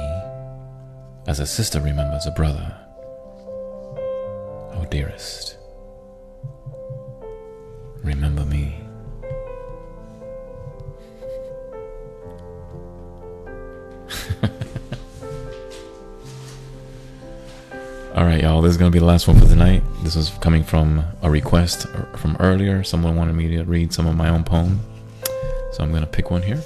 [1.28, 2.76] as a sister remembers a brother.
[4.74, 5.58] Oh, dearest,
[8.04, 8.82] remember me.
[18.16, 18.62] All right, y'all.
[18.62, 19.84] This is gonna be the last one for tonight.
[20.02, 21.86] This was coming from a request
[22.16, 22.84] from earlier.
[22.84, 24.80] Someone wanted me to read some of my own poem,
[25.72, 26.64] so I'm gonna pick one here,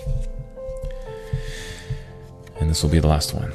[2.59, 3.51] and this will be the last one.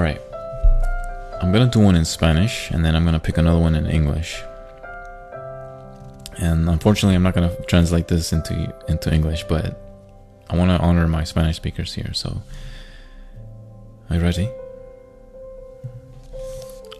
[0.00, 0.22] All right.
[1.42, 4.42] I'm gonna do one in Spanish and then I'm gonna pick another one in English.
[6.38, 9.78] And unfortunately, I'm not gonna translate this into into English, but
[10.48, 12.14] I want to honor my Spanish speakers here.
[12.14, 12.40] So,
[14.08, 14.48] are you ready?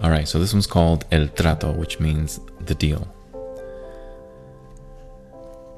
[0.02, 0.28] All right.
[0.28, 3.09] So this one's called El Trato, which means the deal.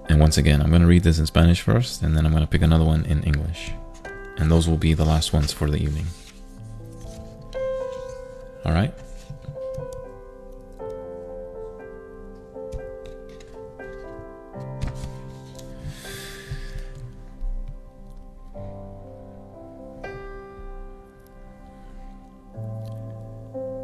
[0.08, 2.62] And once again, I'm gonna read this in Spanish first, and then I'm gonna pick
[2.62, 3.70] another one in English,
[4.38, 6.06] and those will be the last ones for the evening.
[8.64, 8.92] All right.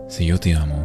[0.09, 0.78] Si yo te amo,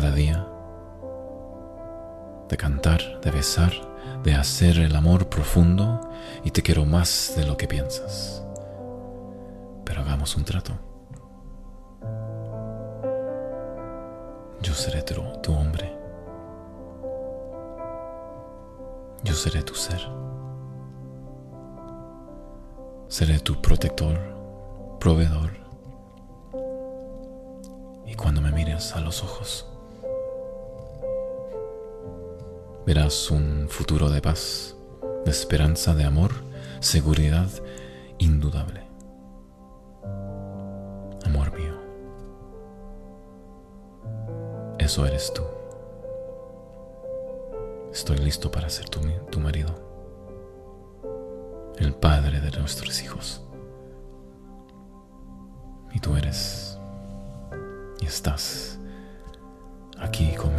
[0.00, 0.46] cada día,
[2.48, 3.70] de cantar, de besar,
[4.22, 6.00] de hacer el amor profundo
[6.42, 8.42] y te quiero más de lo que piensas.
[9.84, 10.72] Pero hagamos un trato.
[14.62, 15.94] Yo seré tu, tu hombre.
[19.22, 20.00] Yo seré tu ser.
[23.08, 24.18] Seré tu protector,
[24.98, 25.50] proveedor.
[28.06, 29.69] Y cuando me mires a los ojos,
[32.86, 34.76] verás un futuro de paz,
[35.24, 36.32] de esperanza, de amor,
[36.80, 37.48] seguridad
[38.18, 38.86] indudable.
[41.24, 41.74] Amor mío,
[44.78, 45.42] eso eres tú.
[47.92, 49.74] Estoy listo para ser tu, marido,
[51.78, 53.42] el padre de nuestros hijos.
[55.92, 56.78] Y tú eres
[58.00, 58.78] y estás
[59.98, 60.49] aquí conmigo.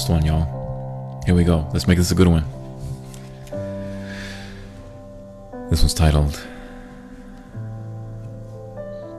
[0.00, 1.20] Last one, y'all.
[1.26, 1.68] Here we go.
[1.74, 2.44] Let's make this a good one.
[5.68, 6.40] This one's titled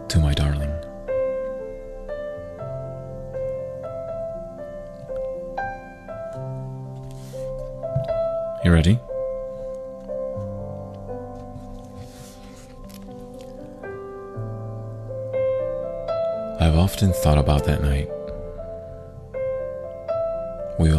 [0.07, 0.71] To My Darling.
[8.63, 8.99] You ready?
[16.59, 18.09] I've often thought about that night.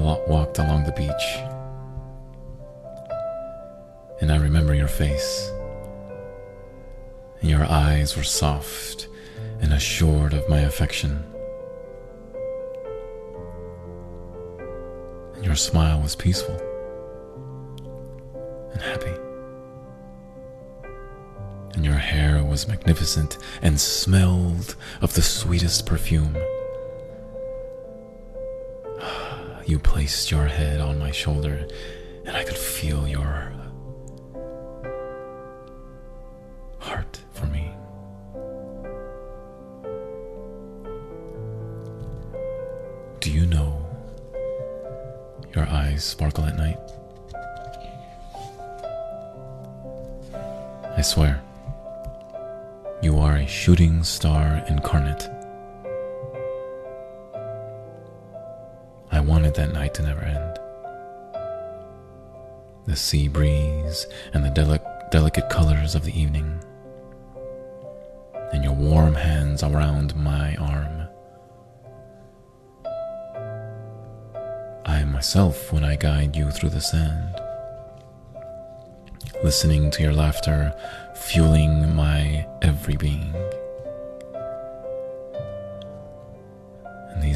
[0.03, 1.39] Walked along the beach,
[4.21, 5.53] and I remember your face.
[7.41, 9.07] And your eyes were soft
[9.61, 11.25] and assured of my affection.
[15.35, 16.57] And your smile was peaceful
[18.73, 19.15] and happy.
[21.75, 26.37] And your hair was magnificent and smelled of the sweetest perfume.
[29.73, 31.67] You placed your head on my shoulder,
[32.27, 33.55] and I could feel your
[36.79, 37.73] heart for me.
[43.21, 43.83] Do you know
[45.55, 46.79] your eyes sparkle at night?
[50.99, 51.43] I swear,
[53.01, 55.31] you are a shooting star incarnate.
[59.53, 60.59] Wanted that night to never end.
[62.87, 66.59] The sea breeze and the delic- delicate colors of the evening,
[68.53, 71.09] and your warm hands around my arm.
[74.85, 77.41] I am myself when I guide you through the sand,
[79.45, 80.75] listening to your laughter,
[81.15, 83.35] fueling my every being.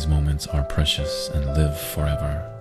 [0.07, 2.53] These moments are precious and live forever.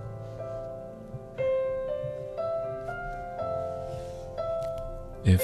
[5.24, 5.42] If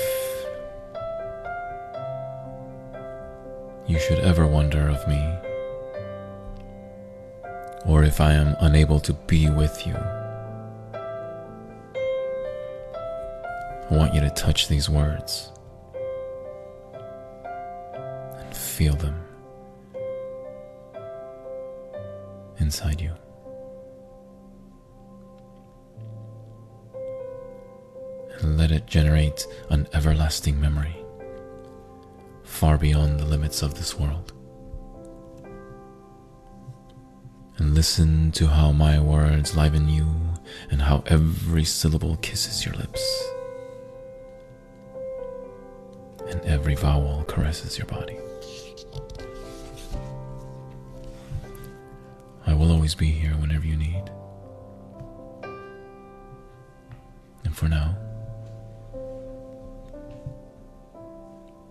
[3.87, 5.23] you should ever wonder of me,
[7.87, 9.95] or if I am unable to be with you,
[13.91, 15.53] I want you to touch these words
[17.55, 19.22] and feel them
[22.73, 23.15] inside you.
[28.41, 30.97] And let it generate an everlasting memory
[32.45, 34.33] far beyond the limits of this world.
[37.59, 40.07] And listen to how my words liven you
[40.71, 43.03] and how every syllable kisses your lips
[46.31, 48.19] and every vowel caresses your body.
[52.83, 54.11] Always be here whenever you need.
[57.45, 57.97] And for now,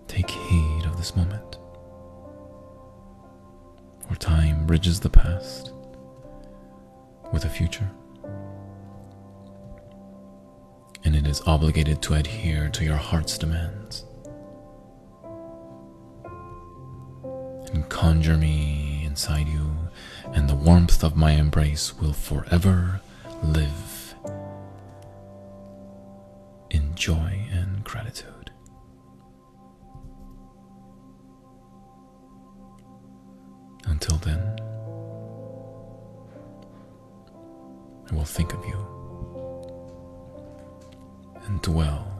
[0.08, 1.58] take heed of this moment.
[4.08, 5.72] For time bridges the past
[7.30, 7.90] with a future.
[11.04, 14.06] And it is obligated to adhere to your heart's demands.
[17.74, 19.81] And conjure me inside you,
[20.32, 23.00] and the warmth of my embrace will forever
[23.42, 24.14] live
[26.70, 28.50] in joy and gratitude.
[33.84, 34.40] Until then,
[38.10, 38.78] I will think of you
[41.46, 42.11] and dwell